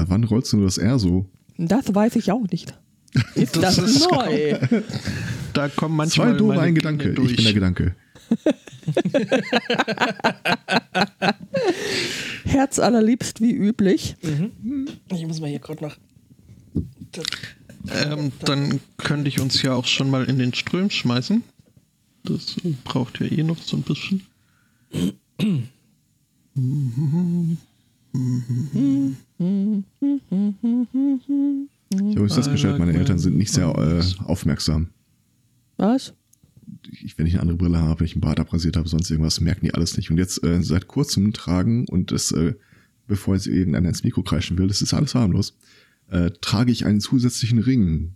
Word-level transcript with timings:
Seit 0.00 0.08
wann 0.08 0.24
rollst 0.24 0.50
du 0.54 0.62
das 0.64 0.78
R 0.78 0.98
so? 0.98 1.26
Das 1.58 1.94
weiß 1.94 2.16
ich 2.16 2.32
auch 2.32 2.46
nicht. 2.50 2.72
Ist 3.34 3.54
das, 3.56 3.76
Das 3.76 3.90
ist 3.96 4.10
neu? 4.10 4.58
Da 5.52 5.68
kommen 5.68 5.94
manchmal 5.94 6.30
Zwei 6.30 6.38
doofe 6.38 6.58
ein 6.58 6.74
Gedanke. 6.74 7.12
durch. 7.12 7.32
Ich 7.32 7.36
bin 7.36 7.44
der 7.44 7.52
Gedanke. 7.54 7.94
Herz 12.44 12.78
allerliebst 12.78 13.42
wie 13.42 13.52
üblich. 13.52 14.16
Ich 15.12 15.26
muss 15.26 15.38
mal 15.40 15.50
hier 15.50 15.58
gerade 15.58 15.84
nach. 15.84 15.98
Ähm, 18.06 18.32
dann 18.40 18.80
könnte 18.96 19.28
ich 19.28 19.38
uns 19.40 19.60
ja 19.60 19.74
auch 19.74 19.86
schon 19.86 20.08
mal 20.08 20.24
in 20.24 20.38
den 20.38 20.54
Ström 20.54 20.88
schmeißen. 20.88 21.42
Das 22.24 22.56
braucht 22.84 23.20
ja 23.20 23.26
eh 23.26 23.42
noch 23.42 23.58
so 23.58 23.76
ein 23.76 23.82
bisschen. 23.82 24.22
Ich 28.12 28.18
habe 31.98 32.10
übrigens 32.10 32.34
festgestellt, 32.34 32.78
meine 32.78 32.94
Eltern 32.94 33.18
sind 33.18 33.36
nicht 33.36 33.52
sehr 33.52 33.66
äh, 33.66 34.02
aufmerksam. 34.24 34.88
Was? 35.76 36.14
Ich, 36.90 37.18
wenn 37.18 37.26
ich 37.26 37.34
eine 37.34 37.42
andere 37.42 37.56
Brille 37.56 37.78
habe, 37.78 38.00
wenn 38.00 38.06
ich 38.06 38.14
einen 38.14 38.20
Bart 38.20 38.40
abrasiert 38.40 38.76
habe, 38.76 38.88
sonst 38.88 39.10
irgendwas, 39.10 39.40
merken 39.40 39.64
die 39.64 39.74
alles 39.74 39.96
nicht. 39.96 40.10
Und 40.10 40.18
jetzt 40.18 40.42
äh, 40.44 40.62
seit 40.62 40.88
kurzem 40.88 41.32
tragen 41.32 41.86
und 41.88 42.10
das, 42.12 42.32
äh, 42.32 42.54
bevor 43.06 43.34
jetzt 43.34 43.46
irgendeiner 43.46 43.88
ins 43.88 44.04
Mikro 44.04 44.22
kreischen 44.22 44.58
will, 44.58 44.68
das 44.68 44.82
ist 44.82 44.94
alles 44.94 45.14
harmlos, 45.14 45.56
äh, 46.10 46.30
trage 46.40 46.72
ich 46.72 46.86
einen 46.86 47.00
zusätzlichen 47.00 47.58
Ring, 47.58 48.14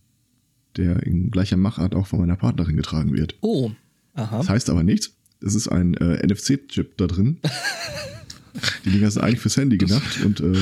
der 0.77 1.05
in 1.05 1.31
gleicher 1.31 1.57
Machart 1.57 1.95
auch 1.95 2.07
von 2.07 2.21
meiner 2.21 2.37
Partnerin 2.37 2.77
getragen 2.77 3.13
wird. 3.13 3.37
Oh. 3.41 3.71
Aha. 4.15 4.39
Das 4.39 4.49
heißt 4.49 4.71
aber 4.71 4.83
nichts. 4.83 5.17
Es 5.41 5.55
ist 5.55 5.69
ein 5.69 5.95
äh, 5.95 6.27
NFC-Chip 6.27 6.97
da 6.97 7.07
drin. 7.07 7.39
die 8.85 8.91
Dinger 8.91 9.11
sind 9.11 9.23
eigentlich 9.23 9.41
fürs 9.41 9.57
Handy 9.57 9.79
gedacht 9.79 10.25
und 10.25 10.41
äh, 10.41 10.55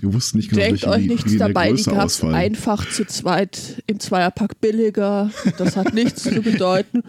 wir 0.00 0.12
wussten 0.12 0.38
nicht 0.38 0.50
genau, 0.50 0.62
Denkt 0.62 0.82
welche 0.82 0.88
euch 0.88 1.04
wie, 1.04 1.08
nichts 1.08 1.24
wie 1.26 1.32
in 1.32 1.38
der 1.38 1.48
dabei, 1.48 1.68
die 1.68 1.76
Größe 1.76 1.90
gab 1.90 1.98
es 1.98 2.04
ausfallen. 2.04 2.34
einfach 2.34 2.88
zu 2.90 3.06
zweit 3.06 3.82
im 3.86 3.98
Zweierpack 3.98 4.60
billiger. 4.60 5.30
Das 5.58 5.76
hat 5.76 5.94
nichts 5.94 6.22
zu 6.22 6.42
bedeuten. 6.42 7.02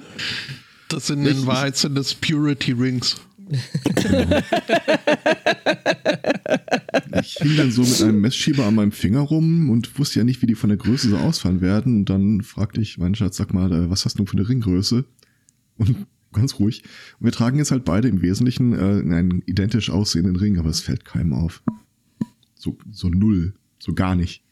Das 0.89 1.07
sind 1.07 1.25
in 1.25 1.45
Wahrheit 1.45 1.75
sind 1.75 1.95
das 1.95 2.13
Purity 2.13 2.71
Rings. 2.71 3.17
Ich 7.21 7.37
hing 7.41 7.57
dann 7.57 7.71
so 7.71 7.81
mit 7.81 8.01
einem 8.01 8.21
Messschieber 8.21 8.65
an 8.65 8.75
meinem 8.75 8.91
Finger 8.91 9.21
rum 9.21 9.69
und 9.69 9.97
wusste 9.97 10.19
ja 10.19 10.25
nicht, 10.25 10.41
wie 10.41 10.45
die 10.45 10.55
von 10.55 10.69
der 10.69 10.77
Größe 10.77 11.09
so 11.09 11.17
ausfallen 11.17 11.61
werden. 11.61 11.97
Und 11.97 12.09
dann 12.09 12.41
fragte 12.41 12.81
ich 12.81 12.97
meinen 12.97 13.15
Schatz, 13.15 13.37
sag 13.37 13.53
mal, 13.53 13.71
äh, 13.71 13.89
was 13.89 14.05
hast 14.05 14.19
du 14.19 14.25
für 14.25 14.37
eine 14.37 14.47
Ringgröße? 14.47 15.05
Und 15.77 16.07
ganz 16.33 16.59
ruhig. 16.59 16.83
Und 17.19 17.25
wir 17.25 17.31
tragen 17.31 17.57
jetzt 17.57 17.71
halt 17.71 17.85
beide 17.85 18.07
im 18.07 18.21
Wesentlichen 18.21 18.73
äh, 18.73 18.77
einen 19.15 19.43
identisch 19.45 19.89
aussehenden 19.89 20.35
Ring, 20.35 20.57
aber 20.59 20.69
es 20.69 20.81
fällt 20.81 21.05
keinem 21.05 21.33
auf. 21.33 21.63
So, 22.55 22.77
so 22.91 23.09
null. 23.09 23.53
So 23.79 23.93
gar 23.93 24.15
nicht. 24.15 24.43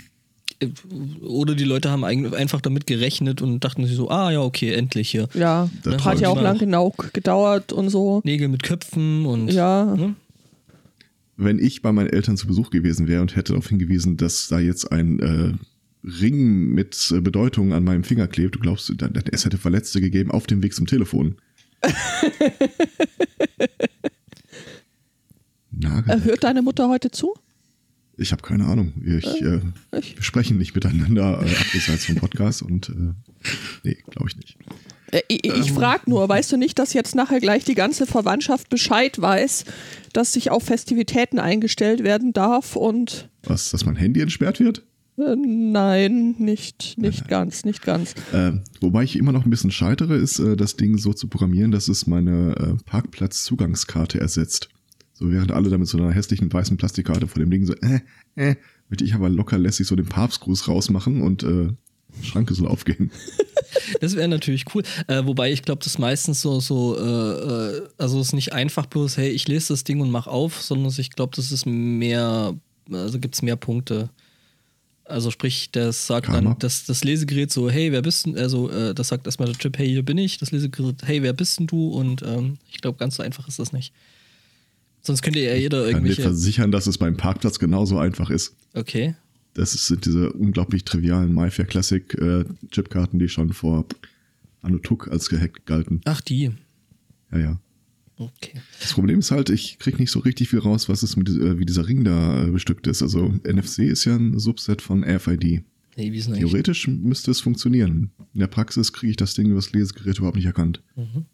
Oder 1.22 1.56
die 1.56 1.66
Leute 1.66 1.90
haben 1.90 2.04
einfach 2.06 2.62
damit 2.62 2.88
gerechnet 2.88 3.42
und 3.42 3.60
dachten 3.64 3.86
sich 3.86 3.96
so, 3.96 4.10
ah 4.10 4.32
ja, 4.32 4.42
okay, 4.42 4.72
endlich 4.74 5.10
hier. 5.10 5.28
Ja, 5.34 5.70
Das 5.84 6.06
hat 6.06 6.22
ja 6.22 6.30
auch 6.30 6.42
lang 6.42 6.58
genau 6.58 6.94
gedauert 7.14 7.74
und 7.74 7.90
so. 7.90 8.22
Nägel 8.24 8.48
mit 8.48 8.64
Köpfen 8.64 9.26
und 9.26 9.50
Ja. 9.52 9.96
ne? 9.96 10.16
Wenn 11.38 11.60
ich 11.60 11.82
bei 11.82 11.92
meinen 11.92 12.10
Eltern 12.10 12.38
zu 12.38 12.48
Besuch 12.48 12.70
gewesen 12.70 13.10
wäre 13.10 13.22
und 13.22 13.36
hätte 13.36 13.52
darauf 13.52 13.68
hingewiesen, 13.68 14.16
dass 14.16 14.48
da 14.48 14.60
jetzt 14.60 14.90
ein 14.94 15.20
äh, 15.20 15.54
Ring 16.08 16.70
mit 16.70 17.12
äh, 17.14 17.20
Bedeutung 17.20 17.74
an 17.74 17.84
meinem 17.84 18.06
Finger 18.06 18.28
klebt, 18.28 18.56
du 18.56 18.60
glaubst, 18.60 18.90
es 19.32 19.46
hätte 19.46 19.58
Verletzte 19.58 20.00
gegeben 20.00 20.32
auf 20.32 20.48
dem 20.48 20.64
Weg 20.64 20.74
zum 20.74 20.86
Telefon. 20.86 21.36
Nagel. 25.72 26.14
Äh, 26.14 26.22
Hört 26.24 26.44
deine 26.44 26.62
Mutter 26.62 26.88
heute 26.90 27.12
zu? 27.12 27.34
Ich 28.18 28.32
habe 28.32 28.42
keine 28.42 28.66
Ahnung. 28.66 28.94
Ich, 29.06 29.26
äh, 29.42 29.60
ich- 30.00 30.16
wir 30.16 30.24
sprechen 30.24 30.58
nicht 30.58 30.74
miteinander 30.74 31.42
äh, 31.46 31.56
abseits 31.76 32.06
vom 32.06 32.16
Podcast 32.16 32.62
und 32.62 32.90
äh, 32.90 33.14
nee, 33.84 33.98
glaube 34.10 34.30
ich 34.30 34.38
nicht. 34.38 34.58
Äh, 35.12 35.22
ich 35.28 35.44
ich 35.46 35.72
frage 35.74 36.10
nur, 36.10 36.28
weißt 36.30 36.54
du 36.54 36.58
nicht, 36.58 36.80
dass 36.80 36.94
jetzt 36.94 37.14
nachher 37.16 37.42
gleich 37.42 37.66
die 37.66 37.76
ganze 37.76 38.06
Verwandtschaft 38.06 38.70
Bescheid 38.70 39.20
weiß, 39.20 39.66
dass 40.14 40.32
sich 40.32 40.50
auf 40.50 40.64
Festivitäten 40.64 41.40
eingestellt 41.40 42.04
werden 42.06 42.32
darf 42.32 42.78
und 42.78 43.28
Was, 43.44 43.70
dass 43.72 43.86
mein 43.86 43.98
Handy 43.98 44.22
entsperrt 44.22 44.62
wird? 44.62 44.82
Äh, 45.18 45.36
nein, 45.36 46.36
nicht, 46.38 46.98
nicht 46.98 47.28
ganz, 47.28 47.66
nicht 47.66 47.82
ganz. 47.82 48.14
Äh, 48.34 48.54
wobei 48.82 49.04
ich 49.04 49.18
immer 49.18 49.32
noch 49.32 49.46
ein 49.46 49.50
bisschen 49.50 49.72
scheitere, 49.72 50.16
ist 50.16 50.40
äh, 50.40 50.56
das 50.56 50.76
Ding 50.76 50.98
so 50.98 51.14
zu 51.14 51.28
programmieren, 51.28 51.72
dass 51.72 51.88
es 51.88 52.08
meine 52.08 52.56
äh, 52.56 52.84
Parkplatzzugangskarte 52.86 54.20
ersetzt. 54.20 54.70
So 55.14 55.32
während 55.32 55.52
alle 55.52 55.70
da 55.70 55.78
mit 55.78 55.88
so 55.88 55.98
einer 55.98 56.12
hässlichen 56.12 56.52
weißen 56.52 56.76
Plastikkarte 56.76 57.28
vor 57.28 57.40
dem 57.40 57.50
Ding 57.50 57.66
so, 57.66 57.74
äh, 57.76 58.02
äh, 58.36 58.56
möchte 58.90 59.06
ich 59.06 59.14
aber 59.14 59.30
locker 59.30 59.58
lässig 59.58 59.88
so 59.88 59.96
den 59.96 60.08
Papstgruß 60.08 60.68
rausmachen 60.68 61.22
und 61.22 61.44
äh, 61.44 61.70
Schranke 62.22 62.54
soll 62.54 62.68
aufgehen. 62.68 63.12
Das 64.02 64.16
wäre 64.16 64.28
natürlich 64.28 64.66
cool. 64.74 64.84
Äh, 65.08 65.26
wobei 65.26 65.52
ich 65.52 65.62
glaube, 65.62 65.84
das 65.84 66.00
meistens 66.00 66.42
so, 66.42 66.60
so, 66.60 66.98
äh, 66.98 67.02
äh, 67.78 67.82
also 67.98 68.20
es 68.20 68.28
ist 68.28 68.34
nicht 68.34 68.54
einfach 68.54 68.86
bloß, 68.88 69.18
hey, 69.18 69.30
ich 69.30 69.48
lese 69.48 69.74
das 69.74 69.84
Ding 69.84 70.00
und 70.00 70.10
mach 70.10 70.28
auf, 70.28 70.62
sondern 70.62 70.92
ich 70.98 71.12
glaube, 71.12 71.36
das 71.36 71.52
ist 71.52 71.66
mehr, 71.66 72.56
also 72.92 73.20
gibt 73.20 73.36
es 73.36 73.42
mehr 73.42 73.58
Punkte. 73.58 74.10
Also 75.06 75.30
sprich, 75.30 75.70
das 75.72 76.08
sagt 76.08 76.28
Karma. 76.28 76.50
dann 76.50 76.60
das, 76.60 76.86
das 76.86 77.04
Lesegerät 77.04 77.52
so, 77.52 77.70
hey, 77.70 77.92
wer 77.92 78.02
bist 78.02 78.26
denn, 78.26 78.38
also 78.38 78.72
äh, 78.72 78.94
das 78.96 79.10
sagt 79.10 79.28
erstmal 79.28 79.48
der 79.48 79.58
Chip, 79.58 79.78
hey, 79.78 79.88
hier 79.88 80.04
bin 80.04 80.18
ich, 80.18 80.40
das 80.40 80.52
Lesegerät, 80.52 80.96
hey, 81.06 81.22
wer 81.22 81.34
bist 81.34 81.60
denn 81.60 81.68
du? 81.68 81.90
Und 81.90 82.24
ähm, 82.24 82.58
ich 82.72 82.82
glaube, 82.82 82.98
ganz 82.98 83.16
so 83.16 83.24
einfach 83.24 83.48
ist 83.48 83.60
das 83.60 83.72
nicht. 83.72 83.94
Sonst 85.02 85.22
könnte 85.22 85.40
ja 85.40 85.54
jeder 85.54 85.92
Kann 85.92 86.04
dir 86.04 86.16
versichern, 86.16 86.72
dass 86.72 86.88
es 86.88 86.98
beim 86.98 87.16
Parkplatz 87.16 87.60
genauso 87.60 88.00
einfach 88.00 88.32
ist. 88.32 88.56
Okay. 88.74 89.16
Das 89.54 89.72
sind 89.72 90.06
diese 90.06 90.34
unglaublich 90.34 90.84
trivialen 90.84 91.34
MyFair 91.34 91.66
Classic 91.66 92.14
äh, 92.16 92.44
Chipkarten, 92.72 93.20
die 93.20 93.30
schon 93.30 93.54
vor 93.54 93.86
Anno 94.64 94.80
Tuck 94.80 95.08
als 95.10 95.30
gehackt 95.30 95.68
galten. 95.68 96.02
Ach, 96.06 96.22
die. 96.22 96.52
Ja, 97.32 97.38
ja. 97.38 97.60
Okay. 98.18 98.54
Das 98.80 98.94
Problem 98.94 99.20
ist 99.20 99.32
halt, 99.32 99.50
ich 99.50 99.78
krieg 99.78 100.00
nicht 100.00 100.12
so 100.12 100.20
richtig 100.20 100.50
viel 100.50 100.60
raus, 100.60 100.88
was 100.88 101.04
es 101.04 101.18
mit, 101.18 101.28
äh, 101.30 101.60
wie 101.60 101.66
dieser 101.66 101.88
Ring 101.88 102.04
da 102.04 102.46
äh, 102.46 102.52
bestückt 102.52 102.88
ist. 102.88 103.02
Also 103.02 103.28
NFC 103.44 103.80
ist 103.80 104.06
ja 104.06 104.16
ein 104.16 104.40
Subset 104.40 104.82
von 104.82 105.04
RFID. 105.04 105.64
Nee, 105.98 106.12
wie 106.12 106.18
ist? 106.18 106.34
Theoretisch 106.34 106.88
müsste 106.88 107.32
es 107.32 107.42
funktionieren. 107.42 108.12
In 108.34 108.40
der 108.40 108.48
Praxis 108.48 108.94
kriege 108.94 109.12
ich 109.12 109.18
das 109.18 109.34
Ding 109.34 109.48
über 109.48 109.56
das 109.56 109.72
Lesegerät 109.74 110.18
überhaupt 110.18 110.38
nicht 110.38 110.46
erkannt. 110.46 110.82
Mhm. 110.96 111.26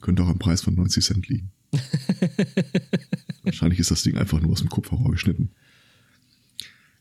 Könnte 0.00 0.22
auch 0.22 0.28
am 0.28 0.38
Preis 0.38 0.62
von 0.62 0.74
90 0.74 1.04
Cent 1.04 1.28
liegen. 1.28 1.50
Wahrscheinlich 3.42 3.80
ist 3.80 3.90
das 3.90 4.02
Ding 4.02 4.16
einfach 4.16 4.40
nur 4.40 4.52
aus 4.52 4.60
dem 4.60 4.68
Kupferrohr 4.68 5.10
geschnitten. 5.10 5.50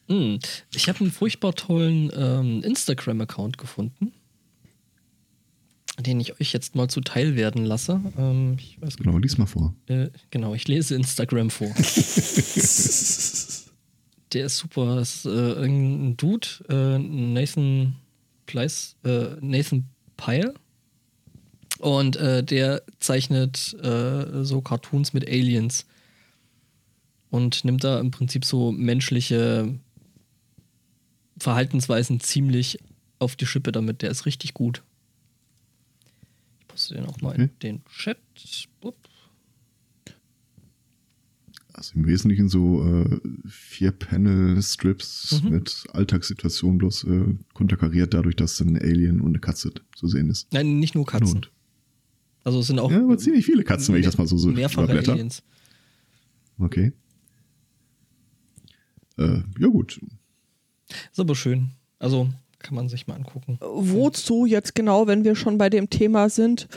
Hm, 0.08 0.40
Ich 0.74 0.88
habe 0.90 1.00
einen 1.00 1.12
furchtbar 1.12 1.56
tollen 1.56 2.12
ähm, 2.16 2.62
Instagram-Account 2.64 3.58
gefunden, 3.58 4.12
den 6.00 6.20
ich 6.20 6.40
euch 6.40 6.52
jetzt 6.54 6.76
mal 6.76 6.90
zuteil 6.90 7.36
werden 7.36 7.64
lasse. 7.66 8.02
Ähm, 8.18 8.58
ich 8.60 8.82
weiß, 8.82 8.98
Genau, 8.98 9.18
lies 9.18 9.38
mal 9.38 9.46
vor. 9.46 9.74
äh, 9.88 10.10
genau, 10.30 10.54
ich 10.54 10.68
lese 10.68 10.96
Instagram 10.96 11.50
vor. 11.50 11.70
Der 14.34 14.46
ist 14.48 14.58
super. 14.58 14.96
Das 14.98 15.18
ist 15.18 15.26
äh, 15.26 15.30
irgendein 15.30 16.18
Dude, 16.18 16.48
äh, 16.70 16.98
Nathan 17.00 17.96
Pleiss, 18.46 18.96
äh, 19.06 19.36
Nathan 19.40 19.86
Pyle. 20.18 20.54
Und 21.80 22.16
äh, 22.16 22.44
der 22.44 22.84
zeichnet 23.00 23.74
äh, 23.84 24.44
so 24.44 24.62
Cartoons 24.62 25.14
mit 25.14 25.28
Aliens. 25.28 25.86
Und 27.30 27.66
nimmt 27.66 27.84
da 27.84 28.00
im 28.00 28.12
Prinzip 28.12 28.46
so 28.46 28.72
menschliche 28.72 29.74
Verhaltensweisen 31.38 32.20
ziemlich 32.22 32.80
auf 33.20 33.36
die 33.36 33.46
Schippe 33.46 33.72
damit. 33.72 34.02
Der 34.02 34.10
ist 34.10 34.26
richtig 34.26 34.54
gut. 34.54 34.84
Poste 36.88 36.96
den 36.96 37.06
auch 37.06 37.22
mal 37.22 37.36
in 37.36 37.44
Okay. 37.44 37.52
den 37.64 37.86
Chat. 37.86 38.18
Bup. 38.82 38.96
Also 41.74 41.96
im 41.96 42.06
Wesentlichen 42.08 42.48
so 42.48 42.84
äh, 42.86 43.20
vier 43.48 43.92
Panel-Strips 43.92 45.42
Mhm. 45.44 45.50
mit 45.50 45.84
Alltagssituationen 45.92 46.78
bloß 46.78 47.04
äh, 47.06 47.36
konterkariert 47.54 48.14
dadurch, 48.14 48.36
dass 48.38 48.60
ein 48.62 48.78
Alien 48.78 49.20
und 49.20 49.30
eine 49.30 49.40
Katze 49.40 49.74
zu 49.96 50.08
sehen 50.08 50.30
ist. 50.30 50.52
Nein, 50.54 50.80
nicht 50.80 50.96
nur 50.96 51.06
Katzen. 51.06 51.38
Und- 51.38 51.52
Also 52.44 52.60
es 52.60 52.68
sind 52.68 52.80
auch 52.80 52.92
Ja, 52.92 53.00
aber 53.04 53.18
ziemlich 53.18 53.46
viele 53.46 53.64
Katzen, 53.64 53.94
wenn 53.94 54.00
ich 54.00 54.06
das 54.06 54.18
mal 54.18 54.28
so, 54.28 54.38
so 54.38 54.50
mehrfache. 54.52 54.90
Aliens. 54.92 55.44
Okay. 56.60 56.94
Äh, 59.18 59.42
ja 59.60 59.68
gut. 59.68 60.00
Ist 61.12 61.20
aber 61.20 61.36
schön. 61.36 61.72
Also 62.00 62.30
kann 62.60 62.76
man 62.76 62.90
sich 62.90 63.08
mal 63.08 63.16
angucken. 63.16 63.58
Wozu 63.62 64.46
jetzt 64.46 64.76
genau, 64.76 65.08
wenn 65.08 65.24
wir 65.24 65.36
schon 65.36 65.58
bei 65.58 65.70
dem 65.70 65.90
Thema 65.90 66.30
sind, 66.30 66.68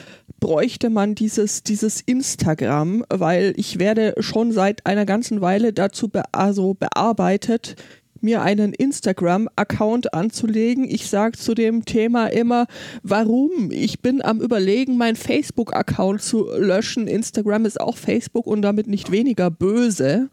bräuchte 0.40 0.90
man 0.90 1.14
dieses, 1.14 1.62
dieses 1.62 2.00
Instagram, 2.00 3.04
weil 3.08 3.54
ich 3.56 3.78
werde 3.78 4.14
schon 4.20 4.52
seit 4.52 4.86
einer 4.86 5.06
ganzen 5.06 5.40
Weile 5.40 5.72
dazu 5.72 6.08
be 6.08 6.22
also 6.32 6.74
bearbeitet, 6.74 7.76
mir 8.20 8.42
einen 8.42 8.72
Instagram-Account 8.72 10.12
anzulegen. 10.14 10.84
Ich 10.84 11.08
sage 11.08 11.38
zu 11.38 11.54
dem 11.54 11.84
Thema 11.84 12.26
immer, 12.26 12.66
warum? 13.02 13.70
Ich 13.70 14.00
bin 14.00 14.24
am 14.24 14.40
Überlegen, 14.40 14.96
meinen 14.96 15.16
Facebook-Account 15.16 16.22
zu 16.22 16.48
löschen. 16.56 17.06
Instagram 17.06 17.64
ist 17.64 17.80
auch 17.80 17.96
Facebook 17.96 18.46
und 18.46 18.62
damit 18.62 18.88
nicht 18.88 19.10
weniger 19.10 19.50
böse. 19.50 20.30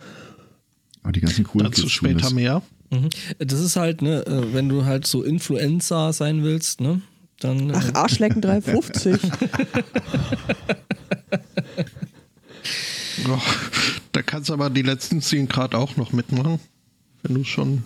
Aber 1.03 1.11
die 1.11 1.21
ganzen 1.21 1.43
coolen 1.43 1.67
Dazu 1.67 1.83
Kids 1.83 1.93
später 1.93 2.33
mehr. 2.33 2.63
Mhm. 2.91 3.09
Das 3.39 3.59
ist 3.59 3.75
halt, 3.75 4.01
ne, 4.01 4.25
äh, 4.25 4.53
wenn 4.53 4.69
du 4.69 4.85
halt 4.85 5.07
so 5.07 5.23
Influencer 5.23 6.13
sein 6.13 6.43
willst, 6.43 6.81
ne, 6.81 7.01
dann. 7.39 7.71
Ach, 7.73 7.89
äh, 7.89 7.93
Arschlecken 7.93 8.41
350. 8.41 9.17
Oh, 13.27 13.39
da 14.11 14.21
kannst 14.21 14.49
du 14.49 14.53
aber 14.53 14.69
die 14.69 14.83
letzten 14.83 15.21
10 15.21 15.47
Grad 15.47 15.73
auch 15.73 15.97
noch 15.97 16.13
mitmachen. 16.13 16.59
Wenn 17.23 17.35
du 17.35 17.43
schon. 17.43 17.83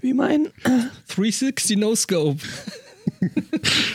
Wie 0.00 0.14
mein. 0.14 0.46
äh, 0.64 0.84
360 1.08 1.76
No 1.78 1.94
Scope. 1.94 2.40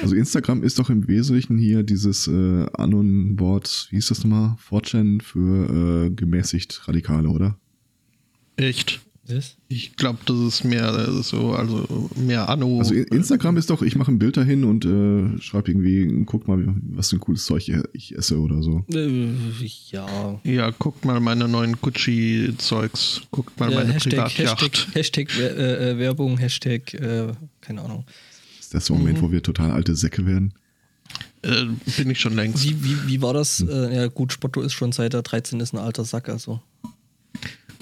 Also 0.02 0.16
Instagram 0.16 0.64
ist 0.64 0.80
doch 0.80 0.90
im 0.90 1.08
Wesentlichen 1.08 1.58
hier 1.58 1.84
dieses 1.84 2.28
äh, 2.28 2.66
Anon-Wort, 2.74 3.88
wie 3.90 3.96
hieß 3.96 4.08
das 4.08 4.24
nochmal? 4.26 4.58
4chan 4.70 5.22
für 5.22 6.08
äh, 6.08 6.10
gemäßigt 6.10 6.88
Radikale, 6.88 7.30
oder? 7.30 7.58
Echt. 8.58 9.02
Was? 9.26 9.56
Ich 9.70 9.96
glaube, 9.96 10.20
das 10.26 10.38
ist 10.38 10.64
mehr 10.66 10.94
äh, 10.94 11.24
so, 11.24 11.54
also 11.54 12.10
mehr 12.18 12.50
Anno. 12.50 12.80
Also 12.80 12.94
Instagram 12.94 13.56
ist 13.56 13.70
doch, 13.70 13.82
ich 13.82 13.96
mache 13.96 14.12
ein 14.12 14.20
Bild 14.20 14.36
dahin 14.36 14.66
und 14.66 14.84
äh, 14.84 15.42
schreibe 15.42 15.72
irgendwie, 15.72 16.26
guck 16.26 16.50
mal, 16.50 16.76
was 16.90 17.10
für 17.10 17.16
ein 17.16 17.20
cooles 17.22 17.46
Zeug 17.46 17.72
ich 17.94 18.16
esse 18.18 18.38
oder 18.38 18.62
so. 18.62 18.84
Äh, 18.94 19.30
ja. 19.92 20.42
ja, 20.44 20.70
guckt 20.72 21.06
mal 21.06 21.22
meine 21.22 21.48
neuen 21.48 21.80
Gucci-Zeugs. 21.80 23.22
Guckt 23.32 23.58
mal 23.62 23.72
ja 23.72 23.80
meine 23.80 23.94
Hashtag, 23.94 24.26
Privatjacht. 24.26 24.62
Hashtag, 24.62 24.96
Hashtag 24.96 25.40
äh, 25.40 25.92
äh, 25.92 25.98
Werbung, 25.98 26.38
Hashtag, 26.38 26.94
äh, 26.94 27.32
keine 27.62 27.82
Ahnung. 27.82 28.04
Ist 28.60 28.74
das 28.74 28.86
so 28.88 28.94
ein 28.94 29.00
Moment, 29.00 29.22
wo 29.22 29.32
wir 29.32 29.42
total 29.42 29.72
alte 29.72 29.96
Säcke 29.96 30.26
werden? 30.26 30.54
Äh, 31.44 31.68
bin 31.98 32.10
ich 32.10 32.20
schon 32.20 32.36
längst. 32.36 32.64
Wie, 32.64 32.84
wie, 32.84 33.08
wie 33.08 33.22
war 33.22 33.34
das? 33.34 33.62
Äh, 33.62 33.96
ja, 33.96 34.08
gut, 34.08 34.34
Spotto 34.34 34.62
ist 34.62 34.74
schon 34.74 34.92
seit 34.92 35.14
er 35.14 35.22
13 35.22 35.62
ist 35.62 35.74
ein 35.74 35.80
alter 35.80 36.04
Sack, 36.04 36.28
also. 36.28 36.62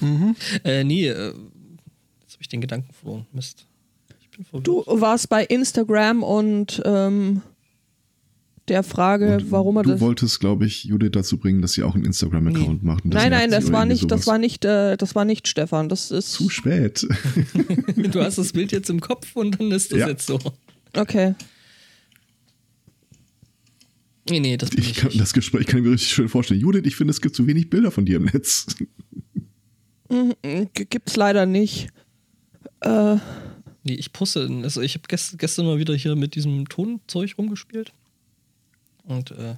Mhm. 0.02 0.36
Äh, 0.64 0.84
nee, 0.84 1.06
äh, 1.08 1.28
jetzt 2.20 2.32
habe 2.34 2.40
ich 2.40 2.48
den 2.48 2.60
Gedanken 2.60 2.92
verloren. 2.92 3.26
Mist. 3.32 3.66
Ich 4.20 4.28
bin 4.30 4.44
verwirrt. 4.44 4.66
Du 4.66 4.84
warst 4.86 5.28
bei 5.28 5.44
Instagram 5.44 6.22
und 6.22 6.82
ähm, 6.84 7.42
der 8.68 8.82
Frage, 8.84 9.36
Und 9.38 9.50
warum 9.50 9.76
er 9.76 9.82
du 9.82 9.90
das. 9.90 10.00
wolltest, 10.00 10.38
glaube 10.38 10.66
ich, 10.66 10.84
Judith 10.84 11.10
dazu 11.12 11.36
bringen, 11.36 11.60
dass 11.62 11.72
sie 11.72 11.82
auch 11.82 11.94
einen 11.96 12.04
Instagram-Account 12.04 12.82
macht. 12.84 13.04
und 13.04 13.12
Nein, 13.12 13.30
nein, 13.32 13.50
das 13.50 13.72
war 13.72 13.84
nicht, 13.86 14.08
das 14.10 14.26
war 14.28 14.38
nicht, 14.38 14.64
äh, 14.64 14.96
das 14.96 15.14
war 15.16 15.24
nicht 15.24 15.48
Stefan. 15.48 15.88
Das 15.88 16.10
ist 16.10 16.32
zu 16.32 16.48
spät. 16.48 17.06
Du 17.96 18.20
hast 18.22 18.38
das 18.38 18.52
Bild 18.52 18.70
jetzt 18.72 18.88
im 18.90 19.00
Kopf 19.00 19.34
und 19.36 19.58
dann 19.60 19.70
ist 19.72 19.90
das 19.92 19.98
Ja. 20.00 20.08
jetzt 20.08 20.26
so. 20.26 20.38
okay. 20.96 21.34
Nee, 24.30 24.38
nee, 24.40 24.56
das 24.56 24.70
bin 24.70 24.80
Ich 24.80 24.90
ich, 24.90 24.96
kann, 24.96 25.08
nicht. 25.08 25.20
das 25.20 25.32
Gespräch 25.32 25.66
kann 25.66 25.80
ich 25.80 25.84
mir 25.86 25.92
richtig 25.92 26.10
schön 26.12 26.28
vorstellen. 26.28 26.60
Judith, 26.60 26.82
ich 26.84 26.94
finde, 26.94 27.10
es 27.10 27.20
gibt 27.20 27.34
zu 27.34 27.46
wenig 27.46 27.68
Bilder 27.70 27.90
von 27.90 28.04
dir 28.06 28.16
im 28.16 28.24
Netz. 28.26 28.66
G- 30.42 30.84
Gibt's 30.88 31.16
leider 31.16 31.46
nicht. 31.46 31.88
Äh, 32.80 33.16
Nee, 33.84 33.94
ich 33.94 34.12
poste, 34.12 34.48
also 34.62 34.80
ich 34.80 34.94
habe 34.94 35.08
gest, 35.08 35.36
gestern 35.40 35.66
mal 35.66 35.76
wieder 35.76 35.92
hier 35.96 36.14
mit 36.14 36.36
diesem 36.36 36.68
Tonzeug 36.68 37.34
rumgespielt. 37.36 37.92
Und 39.02 39.32
äh, 39.32 39.56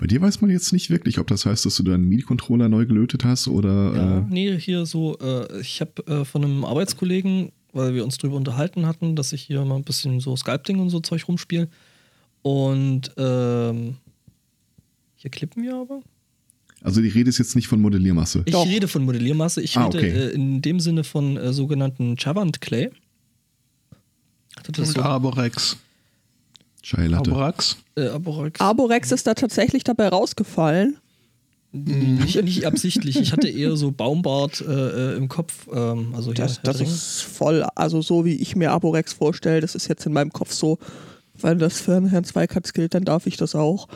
Bei 0.00 0.06
dir 0.06 0.22
weiß 0.22 0.40
man 0.40 0.48
jetzt 0.48 0.72
nicht 0.72 0.88
wirklich, 0.88 1.18
ob 1.18 1.26
das 1.26 1.44
heißt, 1.44 1.66
dass 1.66 1.76
du 1.76 1.82
deinen 1.82 2.08
MIDI-Controller 2.08 2.70
neu 2.70 2.86
gelötet 2.86 3.26
hast 3.26 3.46
oder. 3.48 3.94
ja, 3.94 4.18
Äh, 4.20 4.24
nee, 4.30 4.58
hier 4.58 4.86
so, 4.86 5.18
äh, 5.18 5.60
ich 5.60 5.82
habe 5.82 6.06
äh, 6.06 6.24
von 6.24 6.42
einem 6.42 6.64
Arbeitskollegen, 6.64 7.52
weil 7.74 7.92
wir 7.94 8.02
uns 8.02 8.16
drüber 8.16 8.36
unterhalten 8.36 8.86
hatten, 8.86 9.14
dass 9.14 9.34
ich 9.34 9.42
hier 9.42 9.62
mal 9.66 9.76
ein 9.76 9.84
bisschen 9.84 10.20
so 10.20 10.34
Sculpting 10.34 10.78
und 10.78 10.88
so 10.88 11.00
Zeug 11.00 11.28
rumspiele. 11.28 11.68
Und 12.40 13.12
ähm, 13.18 13.96
hier 15.16 15.30
klippen 15.30 15.62
wir 15.64 15.74
aber. 15.76 16.00
Also 16.82 17.00
die 17.00 17.08
Rede 17.08 17.28
ist 17.28 17.38
jetzt 17.38 17.56
nicht 17.56 17.68
von 17.68 17.80
Modelliermasse. 17.80 18.42
Ich 18.46 18.52
Doch. 18.52 18.66
rede 18.66 18.88
von 18.88 19.04
Modelliermasse. 19.04 19.60
Ich 19.62 19.76
Ah, 19.76 19.86
rede 19.86 19.98
okay. 19.98 20.10
äh, 20.10 20.28
in 20.30 20.62
dem 20.62 20.80
Sinne 20.80 21.04
von 21.04 21.36
äh, 21.36 21.52
sogenannten 21.52 22.16
Chavant 22.18 22.60
Clay. 22.60 22.90
Das 24.64 24.78
ist 24.78 24.88
Und 24.88 24.94
so, 24.96 25.02
Arborex. 25.02 25.76
Chai 26.82 27.06
Latte. 27.06 27.30
Arborax? 27.30 27.76
äh, 27.96 28.08
Arborex. 28.08 28.60
Arborex 28.60 29.12
ist 29.12 29.26
da 29.26 29.34
tatsächlich 29.34 29.84
dabei 29.84 30.08
rausgefallen. 30.08 30.96
Nicht, 31.70 32.42
nicht 32.42 32.64
absichtlich. 32.66 33.16
Ich 33.20 33.32
hatte 33.32 33.48
eher 33.48 33.76
so 33.76 33.90
Baumbart 33.90 34.62
äh, 34.62 35.12
äh, 35.12 35.16
im 35.16 35.28
Kopf. 35.28 35.68
Ähm, 35.72 36.14
also 36.14 36.32
Das, 36.32 36.62
das 36.62 36.80
ist 36.80 37.20
voll, 37.22 37.62
also 37.74 38.00
so 38.00 38.24
wie 38.24 38.34
ich 38.36 38.56
mir 38.56 38.72
Arborex 38.72 39.12
vorstelle, 39.12 39.60
das 39.60 39.74
ist 39.74 39.86
jetzt 39.86 40.06
in 40.06 40.14
meinem 40.14 40.32
Kopf 40.32 40.52
so, 40.52 40.78
weil 41.38 41.56
das 41.58 41.78
für 41.78 41.94
einen 41.96 42.08
Herrn 42.08 42.24
Zweikatz 42.24 42.72
gilt, 42.72 42.94
dann 42.94 43.04
darf 43.04 43.26
ich 43.26 43.36
das 43.36 43.54
auch. 43.54 43.86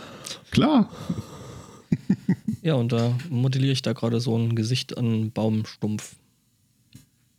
Klar. 0.51 0.91
Ja, 2.63 2.75
und 2.75 2.93
da 2.93 3.19
modelliere 3.29 3.73
ich 3.73 3.83
da 3.83 3.93
gerade 3.93 4.21
so 4.21 4.37
ein 4.37 4.55
Gesicht 4.55 4.97
an 4.97 5.33
Baumstumpf. 5.33 6.15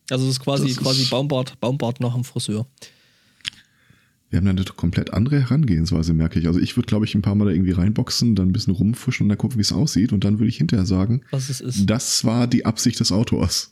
Also 0.10 0.26
das 0.26 0.36
ist 0.36 0.40
quasi, 0.42 0.64
Das 0.64 0.72
ist- 0.74 0.80
quasi 0.82 1.06
Baumbart, 1.06 1.60
Baumbart 1.62 2.00
nach 2.02 2.14
dem 2.14 2.24
Friseur. 2.26 2.68
Wir 4.30 4.38
haben 4.38 4.46
da 4.46 4.52
eine 4.52 4.64
komplett 4.66 5.14
andere 5.14 5.40
Herangehensweise, 5.42 6.14
merke 6.14 6.40
ich. 6.40 6.48
Also 6.48 6.60
ich 6.60 6.76
würde, 6.76 6.88
glaube 6.88 7.06
ich, 7.06 7.14
ein 7.16 7.22
paar 7.22 7.36
Mal 7.36 7.46
da 7.46 7.52
irgendwie 7.52 7.72
reinboxen, 7.72 8.36
dann 8.36 8.50
ein 8.50 8.52
bisschen 8.52 8.74
rumfuschen 8.74 9.26
und 9.26 9.30
dann 9.30 9.38
gucken, 9.38 9.58
wie 9.58 9.62
es 9.62 9.72
aussieht. 9.72 10.12
Und 10.12 10.24
dann 10.24 10.40
würde 10.40 10.50
ich 10.50 10.58
hinterher 10.58 10.86
sagen, 10.88 11.22
Was 11.32 11.50
es 11.50 11.62
ist. 11.62 11.88
das 11.90 12.26
war 12.26 12.48
die 12.48 12.66
Absicht 12.66 13.00
des 13.00 13.12
Autors. 13.12 13.72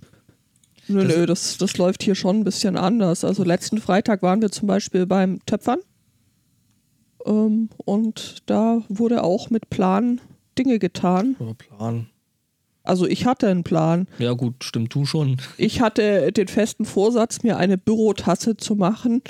Nö, 0.88 1.04
Das- 1.04 1.16
nö, 1.18 1.26
das, 1.26 1.58
das 1.58 1.78
läuft 1.78 2.04
hier 2.04 2.16
schon 2.16 2.38
ein 2.38 2.44
bisschen 2.44 2.78
anders. 2.78 3.24
Also 3.26 3.44
letzten 3.44 3.80
Freitag 3.80 4.22
waren 4.22 4.42
wir 4.42 4.52
zum 4.52 4.68
Beispiel 4.68 5.06
beim 5.08 5.44
Töpfern. 5.46 5.80
Ähm, 7.26 7.70
und 7.78 8.44
da 8.46 8.84
wurde 8.88 9.24
auch 9.24 9.50
mit 9.50 9.70
Plan 9.72 10.22
Dinge 10.58 10.80
getan. 10.80 11.36
Oder 11.40 11.54
Plan. 11.54 12.08
Also 12.84 13.06
ich 13.08 13.26
hatte 13.26 13.48
einen 13.48 13.64
Plan. 13.64 14.08
Ja, 14.18 14.34
gut, 14.34 14.64
stimmt 14.64 14.94
du 14.96 15.06
schon. 15.06 15.38
Ich 15.58 15.82
hatte 15.82 16.32
den 16.32 16.48
festen 16.48 16.86
Vorsatz, 16.86 17.44
mir 17.44 17.58
eine 17.58 17.78
Bürotasse 17.78 18.58
zu 18.58 18.76
machen, 18.76 19.22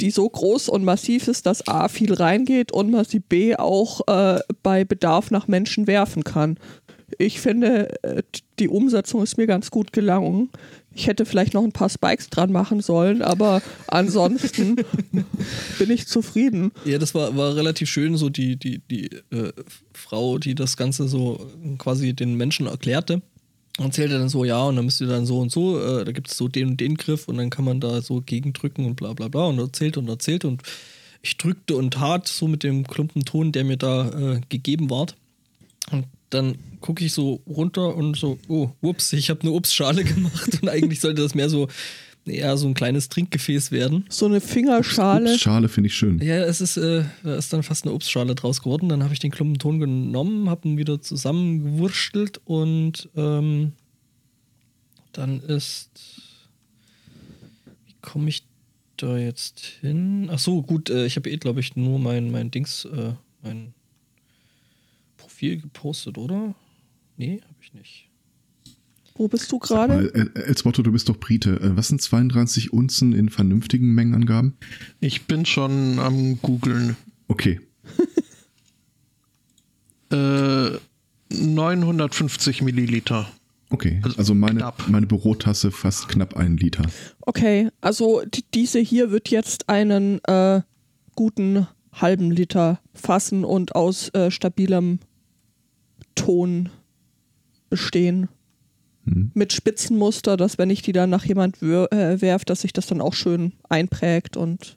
die 0.00 0.10
so 0.10 0.28
groß 0.28 0.68
und 0.68 0.84
massiv 0.84 1.26
ist, 1.26 1.46
dass 1.46 1.66
A 1.66 1.88
viel 1.88 2.12
reingeht 2.12 2.70
und 2.70 2.90
man 2.90 3.04
sie 3.04 3.20
B 3.20 3.56
auch 3.56 4.06
äh, 4.06 4.40
bei 4.62 4.84
Bedarf 4.84 5.30
nach 5.30 5.48
Menschen 5.48 5.86
werfen 5.86 6.22
kann. 6.22 6.58
Ich 7.18 7.40
finde, 7.40 8.02
äh, 8.02 8.22
die 8.58 8.68
Umsetzung 8.68 9.22
ist 9.22 9.36
mir 9.36 9.46
ganz 9.46 9.70
gut 9.70 9.92
gelungen. 9.92 10.50
Ich 10.94 11.06
hätte 11.06 11.26
vielleicht 11.26 11.54
noch 11.54 11.62
ein 11.62 11.72
paar 11.72 11.88
Spikes 11.88 12.30
dran 12.30 12.50
machen 12.50 12.80
sollen, 12.80 13.22
aber 13.22 13.62
ansonsten 13.86 14.76
bin 15.78 15.90
ich 15.90 16.06
zufrieden. 16.06 16.72
Ja, 16.84 16.98
das 16.98 17.14
war, 17.14 17.36
war 17.36 17.54
relativ 17.54 17.88
schön, 17.90 18.16
so 18.16 18.30
die, 18.30 18.56
die, 18.56 18.80
die 18.90 19.10
äh, 19.30 19.52
Frau, 19.92 20.38
die 20.38 20.54
das 20.54 20.76
Ganze 20.76 21.06
so 21.06 21.50
quasi 21.78 22.14
den 22.14 22.34
Menschen 22.34 22.66
erklärte. 22.66 23.22
Erzählte 23.78 24.18
dann 24.18 24.30
so, 24.30 24.44
ja, 24.44 24.62
und 24.64 24.76
dann 24.76 24.86
müsst 24.86 25.02
ihr 25.02 25.06
dann 25.06 25.26
so 25.26 25.38
und 25.38 25.52
so, 25.52 25.78
äh, 25.78 26.04
da 26.04 26.12
gibt 26.12 26.28
es 26.28 26.36
so 26.38 26.48
den 26.48 26.68
und 26.68 26.80
den 26.80 26.96
Griff 26.96 27.28
und 27.28 27.36
dann 27.36 27.50
kann 27.50 27.66
man 27.66 27.78
da 27.78 28.00
so 28.00 28.22
gegendrücken 28.24 28.86
und 28.86 28.96
bla 28.96 29.12
bla 29.12 29.28
bla 29.28 29.46
und 29.46 29.58
erzählt 29.58 29.98
und 29.98 30.08
erzählt 30.08 30.46
und 30.46 30.62
ich 31.20 31.36
drückte 31.36 31.76
und 31.76 31.92
tat 31.92 32.26
so 32.26 32.48
mit 32.48 32.62
dem 32.62 32.86
Klumpenton, 32.86 33.52
der 33.52 33.64
mir 33.64 33.76
da 33.76 34.08
äh, 34.08 34.40
gegeben 34.48 34.88
ward. 34.88 35.16
Und 35.90 36.06
dann 36.30 36.56
gucke 36.80 37.04
ich 37.04 37.12
so 37.12 37.40
runter 37.46 37.94
und 37.94 38.16
so, 38.16 38.38
oh, 38.48 38.70
ups, 38.80 39.12
ich 39.12 39.30
habe 39.30 39.42
eine 39.42 39.52
Obstschale 39.52 40.04
gemacht 40.04 40.58
und 40.60 40.68
eigentlich 40.68 41.00
sollte 41.00 41.22
das 41.22 41.34
mehr 41.34 41.48
so, 41.48 41.68
eher 42.26 42.56
so 42.56 42.66
ein 42.66 42.74
kleines 42.74 43.08
Trinkgefäß 43.08 43.70
werden. 43.70 44.04
So 44.08 44.26
eine 44.26 44.40
Fingerschale. 44.40 45.32
Ups, 45.32 45.40
Schale 45.40 45.68
finde 45.68 45.88
ich 45.88 45.94
schön. 45.94 46.20
Ja, 46.20 46.44
es 46.44 46.60
ist, 46.60 46.76
äh, 46.76 47.04
da 47.22 47.36
ist 47.36 47.52
dann 47.52 47.62
fast 47.62 47.84
eine 47.84 47.94
Obstschale 47.94 48.34
draus 48.34 48.62
geworden. 48.62 48.88
Dann 48.88 49.02
habe 49.02 49.14
ich 49.14 49.20
den 49.20 49.30
Klumpenton 49.30 49.78
genommen, 49.78 50.50
habe 50.50 50.68
ihn 50.68 50.78
wieder 50.78 51.00
zusammengewurstelt 51.00 52.40
und 52.44 53.08
ähm, 53.16 53.72
dann 55.12 55.40
ist. 55.40 55.90
Wie 57.86 57.94
komme 58.02 58.28
ich 58.28 58.44
da 58.96 59.16
jetzt 59.16 59.60
hin? 59.80 60.28
Ach 60.30 60.38
so, 60.38 60.62
gut, 60.62 60.90
äh, 60.90 61.06
ich 61.06 61.16
habe 61.16 61.30
eh, 61.30 61.36
glaube 61.36 61.60
ich, 61.60 61.76
nur 61.76 61.98
mein, 61.98 62.30
mein 62.30 62.50
Dings, 62.50 62.84
äh, 62.86 63.12
mein 63.42 63.74
Profil 65.36 65.60
gepostet, 65.60 66.16
oder? 66.16 66.54
Nee, 67.18 67.42
habe 67.42 67.54
ich 67.60 67.74
nicht. 67.74 68.08
Wo 69.16 69.28
bist 69.28 69.52
du 69.52 69.58
gerade? 69.58 70.10
Äh, 70.34 70.40
Elsmotto, 70.40 70.80
du 70.82 70.92
bist 70.92 71.10
doch 71.10 71.18
Brite. 71.18 71.60
Äh, 71.60 71.76
Was 71.76 71.88
sind 71.88 72.00
32 72.00 72.72
Unzen 72.72 73.12
in 73.12 73.28
vernünftigen 73.28 73.94
Mengenangaben? 73.94 74.56
Ich 75.00 75.26
bin 75.26 75.44
schon 75.44 75.98
am 75.98 76.40
googeln. 76.40 76.96
Okay. 77.28 77.60
Äh, 80.12 80.70
950 81.34 82.62
Milliliter. 82.62 83.28
Okay. 83.70 84.00
Also 84.04 84.18
Also 84.18 84.34
meine, 84.34 84.60
knapp. 84.60 84.88
meine 84.88 85.06
Bürotasse 85.08 85.72
fast 85.72 86.08
knapp 86.08 86.36
einen 86.36 86.56
Liter. 86.56 86.84
Okay, 87.22 87.70
also 87.80 88.22
die, 88.24 88.44
diese 88.54 88.78
hier 88.78 89.10
wird 89.10 89.30
jetzt 89.30 89.68
einen 89.68 90.22
äh, 90.26 90.60
guten 91.16 91.66
halben 91.92 92.30
Liter 92.30 92.78
fassen 92.94 93.44
und 93.44 93.74
aus 93.74 94.10
äh, 94.10 94.30
stabilem 94.30 95.00
Ton 96.16 96.70
bestehen. 97.70 98.28
Hm. 99.04 99.30
Mit 99.34 99.52
Spitzenmuster, 99.52 100.36
dass 100.36 100.58
wenn 100.58 100.70
ich 100.70 100.82
die 100.82 100.92
dann 100.92 101.10
nach 101.10 101.24
jemand 101.24 101.62
äh, 101.62 102.20
werf, 102.20 102.44
dass 102.44 102.62
sich 102.62 102.72
das 102.72 102.86
dann 102.86 103.00
auch 103.00 103.14
schön 103.14 103.52
einprägt 103.68 104.36
und 104.36 104.76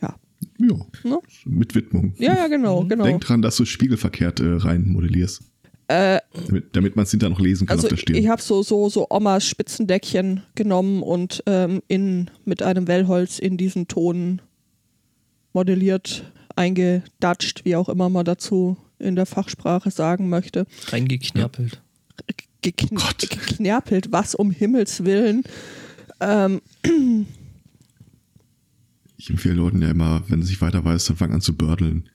ja. 0.00 0.14
Ja. 0.58 0.76
Ne? 1.04 1.18
Mit 1.44 1.74
Widmung. 1.74 2.14
Ja, 2.16 2.34
ja, 2.34 2.48
genau, 2.48 2.84
genau. 2.84 3.04
Denk 3.04 3.20
dran, 3.20 3.42
dass 3.42 3.56
du 3.56 3.66
spiegelverkehrt 3.66 4.40
äh, 4.40 4.54
rein 4.54 4.88
modellierst. 4.88 5.42
damit, 5.88 6.74
damit 6.74 6.96
man 6.96 7.02
es 7.02 7.10
hinterher 7.10 7.34
noch 7.34 7.40
lesen 7.40 7.66
kann 7.66 7.76
Also 7.76 7.88
auf 7.88 7.90
der 7.90 7.96
Stirn. 7.98 8.16
ich 8.16 8.28
habe 8.28 8.40
so, 8.40 8.62
so, 8.62 8.88
so 8.88 9.08
Omas 9.10 9.44
Spitzendeckchen 9.46 10.42
genommen 10.54 11.02
und 11.02 11.42
ähm, 11.46 11.82
in, 11.88 12.30
mit 12.46 12.62
einem 12.62 12.88
Wellholz 12.88 13.38
in 13.38 13.58
diesen 13.58 13.88
Ton 13.88 14.40
modelliert, 15.52 16.32
eingedatscht, 16.56 17.66
wie 17.66 17.76
auch 17.76 17.90
immer 17.90 18.08
man 18.08 18.24
dazu 18.24 18.78
in 19.02 19.16
der 19.16 19.26
Fachsprache 19.26 19.90
sagen 19.90 20.28
möchte. 20.28 20.66
Reingeknerpelt. 20.88 21.80
Gekn 22.62 22.94
Gott. 22.94 23.18
geknerpelt, 23.28 24.12
was 24.12 24.34
um 24.34 24.50
Himmels 24.52 25.04
Willen. 25.04 25.42
Ähm, 26.20 26.60
Ich 29.16 29.30
empfehle 29.30 29.54
Leuten 29.54 29.82
ja 29.82 29.90
immer, 29.90 30.22
wenn 30.28 30.42
sie 30.42 30.48
sich 30.48 30.60
weiter 30.60 30.84
weiß, 30.84 31.04
dann 31.06 31.16
fangen 31.16 31.34
an 31.34 31.40
zu 31.40 31.56
bördeln. 31.56 32.08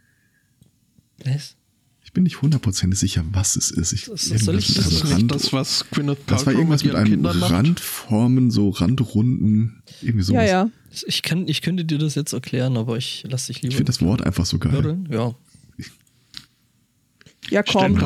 Was? 1.24 1.56
Ich 2.04 2.14
bin 2.14 2.24
nicht 2.24 2.42
hundertprozentig 2.42 3.00
sicher, 3.00 3.24
was 3.32 3.56
es 3.58 3.70
ist. 3.72 3.92
Ich, 3.94 4.06
Das- 4.06 4.30
das 4.30 4.42
soll 4.46 4.56
irgendwas 4.56 4.70
ich- 4.70 4.76
mit 4.78 4.78
Das 4.78 4.86
einem 4.86 4.96
ist 4.96 5.04
nicht 5.04 5.14
Rand- 5.14 5.32
das, 5.32 5.54
was 5.54 5.86
Gwyneth 5.92 6.18
das 6.28 6.46
war 6.46 6.54
irgendwas 6.54 6.84
mit 6.84 6.94
ihren 6.94 7.02
einem 7.02 7.12
Kindern 7.14 7.40
macht. 7.40 7.52
Randformen, 7.52 8.52
so 8.52 8.70
Randrunden, 8.70 9.84
irgendwie 10.02 10.24
sowas. 10.24 10.44
ja, 10.50 10.64
ja. 10.66 10.70
Ich, 11.06 11.22
kann, 11.22 11.48
ich 11.48 11.62
könnte 11.62 11.86
dir 11.86 11.98
das 11.98 12.16
jetzt 12.16 12.34
erklären, 12.34 12.78
aber 12.78 12.98
ich 12.98 13.24
lasse 13.30 13.48
dich 13.52 13.62
lieber. 13.62 13.72
Ich 13.72 13.76
finde 13.78 13.92
das 13.92 14.02
Wort 14.02 14.22
einfach 14.22 14.46
so 14.46 14.58
geil. 14.58 14.72
Bördeln? 14.72 15.08
Ja. 15.12 15.36
Ja, 17.50 17.64
komm. 17.64 17.98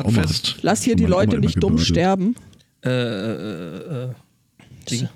Lass 0.62 0.82
hier 0.82 0.96
die 0.96 1.06
Leute 1.06 1.38
nicht 1.38 1.62
dumm 1.62 1.78
sterben. 1.78 2.36
Äh, 2.84 2.90
äh, 2.90 4.04
äh, 4.04 4.08
Ding. 4.90 5.08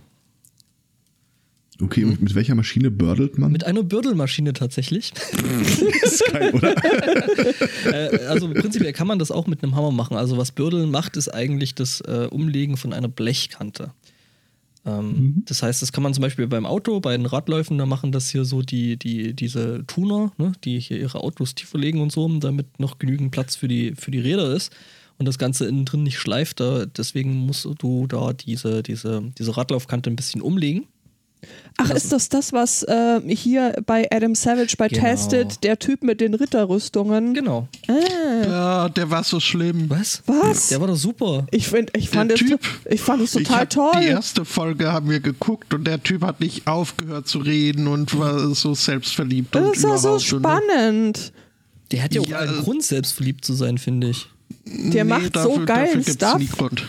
Okay, 1.82 2.04
und 2.04 2.22
mit 2.22 2.34
welcher 2.34 2.54
Maschine 2.54 2.90
bördelt 2.90 3.38
man? 3.38 3.52
Mit 3.52 3.64
einer 3.64 3.82
Bürdelmaschine 3.82 4.54
tatsächlich. 4.54 5.12
ist 6.02 6.24
geil, 6.32 6.54
oder? 6.54 6.74
äh, 7.92 8.26
also 8.26 8.48
prinzipiell 8.48 8.94
kann 8.94 9.06
man 9.06 9.18
das 9.18 9.30
auch 9.30 9.46
mit 9.46 9.62
einem 9.62 9.74
Hammer 9.74 9.90
machen. 9.90 10.16
Also 10.16 10.38
was 10.38 10.52
Bürdeln 10.52 10.90
macht, 10.90 11.16
ist 11.16 11.28
eigentlich 11.28 11.74
das 11.74 12.00
äh, 12.00 12.28
Umlegen 12.30 12.78
von 12.78 12.94
einer 12.94 13.08
Blechkante. 13.08 13.92
Ähm, 14.86 15.42
Das 15.46 15.62
heißt, 15.62 15.82
das 15.82 15.92
kann 15.92 16.02
man 16.02 16.14
zum 16.14 16.22
Beispiel 16.22 16.46
beim 16.46 16.64
Auto, 16.64 17.00
bei 17.00 17.16
den 17.16 17.26
Radläufen, 17.26 17.76
da 17.76 17.86
machen 17.86 18.12
das 18.12 18.30
hier 18.30 18.44
so 18.44 18.62
die, 18.62 18.96
die, 18.96 19.34
diese 19.34 19.84
Tuner, 19.86 20.32
ne, 20.38 20.52
die 20.64 20.78
hier 20.80 20.98
ihre 20.98 21.20
Autos 21.20 21.54
tiefer 21.54 21.78
legen 21.78 22.00
und 22.00 22.12
so, 22.12 22.28
damit 22.38 22.78
noch 22.78 22.98
genügend 22.98 23.32
Platz 23.32 23.56
für 23.56 23.68
die, 23.68 23.94
für 23.96 24.10
die 24.10 24.20
Räder 24.20 24.54
ist 24.54 24.72
und 25.18 25.26
das 25.26 25.38
Ganze 25.38 25.66
innen 25.66 25.84
drin 25.84 26.02
nicht 26.04 26.18
schleift. 26.18 26.60
Da, 26.60 26.86
deswegen 26.86 27.34
musst 27.34 27.66
du 27.78 28.06
da 28.06 28.32
diese, 28.32 28.82
diese, 28.82 29.32
diese 29.36 29.56
Radlaufkante 29.56 30.08
ein 30.10 30.16
bisschen 30.16 30.40
umlegen. 30.40 30.86
Ach, 31.78 31.90
ist 31.90 32.10
das 32.10 32.30
das, 32.30 32.54
was 32.54 32.82
äh, 32.84 33.20
hier 33.26 33.74
bei 33.84 34.08
Adam 34.10 34.34
Savage 34.34 34.76
bei 34.78 34.88
Genau. 34.88 35.02
Tested, 35.02 35.62
der 35.62 35.78
Typ 35.78 36.02
mit 36.02 36.22
den 36.22 36.32
Ritterrüstungen? 36.32 37.34
Genau. 37.34 37.68
Ja, 37.86 38.88
der 38.88 39.10
war 39.10 39.22
so 39.24 39.40
schlimm. 39.40 39.90
Was? 39.90 40.22
Was? 40.26 40.68
Der 40.68 40.80
war 40.80 40.88
doch 40.88 40.96
super. 40.96 41.46
Ich, 41.50 41.68
find, 41.68 41.90
ich, 41.96 42.08
fand 42.08 42.30
Der 42.30 42.36
es, 42.40 42.46
Typ. 42.46 42.60
ich 42.88 43.00
fand 43.00 43.22
es 43.22 43.34
Ich 43.34 43.46
total 43.46 43.60
hab 43.62 43.70
toll. 43.70 43.92
Die 44.00 44.06
erste 44.06 44.44
Folge 44.44 44.90
haben 44.92 45.10
wir 45.10 45.20
geguckt 45.20 45.74
und 45.74 45.84
der 45.86 46.02
Typ 46.02 46.22
hat 46.22 46.40
nicht 46.40 46.66
aufgehört 46.66 47.28
zu 47.28 47.38
reden 47.38 47.86
und 47.88 48.18
war 48.18 48.54
so 48.54 48.74
selbstverliebt. 48.74 49.54
und 49.56 49.76
das 49.76 49.82
war 49.82 49.98
so 49.98 50.08
überhaupt 50.16 50.32
und- 50.32 50.40
spannend. 50.40 51.32
Der 51.92 52.02
hat 52.02 52.14
ja 52.14 52.20
auch 52.22 52.26
Ja, 52.26 52.38
einen 52.38 52.58
äh, 52.58 52.62
Grund, 52.62 52.82
selbstverliebt 52.82 53.44
zu 53.44 53.52
sein, 53.52 53.78
finde 53.78 54.08
ich. 54.08 54.26
Der 54.64 55.04
macht 55.04 55.34
so 55.36 55.60
geilen 55.64 56.02
gibt's 56.02 56.14
Stuff. 56.14 56.38
nie 56.38 56.46
Grund. 56.46 56.88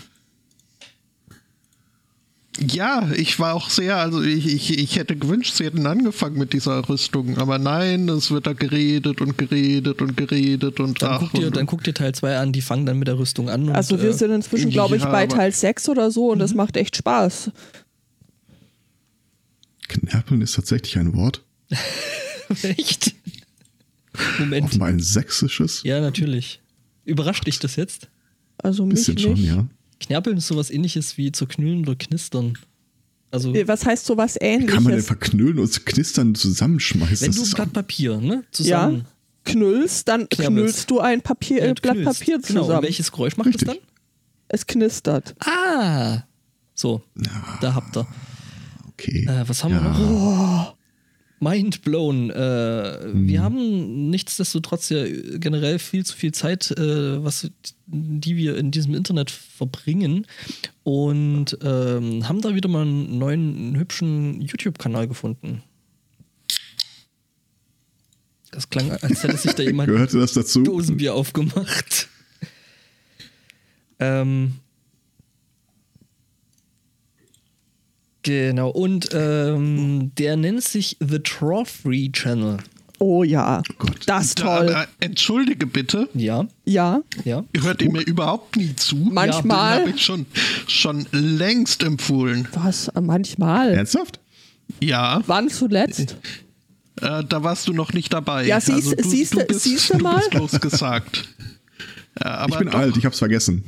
Ja, 2.60 3.10
ich 3.16 3.40
war 3.40 3.54
auch 3.54 3.70
sehr, 3.70 3.98
also 3.98 4.22
ich, 4.24 4.48
ich, 4.48 4.78
ich 4.80 4.96
hätte 4.96 5.16
gewünscht, 5.16 5.56
sie 5.56 5.66
hätten 5.66 5.86
angefangen 5.86 6.38
mit 6.40 6.54
dieser 6.54 6.90
Rüstung, 6.90 7.38
aber 7.38 7.60
nein, 7.60 8.10
es 8.10 8.32
wird 8.32 8.48
da 8.48 8.54
geredet 8.54 9.22
und 9.22 9.38
geredet 9.38 10.02
und 10.02 10.18
geredet 10.18 10.80
und 10.80 11.02
Dann, 11.02 11.12
ach, 11.12 11.20
guck 11.20 11.34
dir, 11.34 11.48
und, 11.48 11.56
dann 11.56 11.66
guck 11.68 11.84
dir 11.84 11.94
Teil 11.94 12.16
2 12.16 12.38
an, 12.38 12.54
die 12.54 12.62
fangen 12.62 12.86
dann 12.88 12.98
mit 12.98 13.08
der 13.08 13.20
Rüstung 13.20 13.50
an. 13.50 13.70
Und, 13.70 13.76
Also 13.76 14.02
wir 14.02 14.10
äh, 14.10 14.14
sind 14.14 14.32
inzwischen, 14.32 14.72
glaube 14.72 14.96
ich, 14.98 15.04
ja, 15.04 15.12
bei 15.12 15.28
Teil 15.28 15.52
6 15.52 15.88
oder 15.90 16.10
so 16.10 16.32
und 16.32 16.40
das 16.40 16.52
Mhm. 16.52 16.58
macht 16.58 16.78
echt 16.78 16.96
Spaß. 16.98 17.52
Knerpeln 19.88 20.42
ist 20.42 20.56
tatsächlich 20.56 20.98
ein 20.98 21.14
Wort. 21.16 21.44
Echt? 22.64 23.14
Moment. 24.40 24.66
Offenbar 24.66 24.90
ein 24.90 25.00
sächsisches. 25.00 25.84
Ja, 25.84 26.02
natürlich. 26.02 26.60
Überrascht 27.06 27.46
dich 27.48 27.60
das 27.60 27.76
jetzt? 27.76 28.10
Also 28.58 28.86
mich 28.86 28.96
Bisschen 28.96 29.16
nicht. 29.16 29.24
schon, 29.24 29.44
ja. 29.44 29.68
Knerpeln 30.00 30.38
ist 30.38 30.48
sowas 30.48 30.70
ähnliches 30.70 31.18
wie 31.18 31.32
zu 31.32 31.46
knüllen 31.48 31.82
oder 31.82 31.96
knistern. 31.96 32.58
Also, 33.32 33.54
Was 33.54 33.86
heißt 33.86 34.06
sowas 34.06 34.38
Kann 34.40 34.50
man 34.50 34.70
denn 34.70 34.70
ähnliches? 34.86 35.06
verknüllen 35.08 35.60
und 35.60 35.86
knistern 35.86 36.34
zusammenschmeißen? 36.36 37.22
wenn 37.22 37.28
Das 37.28 37.36
du 37.38 37.42
ist 37.44 37.54
ein 37.54 37.56
Blatt 37.56 37.74
Papier, 37.74 38.18
ne? 38.22 38.36
Ja, 38.36 38.42
Zusammen. 38.52 39.06
knüllst, 39.44 40.08
dann 40.08 40.30
Knabbelst. 40.30 40.50
knüllst 40.52 40.92
du 40.92 41.00
ein 41.00 41.22
Papier, 41.22 41.58
Ja, 41.60 41.66
äh, 41.66 41.74
du 41.74 41.82
Blatt. 41.82 42.04
Papier 42.04 42.40
Genau. 42.40 42.62
Und 42.62 42.66
zusammen. 42.68 42.84
welches 42.84 43.12
Geräusch 43.12 43.36
macht 43.38 43.48
Richtig. 43.48 43.68
das 43.68 43.76
dann? 43.78 43.84
es 44.50 44.66
knistert. 44.66 45.36
Ah! 45.46 46.22
So, 46.74 47.02
da 47.60 47.74
habt 47.74 47.98
ihr. 47.98 48.08
okay. 48.90 49.26
Äh, 49.28 49.44
was 49.50 49.64
haben 49.64 49.74
wir 49.74 49.82
Ja. 49.82 49.98
noch? 49.98 50.77
Mind 51.40 51.84
blown. 51.84 52.32
Äh, 52.32 52.34
Wir 53.14 53.44
haben 53.44 54.10
nichtsdestotrotz 54.10 54.90
ja 54.90 55.06
generell 55.38 55.78
viel 55.78 56.04
zu 56.06 56.16
viel 56.16 56.32
Zeit, 56.32 56.72
äh, 56.72 57.24
was, 57.24 57.50
die 57.86 58.36
wir 58.38 58.58
in 58.58 58.72
diesem 58.72 58.96
Internet 58.96 59.30
verbringen. 59.30 60.26
Und 60.84 61.58
ähm, 61.62 62.28
haben 62.28 62.42
da 62.42 62.56
wieder 62.56 62.70
mal 62.70 62.82
einen 62.82 63.20
neuen, 63.20 63.78
hübschen 63.78 64.42
YouTube-Kanal 64.42 65.08
gefunden. 65.08 65.62
Das 68.52 68.70
klang, 68.70 68.90
als 68.92 69.24
hätte 69.24 69.38
sich 69.38 69.54
da 69.54 69.62
jemand 69.64 69.90
Gehörte 69.90 70.20
das 70.20 70.34
dazu? 70.34 70.64
Dosenbier 70.64 71.14
aufgemacht. 71.14 72.08
ähm. 74.00 74.54
Genau, 78.28 78.70
und 78.72 79.08
ähm, 79.14 80.12
der 80.18 80.36
nennt 80.36 80.62
sich 80.62 80.98
The 81.00 81.20
Trophy 81.20 82.12
Channel. 82.12 82.58
Oh 83.00 83.24
ja, 83.24 83.62
Gott. 83.78 84.00
das 84.06 84.26
ist 84.26 84.40
Da, 84.40 84.58
toll. 84.58 84.70
aber 84.70 84.88
entschuldige 85.00 85.66
bitte, 85.66 86.10
Ja, 86.14 86.46
Ja, 86.66 87.04
ja. 87.24 87.46
hört 87.62 87.82
ihr 87.82 87.90
mir 87.92 88.02
überhaupt 88.02 88.58
nie 88.58 88.76
zu? 88.76 88.98
Manchmal. 88.98 89.80
Habe 89.82 89.92
ich 89.92 90.04
schon, 90.04 90.26
schon 90.68 91.06
längst 91.14 91.84
empfohlen. 91.84 92.50
was? 92.54 92.92
Manchmal. 93.00 93.74
Ernsthaft? 93.76 94.20
Ja, 94.82 95.22
Wann 95.26 95.48
zuletzt? 95.50 96.18
äh, 97.02 97.24
da 97.24 97.44
warst 97.44 97.68
du 97.70 97.74
noch 97.74 97.94
nicht 97.94 98.12
dabei. 98.12 98.46
Ja, 98.46 98.60
siehst- 98.60 99.00
du, 99.00 99.04
siehst 99.10 99.36
du 99.36 99.40
du- 99.40 99.46
bist, 99.46 99.62
siehst 99.64 99.90
du 99.94 99.94
du 100.00 100.04
mal? 100.04 100.20
bist 100.20 100.34
losgesagt. 100.34 101.30
Äh, 102.20 102.26
aber 102.28 102.50
Ich 102.56 102.60
bin 102.60 102.72
doch, 102.72 102.80
alt, 102.80 102.98
ich 102.98 103.06
hab's 103.06 103.20
vergessen. 103.20 103.64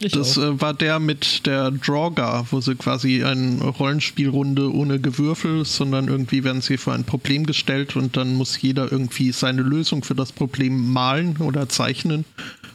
Ich 0.00 0.12
Das 0.12 0.36
äh, 0.36 0.60
war 0.60 0.74
der 0.74 0.98
mit 0.98 1.46
der 1.46 1.70
Drawgar, 1.70 2.46
wo 2.50 2.60
sie 2.60 2.74
quasi 2.74 3.22
eine 3.22 3.62
Rollenspielrunde 3.62 4.72
ohne 4.72 4.98
Gewürfel, 5.00 5.64
sondern 5.64 6.08
irgendwie 6.08 6.44
werden 6.44 6.60
sie 6.60 6.76
vor 6.76 6.94
ein 6.94 7.04
Problem 7.04 7.46
gestellt 7.46 7.96
und 7.96 8.16
dann 8.16 8.34
muss 8.34 8.60
jeder 8.60 8.90
irgendwie 8.90 9.32
seine 9.32 9.62
Lösung 9.62 10.02
für 10.02 10.14
das 10.14 10.32
Problem 10.32 10.92
malen 10.92 11.36
oder 11.38 11.68
zeichnen. 11.68 12.24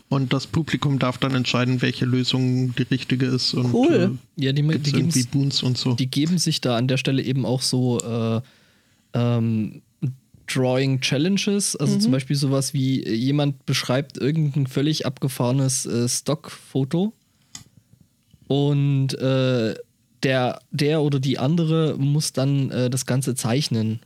Und 0.09 0.31
das 0.31 0.47
Publikum 0.47 0.99
darf 0.99 1.17
dann 1.17 1.35
entscheiden, 1.35 1.81
welche 1.81 2.05
Lösung 2.05 2.73
die 2.75 2.83
richtige 2.83 3.25
ist. 3.25 3.53
Und, 3.53 3.73
Cool. 3.73 4.17
Äh, 4.37 4.45
ja, 4.45 4.53
die, 4.53 4.63
die, 4.63 5.27
und 5.35 5.77
so. 5.77 5.95
die 5.95 6.07
geben 6.07 6.37
sich 6.37 6.61
da 6.61 6.77
an 6.77 6.87
der 6.87 6.95
Stelle 6.95 7.21
eben 7.21 7.45
auch 7.45 7.61
so 7.61 7.99
äh, 7.99 8.41
ähm, 9.13 9.81
Drawing 10.47 11.01
Challenges. 11.01 11.75
Also 11.75 11.97
zum 11.99 12.11
Beispiel 12.11 12.35
sowas 12.35 12.73
wie 12.73 13.03
äh, 13.03 13.13
jemand 13.13 13.65
beschreibt 13.65 14.17
irgendein 14.17 14.67
völlig 14.67 15.05
abgefahrenes 15.05 15.85
äh, 15.85 16.07
Stockfoto 16.07 17.13
und 18.47 19.13
äh, 19.15 19.75
der, 20.23 20.59
der 20.71 21.01
oder 21.01 21.19
die 21.19 21.37
andere 21.37 21.95
muss 21.97 22.33
dann 22.33 22.71
äh, 22.71 22.89
das 22.89 23.05
Ganze 23.05 23.35
zeichnen. 23.35 23.99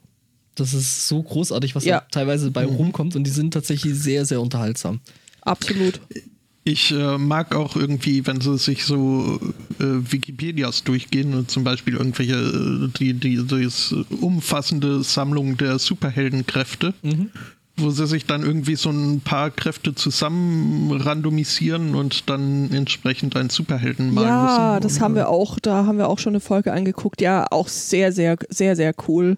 Das 0.55 0.73
ist 0.73 1.07
so 1.07 1.21
großartig, 1.23 1.75
was 1.75 1.85
Ja. 1.85 2.01
da 2.01 2.07
teilweise 2.11 2.51
bei 2.51 2.65
rumkommt 2.65 3.15
und 3.15 3.23
die 3.23 3.31
sind 3.31 3.53
tatsächlich 3.53 3.95
sehr, 3.95 4.25
sehr 4.25 4.41
unterhaltsam. 4.41 4.99
Absolut. 5.41 6.01
Ich 6.63 6.91
äh, 6.91 7.17
mag 7.17 7.55
auch 7.55 7.75
irgendwie, 7.75 8.27
wenn 8.27 8.39
sie 8.39 8.55
sich 8.57 8.85
so 8.85 9.39
äh, 9.79 9.83
Wikipedias 9.83 10.83
durchgehen 10.83 11.33
und 11.33 11.49
zum 11.49 11.63
Beispiel 11.63 11.95
irgendwelche, 11.95 12.35
äh, 12.35 12.87
die, 12.99 13.13
die, 13.13 13.67
umfassende 14.21 15.01
Sammlung 15.03 15.57
der 15.57 15.79
Superheldenkräfte, 15.79 16.93
wo 17.77 17.89
sie 17.89 18.05
sich 18.05 18.27
dann 18.27 18.43
irgendwie 18.43 18.75
so 18.75 18.91
ein 18.91 19.21
paar 19.21 19.49
Kräfte 19.49 19.95
zusammen 19.95 20.91
randomisieren 20.91 21.95
und 21.95 22.29
dann 22.29 22.71
entsprechend 22.71 23.35
einen 23.35 23.49
Superhelden 23.49 24.13
malen 24.13 24.27
Ja, 24.27 24.73
müssen. 24.73 24.83
das 24.83 24.93
Und, 24.97 25.01
haben 25.01 25.13
äh, 25.13 25.17
wir 25.17 25.29
auch, 25.29 25.57
da 25.59 25.87
haben 25.87 25.97
wir 25.97 26.09
auch 26.09 26.19
schon 26.19 26.33
eine 26.33 26.41
Folge 26.41 26.73
angeguckt. 26.73 27.21
Ja, 27.21 27.47
auch 27.49 27.69
sehr, 27.69 28.11
sehr, 28.11 28.37
sehr, 28.49 28.75
sehr 28.75 28.93
cool. 29.07 29.37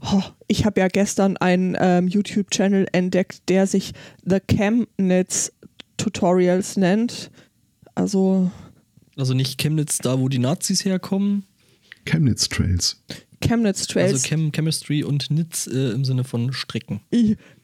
Oh, 0.00 0.22
ich 0.46 0.64
habe 0.64 0.78
ja 0.80 0.88
gestern 0.88 1.36
einen 1.38 1.76
ähm, 1.80 2.06
YouTube-Channel 2.06 2.86
entdeckt, 2.92 3.48
der 3.48 3.66
sich 3.66 3.94
The 4.24 4.38
Chemnitz 4.46 5.52
Tutorials 5.98 6.76
nennt. 6.78 7.30
Also 7.94 8.50
Also 9.16 9.34
nicht 9.34 9.60
Chemnitz, 9.60 9.98
da 9.98 10.18
wo 10.18 10.28
die 10.30 10.38
Nazis 10.38 10.84
herkommen, 10.84 11.44
Chemnitz 12.06 12.48
Trails. 12.48 13.02
Chemnitz 13.40 13.86
Trails. 13.86 14.14
also 14.14 14.26
Chem 14.26 14.50
Chemistry 14.52 15.04
und 15.04 15.30
Nitz 15.30 15.66
äh, 15.66 15.90
im 15.90 16.04
Sinne 16.04 16.24
von 16.24 16.52
Stricken. 16.52 17.00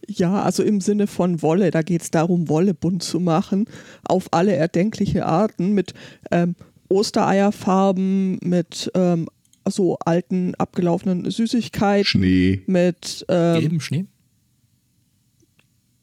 Ja, 0.07 0.43
also 0.43 0.63
im 0.63 0.81
Sinne 0.81 1.07
von 1.07 1.41
Wolle, 1.43 1.71
da 1.71 1.83
geht 1.83 2.03
es 2.03 2.11
darum, 2.11 2.49
Wolle 2.49 2.75
bunt 2.75 3.03
zu 3.03 3.21
machen, 3.21 3.65
auf 4.05 4.33
alle 4.33 4.55
erdenkliche 4.55 5.25
Arten, 5.27 5.73
mit 5.73 5.95
ähm, 6.31 6.55
Ostereierfarben, 6.91 8.39
mit 8.43 8.91
ähm, 8.95 9.29
so 9.67 9.97
alten, 10.05 10.55
abgelaufenen 10.57 11.31
Süßigkeiten, 11.31 12.05
Schnee. 12.05 12.63
mit 12.67 13.25
ähm, 13.29 13.61
Gelben 13.61 13.81
Schnee? 13.81 14.05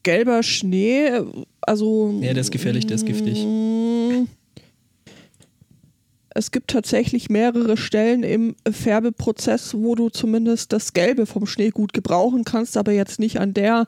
gelber 0.03 0.41
Schnee, 0.43 1.11
also. 1.61 2.19
Ja, 2.21 2.33
der 2.33 2.41
ist 2.41 2.51
gefährlich, 2.51 2.85
der 2.87 2.95
ist 2.95 3.05
giftig. 3.05 3.43
Mm, 3.45 4.27
Es 6.33 6.51
gibt 6.51 6.69
tatsächlich 6.71 7.29
mehrere 7.29 7.75
Stellen 7.75 8.23
im 8.23 8.55
Färbeprozess, 8.69 9.73
wo 9.73 9.95
du 9.95 10.09
zumindest 10.09 10.71
das 10.71 10.93
Gelbe 10.93 11.25
vom 11.25 11.45
Schnee 11.45 11.71
gut 11.71 11.91
gebrauchen 11.93 12.45
kannst, 12.45 12.77
aber 12.77 12.93
jetzt 12.93 13.19
nicht 13.19 13.39
an 13.39 13.53
der, 13.53 13.85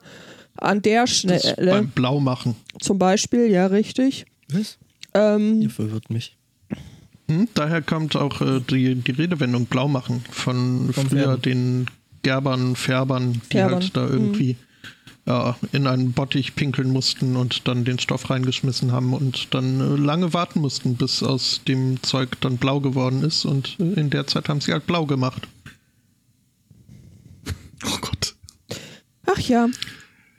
an 0.56 0.82
der 0.82 1.02
Das 1.02 1.16
Stelle. 1.16 1.70
beim 1.70 1.88
Blaumachen. 1.88 2.54
Zum 2.80 2.98
Beispiel, 2.98 3.46
ja, 3.50 3.66
richtig. 3.66 4.26
Was? 4.50 4.76
Ähm, 5.14 5.62
Ihr 5.62 5.70
verwirrt 5.70 6.10
mich. 6.10 6.36
Hm? 7.30 7.48
Daher 7.54 7.80
kommt 7.80 8.14
auch 8.16 8.42
äh, 8.42 8.60
die, 8.68 8.94
die 8.96 9.12
Redewendung 9.12 9.64
Blaumachen 9.64 10.22
von 10.30 10.90
Vom 10.92 11.08
früher 11.08 11.22
Färben. 11.38 11.42
den 11.42 11.86
Gerbern, 12.22 12.76
Färbern, 12.76 13.32
die 13.32 13.40
Färbern, 13.56 13.80
halt 13.80 13.96
da 13.96 14.06
irgendwie 14.06 14.56
ja, 15.26 15.56
in 15.72 15.86
einen 15.86 16.12
Bottich 16.12 16.54
pinkeln 16.54 16.90
mussten 16.90 17.36
und 17.36 17.66
dann 17.66 17.84
den 17.84 17.98
Stoff 17.98 18.28
reingeschmissen 18.28 18.92
haben 18.92 19.14
und 19.14 19.54
dann 19.54 19.80
äh, 19.80 19.96
lange 19.96 20.34
warten 20.34 20.60
mussten, 20.60 20.96
bis 20.96 21.22
aus 21.22 21.62
dem 21.66 22.02
Zeug 22.02 22.38
dann 22.42 22.58
blau 22.58 22.80
geworden 22.80 23.22
ist. 23.22 23.44
Und 23.46 23.76
äh, 23.80 23.98
in 24.00 24.10
der 24.10 24.26
Zeit 24.26 24.48
haben 24.48 24.60
sie 24.60 24.72
halt 24.72 24.86
blau 24.86 25.06
gemacht. 25.06 25.48
Oh 27.86 27.98
Gott. 28.00 28.34
ach 29.26 29.38
ja. 29.40 29.68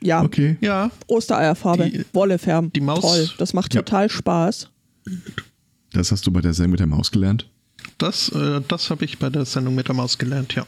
Ja, 0.02 0.22
Okay. 0.22 0.56
Ja, 0.60 0.90
Ostereierfarbe, 1.06 1.90
Die- 1.90 2.04
Wolle 2.12 2.38
färben. 2.38 2.72
die 2.72 2.80
Maus- 2.80 3.00
Toll, 3.02 3.30
das 3.38 3.54
macht 3.54 3.74
Ja. 3.74 3.82
total 3.82 4.10
Spaß. 4.10 4.68
Das 5.92 6.10
hast 6.12 6.26
du 6.26 6.30
bei 6.32 6.40
der 6.40 6.54
Sendung 6.54 6.72
mit 6.72 6.80
der 6.80 6.86
Maus 6.86 7.10
gelernt. 7.10 7.48
das, 7.98 8.28
äh, 8.30 8.60
das 8.68 8.90
habe 8.90 9.04
ich 9.04 9.18
bei 9.18 9.30
der 9.30 9.44
Sendung 9.44 9.74
mit 9.74 9.88
der 9.88 9.94
Maus 9.94 10.18
gelernt, 10.18 10.54
ja. 10.54 10.66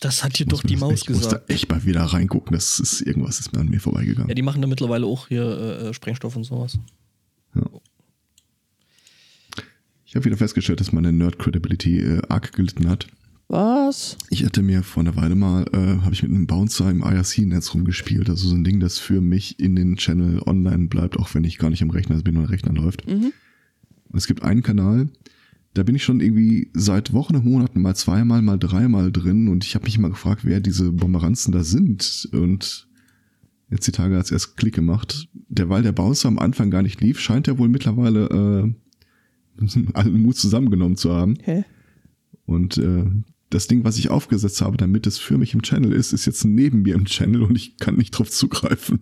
Das 0.00 0.22
hat 0.22 0.38
dir 0.38 0.46
Muss 0.46 0.60
doch 0.60 0.66
die 0.66 0.76
Maus 0.76 0.92
echt, 0.92 1.02
Ich 1.04 1.10
muss 1.10 1.20
da 1.22 1.28
gesagt. 1.30 1.50
echt 1.50 1.70
mal 1.70 1.84
wieder 1.84 2.02
reingucken. 2.02 2.52
Das 2.52 2.78
ist 2.80 3.00
irgendwas 3.00 3.40
ist 3.40 3.52
mir 3.52 3.60
an 3.60 3.68
mir 3.68 3.80
vorbeigegangen. 3.80 4.28
Ja, 4.28 4.34
die 4.34 4.42
machen 4.42 4.60
da 4.60 4.68
mittlerweile 4.68 5.06
auch 5.06 5.28
hier 5.28 5.44
äh, 5.88 5.94
Sprengstoff 5.94 6.36
und 6.36 6.44
sowas. 6.44 6.78
Ich 10.04 10.14
habe 10.14 10.24
wieder 10.26 10.36
festgestellt, 10.36 10.80
dass 10.80 10.92
meine 10.92 11.12
Nerd 11.12 11.38
Credibility 11.38 11.98
äh, 12.00 12.22
arg 12.28 12.52
gelitten 12.52 12.88
hat. 12.88 13.06
Was? 13.48 14.16
Ich 14.28 14.44
hatte 14.44 14.62
mir 14.62 14.82
vor 14.82 15.02
einer 15.02 15.14
Weile 15.16 15.34
mal, 15.34 15.64
äh, 15.72 16.02
habe 16.02 16.12
ich 16.12 16.22
mit 16.22 16.32
einem 16.32 16.46
Bouncer 16.46 16.90
im 16.90 17.02
IRC-Netz 17.02 17.74
rumgespielt. 17.74 18.28
Also 18.28 18.48
so 18.48 18.54
ein 18.54 18.64
Ding, 18.64 18.80
das 18.80 18.98
für 18.98 19.20
mich 19.20 19.60
in 19.60 19.76
den 19.76 19.96
Channel 19.96 20.42
online 20.44 20.88
bleibt, 20.88 21.16
auch 21.16 21.32
wenn 21.34 21.44
ich 21.44 21.58
gar 21.58 21.70
nicht 21.70 21.82
am 21.82 21.90
Rechner 21.90 22.20
bin 22.22 22.36
und 22.36 22.42
der 22.44 22.50
Rechner 22.50 22.72
läuft. 22.72 23.06
Und 23.06 23.32
es 24.14 24.26
gibt 24.26 24.42
einen 24.42 24.62
Kanal, 24.62 25.08
da 25.76 25.82
bin 25.82 25.94
ich 25.94 26.04
schon 26.04 26.20
irgendwie 26.20 26.70
seit 26.72 27.12
Wochen 27.12 27.36
und 27.36 27.44
Monaten 27.44 27.82
mal 27.82 27.94
zweimal, 27.94 28.40
mal 28.40 28.58
dreimal 28.58 29.12
drin 29.12 29.48
und 29.48 29.62
ich 29.62 29.74
habe 29.74 29.84
mich 29.84 29.98
mal 29.98 30.08
gefragt, 30.08 30.42
wer 30.44 30.60
diese 30.60 30.90
Bomberanzen 30.90 31.52
da 31.52 31.64
sind. 31.64 32.30
Und 32.32 32.88
jetzt 33.68 33.86
die 33.86 33.92
Tage 33.92 34.16
hat 34.16 34.24
es 34.24 34.30
erst 34.30 34.56
Klick 34.56 34.74
gemacht. 34.74 35.28
Derweil 35.48 35.82
der 35.82 35.92
Bouncer 35.92 36.28
am 36.28 36.38
Anfang 36.38 36.70
gar 36.70 36.82
nicht 36.82 37.02
lief, 37.02 37.20
scheint 37.20 37.46
er 37.46 37.58
wohl 37.58 37.68
mittlerweile 37.68 38.74
äh, 39.60 39.66
allen 39.92 40.22
Mut 40.22 40.36
zusammengenommen 40.36 40.96
zu 40.96 41.12
haben. 41.12 41.36
Hä? 41.42 41.64
Und 42.46 42.78
äh, 42.78 43.04
das 43.50 43.66
Ding, 43.66 43.84
was 43.84 43.98
ich 43.98 44.08
aufgesetzt 44.08 44.62
habe, 44.62 44.78
damit 44.78 45.06
es 45.06 45.18
für 45.18 45.36
mich 45.36 45.52
im 45.52 45.60
Channel 45.60 45.92
ist, 45.92 46.14
ist 46.14 46.24
jetzt 46.24 46.46
neben 46.46 46.82
mir 46.82 46.94
im 46.94 47.04
Channel 47.04 47.42
und 47.42 47.54
ich 47.54 47.76
kann 47.76 47.96
nicht 47.96 48.12
drauf 48.12 48.30
zugreifen. 48.30 49.00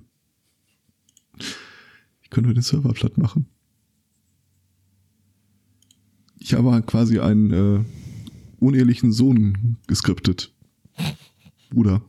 Ich 2.21 2.31
könnte 2.31 2.53
den 2.53 2.63
Server 2.63 2.93
platt 2.95 3.17
machen. 3.17 3.47
Ich 6.45 6.53
habe 6.53 6.83
quasi 6.83 7.21
einen 7.21 7.51
äh, 7.53 7.85
unehelichen 8.61 9.13
Sohn 9.13 9.79
geskriptet. 9.87 10.53
Bruder. 11.71 12.03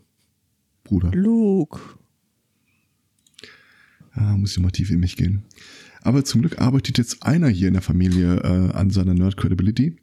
Bruder. 0.83 1.09
Luke. 1.13 1.79
Ah, 4.11 4.35
muss 4.35 4.51
ich 4.51 4.59
mal 4.59 4.71
tief 4.71 4.91
in 4.91 4.99
mich 4.99 5.15
gehen. 5.15 5.45
Aber 6.01 6.25
zum 6.25 6.41
Glück 6.41 6.59
arbeitet 6.59 6.97
jetzt 6.97 7.23
einer 7.23 7.47
hier 7.47 7.69
in 7.69 7.75
der 7.75 7.81
Familie 7.81 8.35
äh, 8.41 8.73
an 8.73 8.89
seiner 8.89 9.13
Nerd 9.13 9.37
Credibility. 9.37 9.95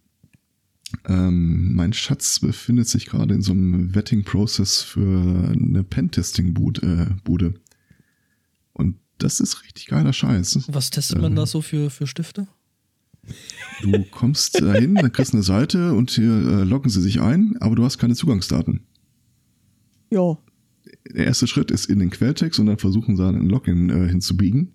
Ähm, 1.07 1.75
mein 1.75 1.92
Schatz 1.92 2.40
befindet 2.40 2.88
sich 2.88 3.05
gerade 3.05 3.35
in 3.35 3.42
so 3.42 3.53
einem 3.53 3.95
Vetting-Prozess 3.95 4.81
für 4.81 5.53
eine 5.53 5.85
Pentesting-Bude. 5.85 7.11
Äh, 7.11 7.23
Bude. 7.23 7.53
Und 8.73 8.97
das 9.18 9.40
ist 9.40 9.62
richtig 9.62 9.88
geiler 9.88 10.14
Scheiß. 10.14 10.61
Was 10.68 10.88
testet 10.88 11.21
man 11.21 11.37
da 11.37 11.45
so 11.45 11.61
für, 11.61 11.90
für 11.90 12.07
Stifte? 12.07 12.49
Du 13.83 14.05
kommst 14.11 14.61
dahin, 14.61 14.95
dann 14.95 15.13
kriegst 15.13 15.33
du 15.33 15.37
eine 15.37 15.45
Seite 15.45 15.95
und 15.95 16.11
hier 16.11 16.31
äh, 16.31 16.65
loggen 16.65 16.91
sie 16.91 17.01
sich 17.01 17.21
ein, 17.21 17.57
aber 17.61 17.77
du 17.77 17.85
hast 17.85 17.99
keine 17.99 18.15
Zugangsdaten. 18.15 18.81
Ja. 20.11 20.37
der 21.09 21.27
erste 21.27 21.47
Schritt 21.47 21.71
ist 21.71 21.87
in 21.87 21.99
den 21.99 22.11
Quelltext 22.11 22.61
und 22.61 22.67
dann 22.67 22.79
versuchen 22.79 23.17
sie 23.17 23.27
ein 23.27 23.49
Login 23.49 23.89
äh, 23.91 24.09
hinzubiegen. 24.09 24.75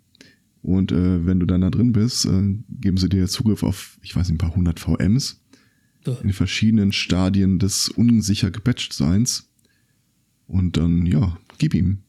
Und 0.63 0.91
äh, 0.91 1.25
wenn 1.25 1.39
du 1.39 1.45
dann 1.45 1.61
da 1.61 1.69
drin 1.69 1.93
bist, 1.93 2.25
äh, 2.25 2.55
geben 2.69 2.97
sie 2.97 3.09
dir 3.09 3.27
Zugriff 3.27 3.63
auf, 3.63 3.99
ich 4.01 4.15
weiß 4.15 4.29
nicht, 4.29 4.35
ein 4.35 4.45
paar 4.45 4.55
hundert 4.55 4.79
VMs 4.79 5.41
in 6.23 6.33
verschiedenen 6.33 6.91
Stadien 6.91 7.59
des 7.59 7.89
unsicher 7.89 8.51
gepatcht-Seins. 8.51 9.49
Und 10.47 10.77
dann, 10.77 11.05
ja, 11.05 11.37
gib 11.57 11.73
ihm. 11.73 12.03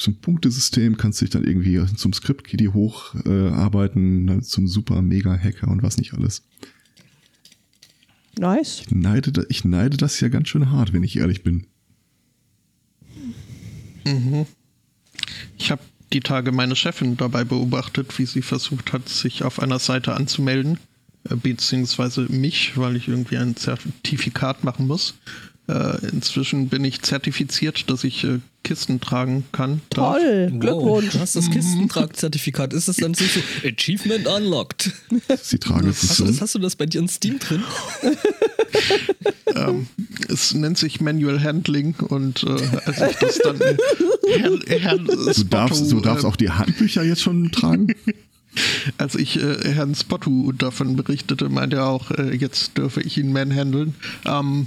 Zum 0.00 0.16
Punktesystem 0.16 0.96
kannst 0.96 1.20
du 1.20 1.26
dich 1.26 1.32
dann 1.32 1.44
irgendwie 1.44 1.78
zum 1.94 2.14
Script-Kitty 2.14 2.70
hocharbeiten, 2.72 4.28
äh, 4.28 4.40
zum 4.40 4.66
super 4.66 5.02
Mega-Hacker 5.02 5.68
und 5.68 5.82
was 5.82 5.98
nicht 5.98 6.14
alles. 6.14 6.42
Nice. 8.38 8.80
Ich 8.86 8.90
neide, 8.92 9.44
ich 9.50 9.66
neide 9.66 9.98
das 9.98 10.18
ja 10.20 10.28
ganz 10.28 10.48
schön 10.48 10.70
hart, 10.70 10.94
wenn 10.94 11.02
ich 11.02 11.18
ehrlich 11.18 11.42
bin. 11.42 11.66
Ich 15.58 15.70
habe 15.70 15.82
die 16.14 16.20
Tage 16.20 16.50
meine 16.50 16.76
Chefin 16.76 17.18
dabei 17.18 17.44
beobachtet, 17.44 18.18
wie 18.18 18.24
sie 18.24 18.40
versucht 18.40 18.94
hat, 18.94 19.06
sich 19.06 19.42
auf 19.42 19.60
einer 19.60 19.78
Seite 19.78 20.14
anzumelden, 20.14 20.78
äh, 21.28 21.36
beziehungsweise 21.36 22.22
mich, 22.32 22.78
weil 22.78 22.96
ich 22.96 23.08
irgendwie 23.08 23.36
ein 23.36 23.54
Zertifikat 23.54 24.64
machen 24.64 24.86
muss. 24.86 25.18
Äh, 25.70 26.04
inzwischen 26.10 26.68
bin 26.68 26.84
ich 26.84 27.00
zertifiziert, 27.02 27.88
dass 27.90 28.02
ich 28.02 28.24
äh, 28.24 28.40
Kisten 28.64 29.00
tragen 29.00 29.44
kann. 29.52 29.80
darf. 29.90 30.16
Toll. 30.18 30.48
Wow, 30.50 30.60
Glückwunsch. 30.60 31.10
Du 31.12 31.20
hast 31.20 31.36
das 31.36 31.48
Kistentragzertifikat. 31.50 32.72
Ist 32.72 32.88
das 32.88 32.96
dann 32.96 33.14
so, 33.14 33.24
so 33.24 33.40
Achievement 33.66 34.26
Unlocked? 34.26 34.92
Das 35.28 35.52
ist 35.52 35.52
die 35.52 35.52
Hast 35.52 35.52
du, 35.52 35.58
Tragefunktion. 35.58 36.28
das, 36.28 36.40
hast 36.40 36.54
du 36.56 36.58
das 36.58 36.74
bei 36.74 36.86
dir 36.86 37.00
in 37.00 37.08
Steam 37.08 37.38
drin? 37.38 37.62
Ähm, 39.56 39.88
es 40.28 40.54
nennt 40.54 40.78
sich 40.78 41.00
Manual 41.00 41.42
Handling 41.42 41.94
und 41.96 42.44
äh, 42.44 42.50
als 42.84 43.00
ich 43.00 43.16
das 43.16 43.38
dann 43.38 43.58
Herrn, 43.58 44.60
Herrn 44.68 45.04
Du 45.06 45.44
darfst, 45.44 45.90
du 45.90 46.00
darfst 46.00 46.24
äh, 46.24 46.28
auch 46.28 46.36
die 46.36 46.50
Handbücher 46.50 47.02
jetzt 47.02 47.22
schon 47.22 47.50
tragen. 47.50 47.88
Als 48.98 49.14
ich 49.14 49.40
äh, 49.40 49.72
Herrn 49.74 49.94
Spottu 49.94 50.52
davon 50.52 50.96
berichtete, 50.96 51.48
meinte 51.48 51.76
er 51.76 51.86
auch, 51.86 52.10
äh, 52.12 52.34
jetzt 52.34 52.78
dürfe 52.78 53.00
ich 53.00 53.18
ihn 53.18 53.32
manhandeln. 53.32 53.94
Ähm, 54.24 54.66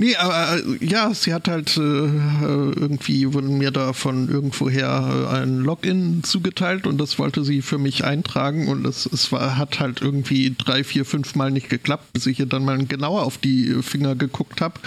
nee, 0.00 0.16
aber 0.16 0.56
äh, 0.56 0.84
ja, 0.84 1.12
sie 1.14 1.34
hat 1.34 1.46
halt 1.46 1.76
äh, 1.76 1.80
äh, 1.80 2.72
irgendwie, 2.74 3.32
wurden 3.34 3.58
mir 3.58 3.70
da 3.70 3.92
von 3.92 4.28
irgendwoher 4.28 5.28
äh, 5.30 5.36
ein 5.36 5.58
Login 5.58 6.24
zugeteilt 6.24 6.86
und 6.86 6.98
das 6.98 7.18
wollte 7.18 7.44
sie 7.44 7.60
für 7.62 7.78
mich 7.78 8.04
eintragen 8.04 8.68
und 8.68 8.86
es, 8.86 9.06
es 9.06 9.30
war, 9.30 9.58
hat 9.58 9.78
halt 9.78 10.00
irgendwie 10.00 10.54
drei, 10.56 10.84
vier, 10.84 11.04
fünf 11.04 11.34
Mal 11.34 11.50
nicht 11.50 11.68
geklappt, 11.68 12.12
bis 12.14 12.26
ich 12.26 12.40
ihr 12.40 12.46
dann 12.46 12.64
mal 12.64 12.84
genauer 12.86 13.22
auf 13.22 13.36
die 13.36 13.82
Finger 13.82 14.14
geguckt 14.14 14.60
habe 14.62 14.80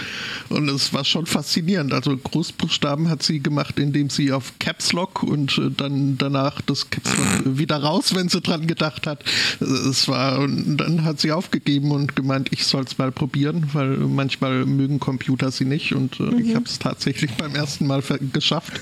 und 0.48 0.68
es 0.68 0.92
war 0.92 1.04
schon 1.04 1.26
faszinierend. 1.26 1.92
Also 1.92 2.16
Großbuchstaben 2.16 3.08
hat 3.08 3.22
sie 3.22 3.40
gemacht, 3.40 3.78
indem 3.78 4.10
sie 4.10 4.32
auf 4.32 4.52
Caps 4.58 4.92
Lock 4.92 5.22
und 5.22 5.56
äh, 5.58 5.70
dann 5.70 6.18
danach 6.18 6.60
das 6.60 6.90
Caps 6.90 7.10
Lock 7.16 7.56
wieder 7.56 7.76
raus, 7.76 8.14
wenn 8.14 8.28
sie 8.28 8.40
dran 8.40 8.66
gedacht 8.66 9.06
hat. 9.06 9.22
Es 9.60 10.08
war 10.08 10.40
und 10.40 10.76
dann 10.78 11.04
hat 11.04 11.20
sie 11.20 11.30
aufgegeben 11.30 11.92
und 11.92 12.16
gemeint, 12.16 12.48
ich 12.52 12.66
soll 12.66 12.82
es 12.82 12.98
mal 12.98 13.12
probieren, 13.12 13.70
weil 13.72 13.96
manchmal 13.96 14.66
mögen 14.66 14.98
Computer 15.04 15.50
sie 15.50 15.66
nicht 15.66 15.94
und 15.94 16.18
äh, 16.18 16.34
ich 16.40 16.54
habe 16.54 16.64
es 16.64 16.78
tatsächlich 16.78 17.30
beim 17.38 17.54
ersten 17.54 17.86
Mal 17.86 18.02
geschafft. 18.32 18.80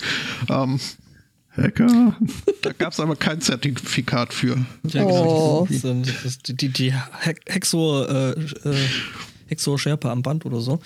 Ähm, 0.49 0.79
Hacker. 1.57 2.17
da 2.63 2.73
gab 2.73 2.93
es 2.95 3.01
aber 3.01 3.15
kein 3.17 3.41
Zertifikat 3.43 4.33
für. 4.33 4.57
Ja, 4.85 5.05
Oh. 5.05 5.67
das 5.69 5.83
sind 5.83 6.07
das, 6.25 6.39
die, 6.39 6.55
die, 6.55 6.69
die 6.71 6.93
Hex- 6.93 7.41
Hexor, 7.47 8.09
äh, 8.09 8.31
äh, 8.31 8.75
Hexor 9.49 9.79
am 10.05 10.23
Band 10.23 10.47
oder 10.47 10.61
so. 10.61 10.79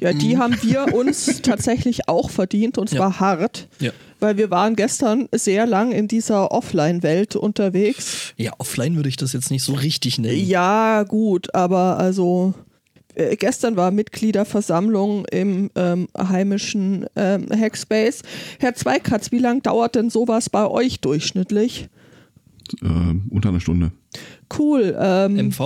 Ja, 0.00 0.12
die 0.12 0.36
haben 0.36 0.56
wir 0.62 0.92
uns 0.94 1.40
tatsächlich 1.42 2.06
auch 2.08 2.28
verdient 2.30 2.76
und 2.78 2.90
zwar 2.90 3.12
Ja. 3.12 3.20
hart, 3.20 3.68
Ja. 3.80 3.92
weil 4.20 4.36
wir 4.36 4.50
waren 4.50 4.76
gestern 4.76 5.28
sehr 5.32 5.64
lang 5.66 5.92
in 5.92 6.06
dieser 6.06 6.52
Offline-Welt 6.52 7.34
unterwegs. 7.36 8.34
Ja, 8.36 8.52
offline 8.58 8.94
würde 8.96 9.08
ich 9.08 9.16
das 9.16 9.32
jetzt 9.32 9.50
nicht 9.50 9.62
so 9.64 9.72
richtig 9.72 10.18
nennen. 10.18 10.38
Ja, 10.46 11.02
gut, 11.04 11.54
aber 11.54 11.96
also 11.98 12.52
äh, 13.18 13.36
gestern 13.36 13.76
war 13.76 13.90
Mitgliederversammlung 13.90 15.24
im 15.26 15.70
ähm, 15.74 16.08
heimischen 16.16 17.06
ähm, 17.16 17.46
Hackspace. 17.50 18.22
Herr 18.58 18.74
Zweikatz, 18.74 19.32
wie 19.32 19.38
lang 19.38 19.62
dauert 19.62 19.94
denn 19.94 20.10
sowas 20.10 20.48
bei 20.50 20.66
euch 20.66 21.00
durchschnittlich? 21.00 21.88
Äh, 22.82 22.86
unter 23.30 23.48
einer 23.48 23.60
Stunde. 23.60 23.92
Cool. 24.58 24.94
Ähm, 24.98 25.48
MV 25.48 25.60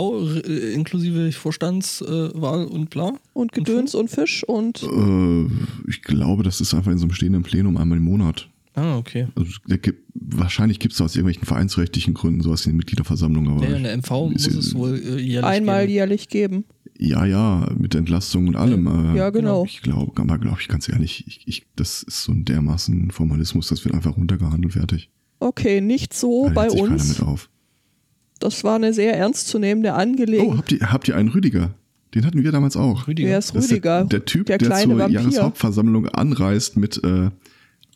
äh, 0.47 0.73
inklusive 0.73 1.33
Vorstandswahl 1.33 2.65
und 2.67 2.91
bla. 2.91 3.13
und 3.33 3.53
Gedöns 3.53 3.95
und 3.95 4.09
Fisch 4.09 4.45
und 4.45 4.83
Äh, 4.83 5.47
ich 5.89 6.03
glaube, 6.03 6.43
das 6.43 6.61
ist 6.61 6.75
einfach 6.75 6.93
in 6.93 6.99
so 6.99 7.05
einem 7.05 7.13
stehenden 7.15 7.43
Plenum 7.43 7.77
einmal 7.77 7.99
im 7.99 8.05
Monat. 8.05 8.49
Ah, 8.75 8.97
okay. 8.97 9.27
Also, 9.35 9.51
gibt, 9.67 10.01
wahrscheinlich 10.15 10.79
gibt 10.79 10.95
es 10.95 11.01
aus 11.03 11.15
irgendwelchen 11.15 11.45
vereinsrechtlichen 11.45 12.15
Gründen 12.15 12.41
sowas 12.41 12.65
wie 12.65 12.71
eine 12.71 12.79
Mitgliederversammlung, 12.79 13.47
aber 13.49 13.69
Ja, 13.69 13.77
in 13.77 13.83
der 13.83 13.93
MV 13.99 14.11
muss 14.31 14.47
ist- 14.47 14.55
es 14.57 14.75
wohl 14.75 14.95
äh, 14.97 15.21
jährlich 15.21 15.45
einmal 15.45 15.83
geben. 15.83 15.93
jährlich 15.93 16.29
geben. 16.29 16.65
Ja, 17.09 17.25
ja, 17.25 17.69
mit 17.77 17.95
Entlastung 17.95 18.49
und 18.49 18.57
allem. 18.57 18.87
äh, 18.87 19.17
Ja, 19.17 19.31
genau. 19.31 19.65
Ich 19.65 19.83
glaube, 19.83 20.21
aber 20.21 20.39
glaube 20.39 20.59
ich 20.61 20.69
ganz 20.69 20.89
ehrlich, 20.89 21.25
ich, 21.27 21.43
ich, 21.47 21.67
das 21.77 22.03
ist 22.03 22.23
so 22.25 22.33
ein 22.33 22.45
dermaßen 22.45 23.11
Formalismus, 23.11 23.69
das 23.69 23.85
wird 23.85 23.95
einfach 23.95 24.17
runtergehandelt, 24.17 24.73
fertig. 24.75 25.11
Okay, 25.41 25.81
nicht 25.81 26.15
so 26.15 26.45
Da 26.47 26.51
Oh, 26.51 26.55
bei 26.55 26.71
uns. 26.71 27.09
mit 27.09 27.23
auf. 27.27 27.49
Das 28.39 28.65
war 28.65 28.77
eine 28.77 28.93
sehr 28.93 29.17
ernstzunehmende 29.17 29.91
Oh, 29.91 29.95
Angelegenheit. 29.95 30.59
habt 30.59 30.73
ihr, 30.73 30.93
habt 30.93 31.09
ihr 31.09 31.17
einen 31.17 31.29
Rüdiger? 31.29 31.75
Den 32.15 32.27
hatten 32.27 32.43
wir 32.43 32.53
damals 32.53 32.77
auch. 32.77 33.07
Rüdiger. 33.09 33.29
Wer 33.31 33.39
ist 33.39 33.55
Das 33.55 33.65
ist 33.65 33.71
Rüdiger? 33.73 34.01
Der, 34.01 34.21
der 34.21 34.25
Typ, 34.25 34.47
der 34.47 34.59
der, 34.59 34.69
kleine 34.69 34.93
zur 34.93 34.99
Vampir. 34.99 35.21
Jahreshauptversammlung 35.21 36.09
anreist 36.09 36.77
mit 36.77 37.03
äh, 37.05 37.31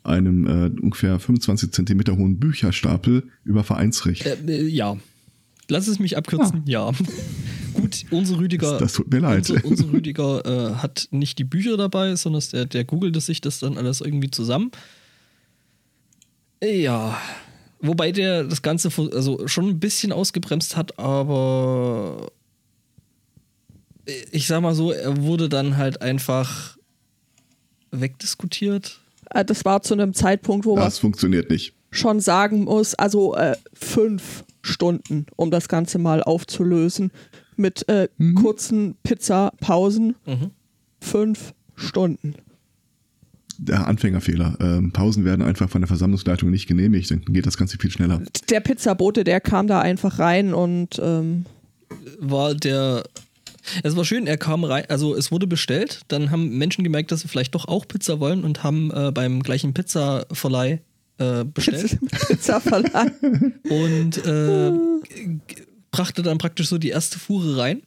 einem 0.04 0.46
äh, 0.46 0.70
ungefähr 0.80 1.18
25 1.18 1.72
Zentimeter 1.72 2.16
hohen 2.16 2.38
Bücherstapel 2.38 3.24
über 3.44 3.64
Vereinsrecht. 3.64 4.24
Äh, 4.24 4.36
äh, 4.46 4.66
ja. 4.66 4.96
Lass 5.68 5.88
es 5.88 5.98
mich 5.98 6.16
abkürzen. 6.16 6.62
Ja. 6.66 6.92
Gut, 7.74 8.04
unser 8.10 8.38
Rüdiger. 8.38 8.78
Das- 8.78 8.94
tut 8.94 9.10
mir 9.12 9.18
leid. 9.20 9.50
Unser, 9.50 9.64
unser 9.64 9.92
Rüdiger 9.92 10.44
äh, 10.46 10.74
hat 10.76 11.08
nicht 11.10 11.38
die 11.38 11.44
Bücher 11.44 11.76
dabei, 11.76 12.14
sondern 12.16 12.42
der, 12.52 12.64
der 12.66 12.84
googelt 12.84 13.20
sich 13.20 13.40
das 13.40 13.58
dann 13.58 13.76
alles 13.76 14.00
irgendwie 14.00 14.30
zusammen. 14.30 14.70
Ja. 16.62 17.18
Wobei 17.80 18.12
der 18.12 18.44
das 18.44 18.62
Ganze 18.62 18.90
also 19.12 19.46
schon 19.46 19.68
ein 19.68 19.78
bisschen 19.80 20.10
ausgebremst 20.12 20.76
hat, 20.76 20.98
aber 20.98 22.30
ich 24.30 24.46
sag 24.46 24.62
mal 24.62 24.74
so, 24.74 24.92
er 24.92 25.20
wurde 25.22 25.48
dann 25.48 25.76
halt 25.76 26.00
einfach 26.00 26.78
wegdiskutiert. 27.90 29.00
Äh, 29.30 29.44
Das 29.44 29.64
war 29.64 29.82
zu 29.82 29.94
einem 29.94 30.14
Zeitpunkt, 30.14 30.64
wo 30.64 30.74
man 30.76 30.84
Das 30.84 30.98
funktioniert 30.98 31.50
nicht. 31.50 31.74
schon 31.90 32.20
sagen 32.20 32.64
muss, 32.64 32.94
also 32.94 33.34
äh, 33.36 33.56
fünf 33.74 34.44
Stunden, 34.66 35.26
um 35.36 35.50
das 35.50 35.68
Ganze 35.68 35.98
mal 35.98 36.22
aufzulösen. 36.22 37.10
Mit 37.56 37.88
äh, 37.88 38.08
kurzen 38.34 38.96
Pizza-Pausen. 39.02 40.16
Mhm. 40.26 40.50
Fünf 41.00 41.54
Stunden. 41.74 42.34
Der 43.58 43.86
Anfängerfehler. 43.86 44.58
Ähm, 44.60 44.92
Pausen 44.92 45.24
werden 45.24 45.42
einfach 45.42 45.70
von 45.70 45.80
der 45.80 45.88
Versammlungsleitung 45.88 46.50
nicht 46.50 46.66
genehmigt, 46.66 47.10
dann 47.10 47.22
geht 47.22 47.46
das 47.46 47.56
Ganze 47.56 47.78
viel 47.78 47.90
schneller. 47.90 48.22
Der 48.50 48.60
Pizzabote, 48.60 49.24
der 49.24 49.40
kam 49.40 49.66
da 49.66 49.80
einfach 49.80 50.18
rein 50.18 50.52
und 50.52 51.00
ähm, 51.02 51.46
war 52.18 52.54
der. 52.54 53.04
Es 53.82 53.96
war 53.96 54.04
schön, 54.04 54.26
er 54.28 54.36
kam 54.36 54.62
rein, 54.62 54.84
also 54.88 55.16
es 55.16 55.32
wurde 55.32 55.48
bestellt, 55.48 56.02
dann 56.06 56.30
haben 56.30 56.56
Menschen 56.56 56.84
gemerkt, 56.84 57.10
dass 57.10 57.20
sie 57.22 57.28
vielleicht 57.28 57.54
doch 57.56 57.66
auch 57.66 57.88
Pizza 57.88 58.20
wollen 58.20 58.44
und 58.44 58.62
haben 58.62 58.92
äh, 58.92 59.10
beim 59.10 59.42
gleichen 59.42 59.74
Pizzaverleih 59.74 60.80
äh, 61.18 61.44
bestellt 61.44 61.98
Pizzaverleih. 62.28 63.10
und 63.68 64.24
äh, 64.24 64.72
brachte 65.90 66.22
dann 66.22 66.38
praktisch 66.38 66.68
so 66.68 66.78
die 66.78 66.90
erste 66.90 67.18
Fuhre 67.18 67.56
rein, 67.56 67.82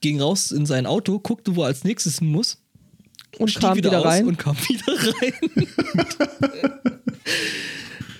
ging 0.00 0.20
raus 0.20 0.50
in 0.50 0.66
sein 0.66 0.86
Auto, 0.86 1.18
guckte, 1.18 1.56
wo 1.56 1.62
er 1.62 1.68
als 1.68 1.84
nächstes 1.84 2.18
hin 2.18 2.28
muss, 2.28 2.58
und 3.38 3.50
stieg 3.50 3.62
kam 3.62 3.76
wieder, 3.76 3.90
wieder 3.90 4.00
aus 4.00 4.06
rein. 4.06 4.26
und 4.26 4.38
kam 4.38 4.56
wieder 4.68 4.92
rein. 5.20 5.32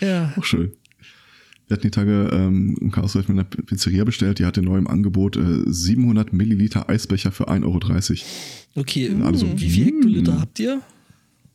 ja. 0.01 0.33
Auch 0.37 0.44
schön. 0.44 0.72
Wir 1.66 1.74
hatten 1.74 1.83
die 1.83 1.90
Tage 1.90 2.31
ähm, 2.33 2.79
im 2.81 2.90
Chaos 2.90 3.14
mit 3.14 3.29
einer 3.29 3.44
Pizzeria 3.44 4.05
bestellt, 4.05 4.38
die 4.38 4.46
hatte 4.46 4.62
neu 4.62 4.79
im 4.79 4.87
Angebot 4.87 5.37
äh, 5.37 5.64
700 5.66 6.33
Milliliter 6.33 6.88
Eisbecher 6.88 7.31
für 7.31 7.48
1,30 7.51 7.64
Euro. 7.64 7.81
Okay, 8.74 9.14
Also, 9.22 9.46
wie 9.61 9.68
viel 9.68 9.87
Hektoliter 9.87 10.33
mm. 10.33 10.40
habt 10.40 10.59
ihr? 10.61 10.81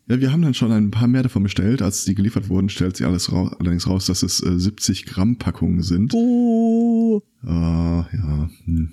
Ja, 0.07 0.19
wir 0.19 0.31
haben 0.33 0.41
dann 0.41 0.53
schon 0.53 0.71
ein 0.71 0.91
paar 0.91 1.07
mehr 1.07 1.23
davon 1.23 1.43
bestellt. 1.43 1.81
Als 1.81 2.03
die 2.05 2.13
geliefert 2.15 2.49
wurden, 2.49 2.67
stellt 2.69 2.97
sich 2.97 3.05
alles 3.05 3.31
raus, 3.31 3.51
allerdings 3.59 3.87
raus, 3.87 4.05
dass 4.05 4.21
es 4.21 4.43
äh, 4.43 4.59
70 4.59 5.05
Gramm 5.05 5.37
Packungen 5.37 5.81
sind. 5.81 6.13
Uh, 6.13 7.21
Ah, 7.45 8.05
ja. 8.13 8.49
Hm. 8.65 8.89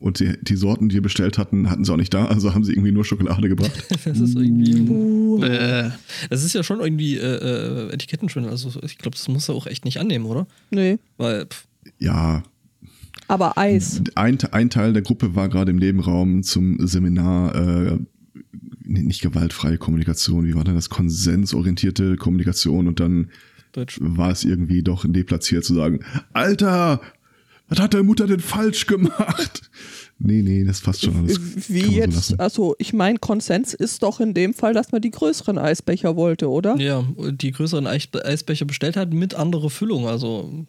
Und 0.00 0.20
die, 0.20 0.32
die 0.42 0.54
Sorten, 0.54 0.88
die 0.88 0.94
wir 0.94 1.02
bestellt 1.02 1.38
hatten, 1.38 1.68
hatten 1.70 1.84
sie 1.84 1.92
auch 1.92 1.96
nicht 1.96 2.14
da, 2.14 2.26
also 2.26 2.54
haben 2.54 2.62
sie 2.62 2.72
irgendwie 2.72 2.92
nur 2.92 3.04
Schokolade 3.04 3.48
gebracht. 3.48 3.72
Das 4.04 4.20
ist 4.20 4.36
irgendwie. 4.36 4.88
uh. 4.88 5.42
Äh, 5.42 5.90
Das 6.30 6.44
ist 6.44 6.54
ja 6.54 6.62
schon 6.62 6.80
irgendwie 6.80 7.16
äh, 7.16 7.88
äh, 7.88 7.92
Etikettenschwindel. 7.92 8.50
Also 8.52 8.70
ich 8.82 8.96
glaube, 8.98 9.16
das 9.16 9.26
muss 9.28 9.48
er 9.48 9.54
auch 9.56 9.66
echt 9.66 9.84
nicht 9.84 9.98
annehmen, 9.98 10.24
oder? 10.26 10.46
Nee, 10.70 10.98
Weil, 11.16 11.46
pff, 11.46 11.66
Ja, 11.98 12.42
aber 13.26 13.58
Eis. 13.58 14.00
ein, 14.14 14.38
ein 14.52 14.70
Teil 14.70 14.92
der 14.92 15.02
Gruppe 15.02 15.34
war 15.34 15.48
gerade 15.48 15.72
im 15.72 15.76
Nebenraum 15.78 16.42
zum 16.44 16.86
Seminar 16.86 17.54
äh, 17.54 17.98
nicht 18.88 19.22
gewaltfreie 19.22 19.78
Kommunikation, 19.78 20.46
wie 20.46 20.54
war 20.54 20.64
denn 20.64 20.74
das? 20.74 20.88
Konsensorientierte 20.88 22.16
Kommunikation 22.16 22.88
und 22.88 23.00
dann 23.00 23.30
Deutsch. 23.72 23.98
war 24.00 24.30
es 24.30 24.44
irgendwie 24.44 24.82
doch 24.82 25.04
deplatziert 25.06 25.64
zu 25.64 25.74
sagen, 25.74 26.00
Alter, 26.32 27.00
was 27.68 27.80
hat 27.80 27.92
deine 27.92 28.04
Mutter 28.04 28.26
denn 28.26 28.40
falsch 28.40 28.86
gemacht? 28.86 29.70
Nee, 30.18 30.42
nee, 30.42 30.64
das 30.64 30.80
passt 30.80 31.02
schon 31.02 31.14
alles. 31.16 31.38
Wie 31.68 31.82
so 31.82 31.90
jetzt, 31.92 32.14
lassen. 32.14 32.40
also 32.40 32.74
ich 32.78 32.92
meine, 32.92 33.18
Konsens 33.18 33.74
ist 33.74 34.02
doch 34.02 34.20
in 34.20 34.34
dem 34.34 34.54
Fall, 34.54 34.72
dass 34.72 34.90
man 34.90 35.00
die 35.02 35.10
größeren 35.10 35.58
Eisbecher 35.58 36.16
wollte, 36.16 36.48
oder? 36.50 36.76
Ja, 36.76 37.06
die 37.30 37.52
größeren 37.52 37.86
Eisbecher 37.86 38.64
bestellt 38.64 38.96
hat 38.96 39.12
mit 39.12 39.34
anderer 39.34 39.70
Füllung. 39.70 40.08
Also, 40.08 40.66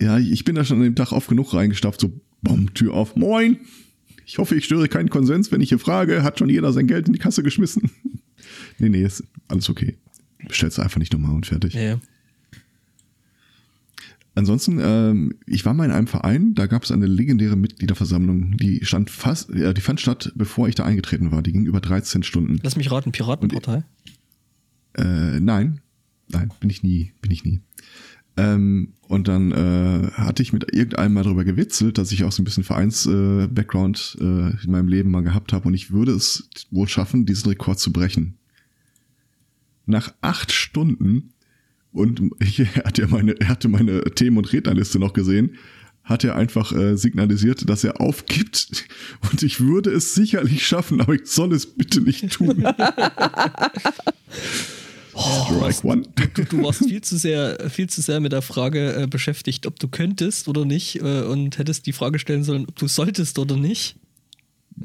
Ja, 0.00 0.18
ich 0.18 0.44
bin 0.44 0.56
da 0.56 0.64
schon 0.64 0.78
an 0.78 0.82
dem 0.84 0.96
Tag 0.96 1.12
oft 1.12 1.28
genug 1.28 1.54
reingestapft, 1.54 2.00
so, 2.00 2.10
bumm, 2.42 2.74
Tür 2.74 2.92
auf, 2.94 3.16
moin. 3.16 3.58
Ich 4.26 4.38
hoffe, 4.38 4.54
ich 4.54 4.64
störe 4.64 4.88
keinen 4.88 5.10
Konsens, 5.10 5.52
wenn 5.52 5.60
ich 5.60 5.68
hier 5.68 5.78
frage, 5.78 6.22
hat 6.22 6.38
schon 6.38 6.48
jeder 6.48 6.72
sein 6.72 6.86
Geld 6.86 7.06
in 7.06 7.12
die 7.12 7.18
Kasse 7.18 7.42
geschmissen? 7.42 7.90
nee, 8.78 8.88
nee, 8.88 9.02
ist 9.02 9.24
alles 9.48 9.68
okay. 9.68 9.96
Bestellst 10.46 10.78
einfach 10.80 10.98
nicht 10.98 11.12
nochmal 11.12 11.34
und 11.34 11.46
fertig. 11.46 11.74
ja. 11.74 11.98
Ansonsten, 14.36 14.80
ähm, 14.82 15.34
ich 15.46 15.64
war 15.64 15.74
mal 15.74 15.84
in 15.84 15.92
einem 15.92 16.08
Verein, 16.08 16.54
da 16.54 16.66
gab 16.66 16.82
es 16.82 16.90
eine 16.90 17.06
legendäre 17.06 17.54
Mitgliederversammlung, 17.54 18.56
die 18.56 18.84
stand 18.84 19.08
fast, 19.08 19.50
ja, 19.50 19.72
die 19.72 19.80
fand 19.80 20.00
statt, 20.00 20.32
bevor 20.34 20.66
ich 20.66 20.74
da 20.74 20.84
eingetreten 20.84 21.30
war. 21.30 21.40
Die 21.40 21.52
ging 21.52 21.66
über 21.66 21.80
13 21.80 22.24
Stunden. 22.24 22.58
Lass 22.62 22.74
mich 22.74 22.90
raten, 22.90 23.12
Piratenpartei. 23.12 23.84
Äh, 24.94 25.38
nein, 25.38 25.80
nein, 26.28 26.50
bin 26.58 26.68
ich 26.68 26.82
nie, 26.82 27.12
bin 27.20 27.30
ich 27.30 27.44
nie. 27.44 27.60
Ähm, 28.36 28.94
und 29.06 29.28
dann 29.28 29.52
äh, 29.52 30.10
hatte 30.12 30.42
ich 30.42 30.52
mit 30.52 30.74
irgendeinem 30.74 31.14
mal 31.14 31.22
darüber 31.22 31.44
gewitzelt, 31.44 31.98
dass 31.98 32.10
ich 32.10 32.24
auch 32.24 32.32
so 32.32 32.42
ein 32.42 32.44
bisschen 32.44 32.64
Vereins-Background 32.64 34.16
äh, 34.20 34.24
in 34.24 34.70
meinem 34.70 34.88
Leben 34.88 35.10
mal 35.10 35.22
gehabt 35.22 35.52
habe 35.52 35.68
und 35.68 35.74
ich 35.74 35.92
würde 35.92 36.12
es 36.12 36.48
wohl 36.70 36.88
schaffen, 36.88 37.26
diesen 37.26 37.48
Rekord 37.48 37.78
zu 37.78 37.92
brechen. 37.92 38.38
Nach 39.86 40.12
acht 40.20 40.50
Stunden 40.50 41.34
und 41.92 42.22
ich, 42.40 42.58
er, 42.98 43.08
meine, 43.08 43.36
hatte 43.44 43.68
meine 43.68 44.02
Themen- 44.02 44.38
und 44.38 44.52
Rednerliste 44.52 44.98
noch 44.98 45.12
gesehen, 45.12 45.56
hat 46.02 46.24
er 46.24 46.34
einfach 46.34 46.72
äh, 46.72 46.96
signalisiert, 46.96 47.68
dass 47.68 47.84
er 47.84 48.00
aufgibt 48.00 48.84
und 49.30 49.42
ich 49.42 49.60
würde 49.60 49.90
es 49.90 50.14
sicherlich 50.14 50.66
schaffen, 50.66 51.00
aber 51.00 51.14
ich 51.14 51.26
soll 51.26 51.52
es 51.52 51.66
bitte 51.66 52.00
nicht 52.00 52.32
tun. 52.32 52.64
Strike 55.16 55.86
one. 55.86 56.02
Du, 56.34 56.44
du 56.44 56.62
warst 56.62 56.84
viel 56.84 57.00
zu 57.00 57.16
sehr, 57.16 57.70
viel 57.70 57.88
zu 57.88 58.00
sehr 58.00 58.20
mit 58.20 58.32
der 58.32 58.42
Frage 58.42 58.94
äh, 58.94 59.06
beschäftigt, 59.06 59.66
ob 59.66 59.78
du 59.78 59.88
könntest 59.88 60.48
oder 60.48 60.64
nicht 60.64 60.96
äh, 60.96 61.22
und 61.22 61.58
hättest 61.58 61.86
die 61.86 61.92
Frage 61.92 62.18
stellen 62.18 62.44
sollen, 62.44 62.66
ob 62.68 62.76
du 62.76 62.88
solltest 62.88 63.38
oder 63.38 63.56
nicht. 63.56 63.96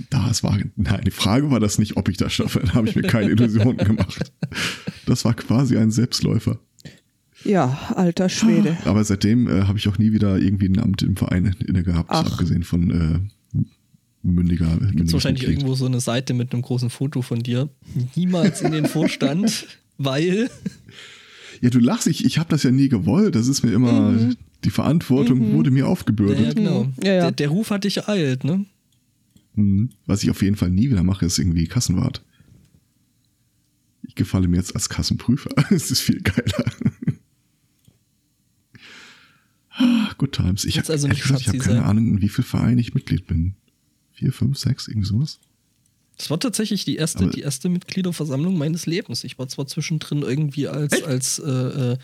Das 0.09 0.43
war, 0.43 0.57
nein, 0.75 1.01
die 1.05 1.11
Frage 1.11 1.49
war 1.49 1.59
das 1.59 1.79
nicht, 1.79 1.97
ob 1.97 2.09
ich 2.09 2.17
das 2.17 2.31
schaffe. 2.31 2.59
Da 2.59 2.73
habe 2.75 2.87
ich 2.87 2.95
mir 2.95 3.03
keine 3.03 3.31
Illusionen 3.31 3.77
gemacht. 3.85 4.31
Das 5.05 5.25
war 5.25 5.33
quasi 5.33 5.77
ein 5.77 5.91
Selbstläufer. 5.91 6.59
Ja, 7.43 7.93
alter 7.95 8.29
Schwede. 8.29 8.77
Aber 8.85 9.03
seitdem 9.03 9.47
äh, 9.47 9.63
habe 9.63 9.77
ich 9.77 9.87
auch 9.87 9.97
nie 9.97 10.11
wieder 10.11 10.37
irgendwie 10.37 10.67
ein 10.67 10.79
Amt 10.79 11.01
im 11.01 11.15
Verein 11.15 11.55
inne 11.65 11.83
gehabt, 11.83 12.09
Ach. 12.11 12.33
abgesehen 12.33 12.63
von 12.63 12.91
äh, 13.53 13.59
mündiger. 14.21 14.77
Gibt 14.93 15.13
wahrscheinlich 15.13 15.43
Mitglied. 15.43 15.59
irgendwo 15.59 15.75
so 15.75 15.85
eine 15.85 16.01
Seite 16.01 16.33
mit 16.33 16.53
einem 16.53 16.61
großen 16.61 16.89
Foto 16.89 17.21
von 17.21 17.39
dir. 17.39 17.69
Niemals 18.15 18.61
in 18.61 18.71
den 18.71 18.85
Vorstand, 18.85 19.67
weil. 19.99 20.49
Ja, 21.62 21.69
du 21.69 21.79
lachst, 21.79 22.07
ich, 22.07 22.25
ich 22.25 22.38
habe 22.39 22.49
das 22.49 22.63
ja 22.63 22.71
nie 22.71 22.89
gewollt. 22.89 23.35
Das 23.35 23.47
ist 23.47 23.63
mir 23.63 23.71
immer, 23.73 24.33
die 24.63 24.69
Verantwortung 24.71 25.51
wurde 25.53 25.71
mir 25.71 25.88
aufgebürdet. 25.88 26.39
ja, 26.39 26.53
genau. 26.53 26.85
Mhm. 26.85 26.93
Ja, 27.03 27.12
ja. 27.13 27.19
Der, 27.23 27.31
der 27.33 27.49
Ruf 27.49 27.69
hat 27.69 27.83
dich 27.83 27.97
ereilt, 27.97 28.43
ne? 28.45 28.65
Mhm. 29.55 29.89
Was 30.05 30.23
ich 30.23 30.29
auf 30.31 30.41
jeden 30.41 30.55
Fall 30.55 30.69
nie 30.71 30.89
wieder 30.89 31.03
mache, 31.03 31.25
ist 31.25 31.38
irgendwie 31.38 31.67
Kassenwart. 31.67 32.23
Ich 34.03 34.15
gefalle 34.15 34.47
mir 34.47 34.57
jetzt 34.57 34.73
als 34.73 34.89
Kassenprüfer. 34.89 35.49
Es 35.69 35.91
ist 35.91 35.99
viel 36.01 36.21
geiler. 36.21 36.65
Ah, 39.71 40.12
Good 40.17 40.33
times. 40.33 40.65
Ich 40.65 40.77
habe 40.77 40.91
also 40.91 41.07
gesagt, 41.07 41.25
ich 41.25 41.31
habe 41.31 41.43
Schatzi 41.43 41.57
keine 41.59 41.79
sein. 41.79 41.83
Ahnung, 41.89 42.07
in 42.07 42.21
wie 42.21 42.29
viel 42.29 42.43
Verein 42.43 42.77
ich 42.77 42.93
Mitglied 42.93 43.27
bin. 43.27 43.55
vier, 44.13 44.33
fünf, 44.33 44.57
sechs, 44.57 44.88
irgendwie 44.88 45.07
sowas. 45.07 45.39
Das 46.19 46.29
war 46.29 46.39
tatsächlich 46.39 46.84
die 46.86 46.97
erste, 46.97 47.23
Aber- 47.23 47.32
die 47.32 47.41
erste 47.41 47.69
Mitgliederversammlung 47.69 48.58
meines 48.58 48.86
Lebens. 48.86 49.23
Ich 49.23 49.39
war 49.39 49.47
zwar 49.47 49.65
zwischendrin 49.67 50.21
irgendwie 50.21 50.67
als, 50.67 51.01
als 51.03 51.39
äh, 51.39 51.49
äh, 51.49 51.97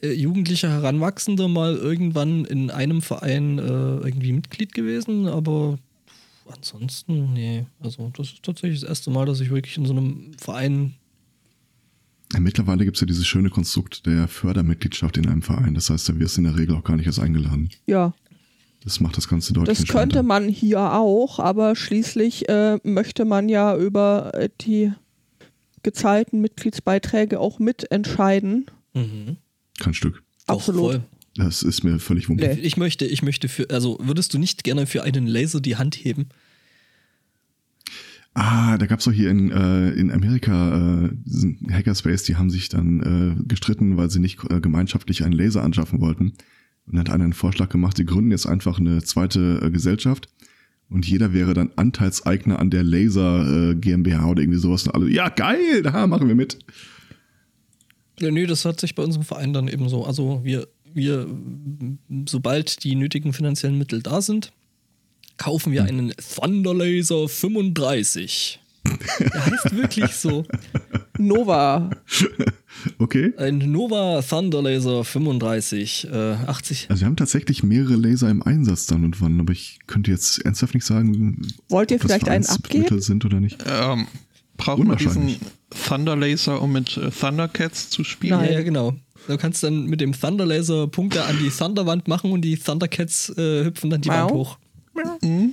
äh, 0.00 0.12
jugendlicher 0.12 0.70
Heranwachsender 0.70 1.48
mal 1.48 1.74
irgendwann 1.74 2.44
in 2.44 2.70
einem 2.70 3.02
Verein 3.02 3.58
äh, 3.58 3.62
irgendwie 3.62 4.32
Mitglied 4.32 4.72
gewesen, 4.72 5.26
aber 5.26 5.78
ansonsten, 6.48 7.32
nee. 7.32 7.66
Also 7.80 8.12
das 8.16 8.28
ist 8.28 8.42
tatsächlich 8.44 8.80
das 8.80 8.88
erste 8.88 9.10
Mal, 9.10 9.26
dass 9.26 9.40
ich 9.40 9.50
wirklich 9.50 9.76
in 9.76 9.86
so 9.86 9.92
einem 9.92 10.32
Verein. 10.38 10.94
Ja, 12.32 12.38
mittlerweile 12.40 12.84
gibt 12.84 12.96
es 12.96 13.00
ja 13.00 13.06
dieses 13.08 13.26
schöne 13.26 13.50
Konstrukt 13.50 14.06
der 14.06 14.28
Fördermitgliedschaft 14.28 15.16
in 15.16 15.26
einem 15.26 15.42
Verein. 15.42 15.74
Das 15.74 15.90
heißt, 15.90 16.08
da 16.08 16.18
wirst 16.18 16.36
du 16.36 16.42
in 16.42 16.44
der 16.46 16.56
Regel 16.56 16.76
auch 16.76 16.84
gar 16.84 16.96
nicht 16.96 17.06
erst 17.06 17.18
eingeladen. 17.18 17.70
Ja, 17.86 18.14
Das 18.84 19.00
macht 19.00 19.16
das 19.16 19.28
Ganze 19.28 19.52
deutlich 19.52 19.78
das 19.78 19.86
könnte 19.86 20.22
man 20.22 20.48
hier 20.48 20.80
auch, 20.92 21.38
aber 21.38 21.76
schließlich 21.76 22.48
äh, 22.48 22.78
möchte 22.82 23.24
man 23.24 23.48
ja 23.48 23.76
über 23.76 24.32
äh, 24.34 24.48
die 24.60 24.92
gezahlten 25.82 26.40
Mitgliedsbeiträge 26.40 27.38
auch 27.38 27.58
mitentscheiden. 27.58 28.66
Mhm. 28.94 29.36
Kein 29.78 29.94
Stück. 29.94 30.22
Absolut. 30.46 31.00
Das 31.36 31.62
ist 31.62 31.82
mir 31.82 31.98
völlig 31.98 32.28
wumpe. 32.28 32.46
Nee. 32.46 32.60
Ich 32.60 32.76
möchte, 32.76 33.06
ich 33.06 33.22
möchte 33.22 33.48
für, 33.48 33.70
also 33.70 33.98
würdest 34.00 34.34
du 34.34 34.38
nicht 34.38 34.64
gerne 34.64 34.86
für 34.86 35.02
einen 35.02 35.26
Laser 35.26 35.60
die 35.60 35.76
Hand 35.76 35.96
heben? 35.96 36.28
Ah, 38.34 38.78
da 38.78 38.86
gab's 38.86 39.04
doch 39.04 39.12
hier 39.12 39.30
in, 39.30 39.50
äh, 39.50 39.90
in 39.90 40.10
Amerika 40.10 41.04
äh, 41.04 41.10
diesen 41.12 41.58
Hackerspace, 41.70 42.24
die 42.24 42.36
haben 42.36 42.48
sich 42.50 42.68
dann 42.70 43.38
äh, 43.38 43.44
gestritten, 43.44 43.96
weil 43.96 44.10
sie 44.10 44.20
nicht 44.20 44.38
äh, 44.50 44.60
gemeinschaftlich 44.60 45.22
einen 45.22 45.34
Laser 45.34 45.62
anschaffen 45.62 46.00
wollten. 46.00 46.32
Und 46.86 46.96
dann 46.96 47.00
hat 47.00 47.10
einer 47.10 47.24
einen 47.24 47.32
Vorschlag 47.32 47.68
gemacht, 47.68 47.96
sie 47.96 48.04
gründen 48.04 48.30
jetzt 48.30 48.46
einfach 48.46 48.78
eine 48.78 49.02
zweite 49.02 49.60
äh, 49.62 49.70
Gesellschaft 49.70 50.28
und 50.92 51.08
jeder 51.08 51.32
wäre 51.32 51.54
dann 51.54 51.70
Anteilseigner 51.76 52.58
an 52.58 52.68
der 52.68 52.82
Laser 52.82 53.70
äh, 53.70 53.74
GmbH 53.74 54.26
oder 54.26 54.42
irgendwie 54.42 54.58
sowas. 54.58 54.86
Und 54.86 54.94
alle, 54.94 55.08
ja, 55.10 55.30
geil, 55.30 55.82
da 55.82 56.06
machen 56.06 56.28
wir 56.28 56.34
mit. 56.34 56.58
Ja, 58.20 58.30
nö, 58.30 58.46
das 58.46 58.66
hat 58.66 58.78
sich 58.78 58.94
bei 58.94 59.02
unserem 59.02 59.24
Verein 59.24 59.54
dann 59.54 59.68
eben 59.68 59.88
so. 59.88 60.04
Also 60.04 60.40
wir, 60.44 60.68
wir, 60.92 61.26
sobald 62.26 62.84
die 62.84 62.94
nötigen 62.94 63.32
finanziellen 63.32 63.78
Mittel 63.78 64.02
da 64.02 64.20
sind, 64.20 64.52
kaufen 65.38 65.72
wir 65.72 65.84
einen 65.84 66.12
Thunder 66.36 66.74
Laser 66.74 67.26
35. 67.26 68.60
Der 69.20 69.46
heißt 69.46 69.76
wirklich 69.76 70.12
so. 70.12 70.44
Nova. 71.18 71.90
Okay. 72.98 73.32
Ein 73.36 73.58
Nova 73.58 74.22
Thunder 74.22 74.62
Laser 74.62 75.04
35. 75.04 76.08
Äh, 76.10 76.16
80. 76.46 76.86
Also 76.90 77.00
wir 77.02 77.06
haben 77.06 77.16
tatsächlich 77.16 77.62
mehrere 77.62 77.94
Laser 77.94 78.28
im 78.30 78.42
Einsatz 78.42 78.86
dann 78.86 79.04
und 79.04 79.20
wann, 79.20 79.38
aber 79.40 79.52
ich 79.52 79.78
könnte 79.86 80.10
jetzt 80.10 80.44
ernsthaft 80.44 80.74
nicht 80.74 80.84
sagen, 80.86 81.46
Wollt 81.68 81.90
ihr 81.90 81.96
ob 81.96 82.02
das 82.02 82.10
vielleicht 82.10 82.28
einen 82.28 82.46
abgeben? 82.46 83.00
Sind 83.00 83.24
oder 83.24 83.40
nicht. 83.40 83.58
Ähm, 83.66 84.06
braucht 84.56 84.84
man 84.84 84.96
diesen 84.96 85.22
Unwahrscheinlich. 85.22 85.40
Thunder 85.86 86.16
Laser, 86.16 86.62
um 86.62 86.72
mit 86.72 86.96
äh, 86.96 87.10
Thundercats 87.10 87.90
zu 87.90 88.04
spielen? 88.04 88.38
Nein. 88.38 88.46
Ja, 88.46 88.52
ja, 88.58 88.62
genau. 88.62 88.94
Du 89.28 89.36
kannst 89.36 89.62
dann 89.62 89.86
mit 89.86 90.00
dem 90.00 90.12
Thunder 90.12 90.46
Laser 90.46 90.88
Punkte 90.88 91.24
an 91.24 91.38
die 91.38 91.50
Thunderwand 91.50 92.08
machen 92.08 92.32
und 92.32 92.42
die 92.42 92.56
Thundercats 92.56 93.30
äh, 93.36 93.64
hüpfen 93.64 93.90
dann 93.90 94.00
die 94.00 94.08
Miau. 94.08 94.24
Wand 94.24 94.32
hoch. 94.32 94.58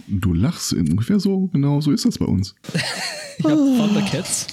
Du 0.08 0.34
lachst 0.34 0.74
ungefähr 0.74 1.20
so, 1.20 1.48
genau 1.48 1.82
so 1.82 1.92
ist 1.92 2.06
das 2.06 2.18
bei 2.18 2.26
uns. 2.26 2.56
Ich 3.38 3.46
hab 3.46 3.58
Thundercats. 3.58 4.48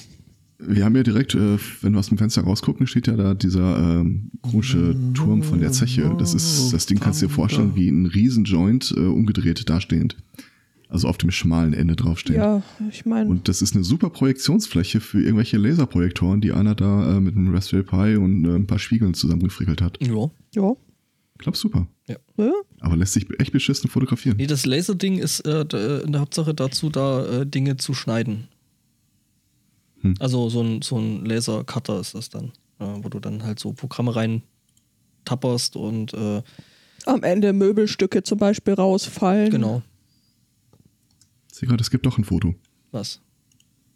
Wir 0.58 0.84
haben 0.84 0.96
ja 0.96 1.02
direkt, 1.02 1.34
äh, 1.34 1.58
wenn 1.82 1.92
du 1.92 1.98
aus 1.98 2.08
dem 2.08 2.18
Fenster 2.18 2.42
rausgucken, 2.42 2.86
steht 2.86 3.08
ja 3.08 3.16
da 3.16 3.34
dieser 3.34 3.78
ähm, 4.00 4.30
komische 4.40 4.96
Turm 5.12 5.42
von 5.42 5.60
der 5.60 5.72
Zeche. 5.72 6.14
Das 6.18 6.34
ist, 6.34 6.72
das 6.72 6.86
Ding 6.86 6.98
kannst 6.98 7.20
du 7.20 7.26
dir 7.26 7.32
vorstellen 7.32 7.72
wie 7.74 7.88
ein 7.88 8.06
Riesenjoint 8.06 8.94
äh, 8.96 9.00
umgedreht 9.00 9.68
dastehend. 9.68 10.16
Also 10.88 11.08
auf 11.08 11.18
dem 11.18 11.32
schmalen 11.32 11.74
Ende 11.74 11.96
draufstehen. 11.96 12.38
Ja, 12.38 12.62
ich 12.88 13.04
meine, 13.04 13.28
Und 13.28 13.48
das 13.48 13.60
ist 13.60 13.74
eine 13.74 13.82
super 13.82 14.08
Projektionsfläche 14.08 15.00
für 15.00 15.20
irgendwelche 15.20 15.58
Laserprojektoren, 15.58 16.40
die 16.40 16.52
einer 16.52 16.76
da 16.76 17.16
äh, 17.16 17.20
mit 17.20 17.36
einem 17.36 17.52
Raspberry 17.52 17.82
Pi 17.82 18.16
und 18.16 18.44
äh, 18.44 18.54
ein 18.54 18.66
paar 18.68 18.78
Spiegeln 18.78 19.12
zusammengefrickelt 19.12 19.82
hat. 19.82 19.98
Ja. 20.00 20.30
ja. 20.54 20.72
Klappt 21.38 21.56
super. 21.56 21.88
Ja. 22.08 22.16
Aber 22.80 22.96
lässt 22.96 23.14
sich 23.14 23.26
echt 23.40 23.52
beschissen 23.52 23.90
fotografieren. 23.90 24.36
Nee, 24.36 24.46
das 24.46 24.64
Laserding 24.66 25.18
ist 25.18 25.40
äh, 25.40 25.64
d- 25.66 26.02
in 26.04 26.12
der 26.12 26.20
Hauptsache 26.20 26.54
dazu 26.54 26.88
da, 26.90 27.24
äh, 27.42 27.46
Dinge 27.46 27.76
zu 27.76 27.94
schneiden. 27.94 28.48
Hm. 30.02 30.14
Also 30.20 30.48
so 30.48 30.62
ein, 30.62 30.82
so 30.82 30.98
ein 30.98 31.24
Lasercutter 31.24 31.98
ist 32.00 32.14
das 32.14 32.28
dann, 32.30 32.52
äh, 32.78 32.84
wo 33.02 33.08
du 33.08 33.18
dann 33.18 33.42
halt 33.42 33.58
so 33.58 33.72
Programme 33.72 34.14
rein 34.14 34.42
tapperst 35.24 35.74
und 35.76 36.12
äh, 36.14 36.42
Am 37.06 37.22
Ende 37.22 37.52
Möbelstücke 37.52 38.22
zum 38.22 38.38
Beispiel 38.38 38.74
rausfallen. 38.74 39.50
genau, 39.50 39.82
Ich 41.50 41.58
sehe 41.58 41.68
gerade, 41.68 41.80
es 41.82 41.90
gibt 41.90 42.06
doch 42.06 42.18
ein 42.18 42.24
Foto 42.24 42.54
was 42.92 43.20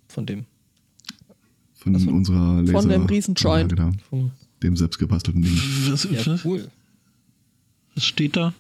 von 0.09 0.27
dem. 0.27 0.45
von 1.75 1.95
Ach 1.97 2.01
so. 2.01 2.11
unserer 2.11 2.63
Laser. 2.63 2.89
dem 2.89 3.07
Riesenjoint. 3.07 3.73
Anlage 3.73 3.97
Da, 3.99 4.05
Vom, 4.11 4.33
dem 4.63 4.77
selbstgebastelten 4.77 5.43
Ding. 5.43 5.57
Ja, 6.13 6.39
cool. 6.45 6.69
Was 7.95 8.05
steht 8.05 8.37
da? 8.37 8.55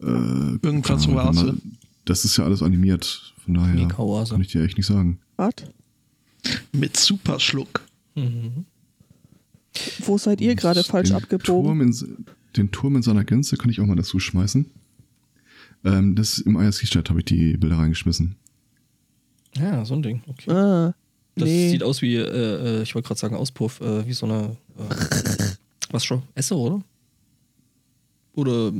Äh, 0.00 0.04
Irgendwas 0.62 1.04
Ahnung, 1.06 1.16
Oase. 1.18 1.56
Das 2.04 2.24
ist 2.24 2.36
ja 2.36 2.44
alles 2.44 2.62
animiert. 2.62 3.34
Von 3.44 3.54
daher 3.54 3.88
kann 3.88 4.40
ich 4.40 4.48
dir 4.48 4.64
echt 4.64 4.76
nicht 4.76 4.86
sagen. 4.86 5.20
Was? 5.36 5.54
Mit 6.72 6.96
Superschluck. 6.96 7.82
Mhm. 8.14 8.64
Wo 10.04 10.18
seid 10.18 10.40
ihr 10.40 10.54
gerade 10.54 10.82
falsch 10.84 11.08
den 11.08 11.16
abgebogen? 11.16 11.64
Turm 11.64 11.80
in, 11.80 12.26
den 12.56 12.70
Turm 12.72 12.96
in 12.96 13.02
seiner 13.02 13.24
Gänze 13.24 13.56
kann 13.56 13.70
ich 13.70 13.80
auch 13.80 13.86
mal 13.86 13.96
dazu 13.96 14.18
schmeißen. 14.18 14.66
Ähm, 15.84 16.14
das 16.14 16.38
im 16.38 16.56
IRC-Chat 16.56 17.08
habe 17.10 17.20
ich 17.20 17.24
die 17.24 17.56
Bilder 17.56 17.78
reingeschmissen. 17.78 18.36
Ja, 19.56 19.84
so 19.84 19.94
ein 19.94 20.02
Ding. 20.02 20.22
Okay. 20.26 20.50
Ah, 20.50 20.94
Das 21.36 21.48
nee. 21.48 21.70
sieht 21.70 21.82
aus 21.82 22.02
wie, 22.02 22.16
äh, 22.16 22.20
äh, 22.80 22.82
ich 22.82 22.94
wollte 22.94 23.08
gerade 23.08 23.20
sagen 23.20 23.36
Auspuff, 23.36 23.80
äh, 23.80 24.06
wie 24.06 24.12
so 24.12 24.26
eine, 24.26 24.56
äh, 24.78 25.54
was 25.90 26.04
schon, 26.04 26.22
Esse, 26.34 26.56
oder? 26.56 26.82
Oder, 28.34 28.72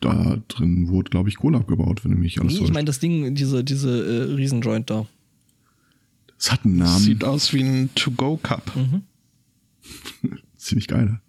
Da 0.00 0.38
drin 0.48 0.88
wurde, 0.88 1.10
glaube 1.10 1.28
ich, 1.28 1.36
Kohle 1.36 1.58
abgebaut, 1.58 2.04
wenn 2.04 2.12
du 2.12 2.18
mich 2.18 2.40
alles 2.40 2.52
nee, 2.58 2.64
ich 2.64 2.72
meine 2.72 2.84
das 2.84 3.00
Ding, 3.00 3.34
diese, 3.34 3.64
diese 3.64 3.90
äh, 4.30 4.34
Riesenjoint 4.34 4.90
da. 4.90 5.06
Es 6.38 6.52
hat 6.52 6.64
einen 6.64 6.76
Namen. 6.76 7.02
Sieht 7.02 7.24
aus 7.24 7.52
wie 7.54 7.62
ein 7.62 7.90
To-Go-Cup. 7.94 8.76
Mhm. 8.76 9.02
ziemlich 10.56 10.86
geil. 10.88 11.20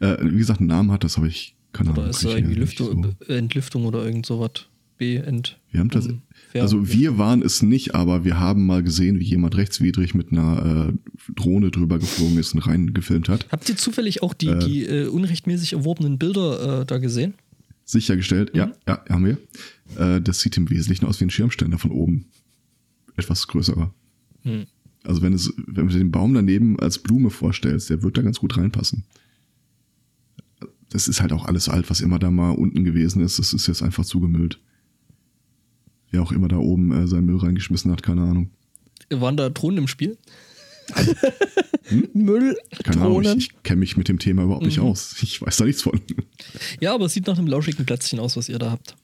Äh, 0.00 0.16
wie 0.22 0.38
gesagt, 0.38 0.60
einen 0.60 0.68
Namen 0.68 0.92
hat 0.92 1.04
das, 1.04 1.16
aber 1.16 1.26
ich 1.26 1.56
keine 1.72 1.90
Oder 1.90 2.02
Ahnung. 2.02 2.10
ist 2.10 2.20
kann 2.20 2.30
da 2.30 2.36
irgendwie 2.36 2.54
Lüftung, 2.54 3.16
so- 3.18 3.32
Entlüftung 3.32 3.84
oder 3.86 4.04
irgend 4.04 4.24
sowas? 4.26 4.66
B-Ent. 4.96 5.58
Wir 5.70 5.80
haben 5.80 5.90
das, 5.90 6.08
also 6.54 6.88
wir 6.92 7.18
waren 7.18 7.42
es 7.42 7.62
nicht, 7.62 7.94
aber 7.94 8.24
wir 8.24 8.38
haben 8.38 8.66
mal 8.66 8.82
gesehen, 8.82 9.18
wie 9.18 9.24
jemand 9.24 9.56
rechtswidrig 9.56 10.14
mit 10.14 10.30
einer 10.30 10.94
äh, 10.94 11.32
Drohne 11.34 11.70
drüber 11.70 11.98
geflogen 11.98 12.38
ist 12.38 12.54
und 12.54 12.60
reingefilmt 12.60 13.28
hat. 13.28 13.46
Habt 13.50 13.68
ihr 13.68 13.76
zufällig 13.76 14.22
auch 14.22 14.34
die, 14.34 14.56
die 14.58 14.84
äh, 14.84 15.06
unrechtmäßig 15.06 15.72
erworbenen 15.72 16.18
Bilder 16.18 16.82
äh, 16.82 16.86
da 16.86 16.98
gesehen? 16.98 17.34
Sichergestellt, 17.84 18.52
ja, 18.54 18.72
ja, 18.86 19.04
haben 19.08 19.26
wir. 19.26 19.38
Äh, 19.98 20.20
das 20.20 20.40
sieht 20.40 20.56
im 20.56 20.70
Wesentlichen 20.70 21.06
aus 21.06 21.20
wie 21.20 21.24
ein 21.24 21.30
Schirmständer 21.30 21.78
von 21.78 21.90
oben. 21.90 22.26
Etwas 23.16 23.46
größerer. 23.46 23.92
Hm. 24.42 24.66
Also 25.04 25.20
wenn 25.22 25.34
es, 25.34 25.52
wenn 25.66 25.88
du 25.88 25.98
den 25.98 26.10
Baum 26.10 26.34
daneben 26.34 26.78
als 26.80 26.98
Blume 26.98 27.30
vorstellst, 27.30 27.90
der 27.90 28.02
wird 28.02 28.16
da 28.16 28.22
ganz 28.22 28.38
gut 28.38 28.56
reinpassen. 28.56 29.04
Das 30.88 31.08
ist 31.08 31.20
halt 31.20 31.32
auch 31.32 31.44
alles 31.44 31.68
alt, 31.68 31.90
was 31.90 32.00
immer 32.00 32.18
da 32.18 32.30
mal 32.30 32.52
unten 32.52 32.84
gewesen 32.84 33.20
ist. 33.22 33.38
Das 33.38 33.52
ist 33.52 33.66
jetzt 33.66 33.82
einfach 33.82 34.04
zugemüllt. 34.04 34.60
Wer 36.14 36.22
auch 36.22 36.30
immer 36.30 36.46
da 36.46 36.58
oben 36.58 36.92
äh, 36.92 37.08
seinen 37.08 37.26
Müll 37.26 37.38
reingeschmissen 37.38 37.90
hat, 37.90 38.04
keine 38.04 38.22
Ahnung. 38.22 38.50
Waren 39.10 39.36
da 39.36 39.50
Drohnen 39.50 39.78
im 39.78 39.88
Spiel? 39.88 40.16
Müll, 42.14 42.56
Keine 42.84 43.00
Ahnung, 43.02 43.20
ich, 43.22 43.26
Drohnen. 43.26 43.38
ich 43.38 43.62
kenne 43.64 43.80
mich 43.80 43.96
mit 43.96 44.06
dem 44.06 44.20
Thema 44.20 44.44
überhaupt 44.44 44.64
nicht 44.64 44.78
Mhm. 44.78 44.84
aus. 44.84 45.16
Ich 45.22 45.42
weiß 45.42 45.56
da 45.56 45.64
nichts 45.64 45.82
von. 45.82 46.00
Ja, 46.80 46.94
aber 46.94 47.06
es 47.06 47.14
sieht 47.14 47.26
nach 47.26 47.36
einem 47.36 47.48
lauschigen 47.48 47.84
Plätzchen 47.84 48.20
aus, 48.20 48.36
was 48.36 48.48
ihr 48.48 48.58
da 48.60 48.70
habt. 48.70 48.94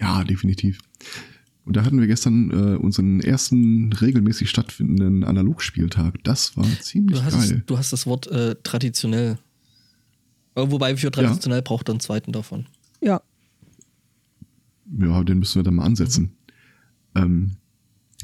Ja, 0.00 0.24
definitiv. 0.24 0.80
Und 1.64 1.76
da 1.76 1.84
hatten 1.84 2.00
wir 2.00 2.08
gestern 2.08 2.50
äh, 2.50 2.76
unseren 2.76 3.20
ersten 3.20 3.92
regelmäßig 3.92 4.50
stattfindenden 4.50 5.22
Analogspieltag. 5.22 6.22
Das 6.24 6.56
war 6.56 6.66
ziemlich 6.80 7.18
Du 7.20 7.24
hast, 7.24 7.48
geil. 7.50 7.62
du 7.66 7.78
hast 7.78 7.92
das 7.92 8.04
Wort 8.06 8.26
äh, 8.26 8.56
traditionell. 8.64 9.38
Äh, 10.56 10.64
Wobei 10.66 10.96
für 10.96 11.10
traditionell 11.12 11.62
braucht 11.62 11.88
er 11.88 11.92
einen 11.92 12.00
zweiten 12.00 12.32
davon. 12.32 12.66
Ja. 13.00 13.22
Ja, 14.98 15.24
den 15.24 15.38
müssen 15.38 15.56
wir 15.56 15.62
dann 15.62 15.76
mal 15.76 15.84
ansetzen. 15.84 16.36
Ähm, 17.14 17.56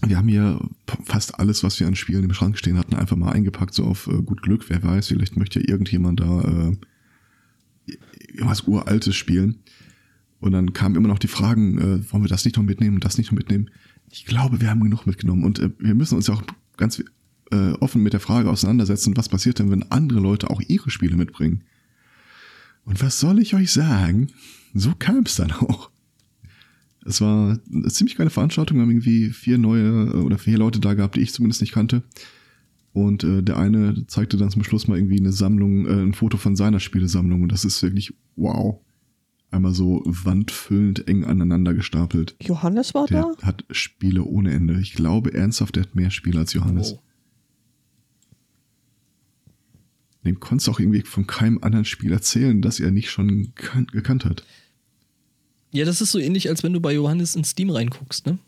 wir 0.06 0.16
haben 0.16 0.28
hier 0.28 0.60
fast 1.04 1.38
alles, 1.38 1.62
was 1.62 1.78
wir 1.78 1.86
an 1.86 1.94
Spielen 1.94 2.24
im 2.24 2.32
Schrank 2.32 2.56
stehen 2.58 2.78
hatten, 2.78 2.94
einfach 2.94 3.16
mal 3.16 3.32
eingepackt, 3.32 3.74
so 3.74 3.84
auf 3.84 4.06
äh, 4.06 4.22
gut 4.22 4.42
Glück. 4.42 4.68
Wer 4.68 4.82
weiß, 4.82 5.08
vielleicht 5.08 5.36
möchte 5.36 5.60
ja 5.60 5.68
irgendjemand 5.68 6.20
da 6.20 6.40
äh, 6.40 6.76
irgendwas 8.32 8.62
Uraltes 8.62 9.14
spielen. 9.14 9.60
Und 10.38 10.52
dann 10.52 10.72
kamen 10.72 10.96
immer 10.96 11.08
noch 11.08 11.18
die 11.18 11.28
Fragen, 11.28 11.78
äh, 11.78 12.12
wollen 12.12 12.24
wir 12.24 12.28
das 12.28 12.44
nicht 12.44 12.56
noch 12.56 12.64
mitnehmen 12.64 13.00
das 13.00 13.18
nicht 13.18 13.30
noch 13.30 13.38
mitnehmen? 13.38 13.70
Ich 14.10 14.24
glaube, 14.24 14.60
wir 14.60 14.70
haben 14.70 14.80
genug 14.80 15.06
mitgenommen. 15.06 15.44
Und 15.44 15.58
äh, 15.58 15.70
wir 15.78 15.94
müssen 15.94 16.16
uns 16.16 16.28
ja 16.28 16.34
auch 16.34 16.42
ganz 16.76 17.02
äh, 17.52 17.72
offen 17.72 18.02
mit 18.02 18.14
der 18.14 18.20
Frage 18.20 18.50
auseinandersetzen, 18.50 19.16
was 19.16 19.28
passiert 19.28 19.58
denn, 19.58 19.70
wenn 19.70 19.90
andere 19.90 20.20
Leute 20.20 20.50
auch 20.50 20.62
ihre 20.66 20.90
Spiele 20.90 21.16
mitbringen? 21.16 21.64
Und 22.84 23.02
was 23.02 23.20
soll 23.20 23.38
ich 23.38 23.54
euch 23.54 23.70
sagen? 23.70 24.28
So 24.72 24.94
kam 24.98 25.24
es 25.26 25.36
dann 25.36 25.52
auch. 25.52 25.89
Es 27.04 27.20
war 27.20 27.58
eine 27.72 27.88
ziemlich 27.88 28.16
geile 28.16 28.30
Veranstaltung. 28.30 28.76
Wir 28.76 28.82
haben 28.82 28.90
irgendwie 28.90 29.30
vier 29.30 29.58
neue 29.58 30.22
oder 30.22 30.38
vier 30.38 30.58
Leute 30.58 30.80
da 30.80 30.94
gehabt, 30.94 31.16
die 31.16 31.20
ich 31.20 31.32
zumindest 31.32 31.60
nicht 31.60 31.72
kannte. 31.72 32.02
Und 32.92 33.24
äh, 33.24 33.42
der 33.42 33.56
eine 33.56 34.06
zeigte 34.06 34.36
dann 34.36 34.50
zum 34.50 34.64
Schluss 34.64 34.88
mal 34.88 34.98
irgendwie 34.98 35.20
eine 35.20 35.32
Sammlung, 35.32 35.86
äh, 35.86 36.02
ein 36.02 36.12
Foto 36.12 36.36
von 36.36 36.56
seiner 36.56 36.80
Spielesammlung. 36.80 37.42
Und 37.42 37.52
das 37.52 37.64
ist 37.64 37.82
wirklich 37.82 38.14
wow. 38.36 38.80
Einmal 39.52 39.74
so 39.74 40.02
wandfüllend 40.04 41.08
eng 41.08 41.24
aneinander 41.24 41.74
gestapelt. 41.74 42.36
Johannes 42.40 42.94
war 42.94 43.06
Der 43.06 43.22
da? 43.40 43.46
hat 43.46 43.64
Spiele 43.70 44.24
ohne 44.24 44.52
Ende. 44.52 44.78
Ich 44.80 44.94
glaube 44.94 45.34
ernsthaft, 45.34 45.76
der 45.76 45.84
hat 45.84 45.94
mehr 45.94 46.10
Spiele 46.10 46.38
als 46.38 46.52
Johannes. 46.52 46.94
Oh. 46.94 47.02
Dem 50.24 50.38
konntest 50.38 50.68
du 50.68 50.72
auch 50.72 50.80
irgendwie 50.80 51.00
von 51.00 51.26
keinem 51.26 51.58
anderen 51.62 51.84
Spiel 51.84 52.12
erzählen, 52.12 52.60
das 52.60 52.78
er 52.78 52.90
nicht 52.90 53.10
schon 53.10 53.52
kan 53.54 53.86
gekannt 53.86 54.24
hat. 54.24 54.44
Ja, 55.72 55.84
das 55.84 56.00
ist 56.00 56.12
so 56.12 56.18
ähnlich, 56.18 56.48
als 56.48 56.62
wenn 56.62 56.72
du 56.72 56.80
bei 56.80 56.92
Johannes 56.92 57.36
in 57.36 57.44
Steam 57.44 57.70
reinguckst, 57.70 58.26
ne? 58.26 58.38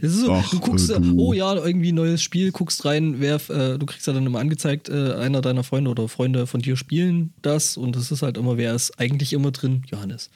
Das 0.00 0.12
ist 0.12 0.20
so, 0.20 0.32
Ach, 0.32 0.48
du 0.50 0.58
guckst, 0.58 0.88
du. 0.88 1.14
oh 1.18 1.32
ja, 1.32 1.54
irgendwie 1.54 1.92
neues 1.92 2.22
Spiel, 2.22 2.50
guckst 2.50 2.84
rein, 2.84 3.16
wer, 3.18 3.36
äh, 3.50 3.78
du 3.78 3.86
kriegst 3.86 4.06
ja 4.06 4.12
dann 4.12 4.26
immer 4.26 4.40
angezeigt, 4.40 4.88
äh, 4.88 5.12
einer 5.14 5.42
deiner 5.42 5.64
Freunde 5.64 5.90
oder 5.90 6.08
Freunde 6.08 6.46
von 6.46 6.62
dir 6.62 6.76
spielen 6.76 7.32
das 7.42 7.76
und 7.76 7.94
das 7.94 8.10
ist 8.10 8.22
halt 8.22 8.38
immer, 8.38 8.56
wer 8.56 8.74
ist 8.74 8.98
eigentlich 8.98 9.32
immer 9.32 9.50
drin? 9.50 9.82
Johannes. 9.90 10.30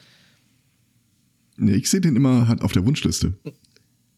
Nee, 1.57 1.75
ich 1.75 1.89
sehe 1.89 2.01
den 2.01 2.17
immer 2.17 2.49
halt 2.49 2.63
auf 2.63 2.73
der 2.73 2.87
Wunschliste. 2.87 3.35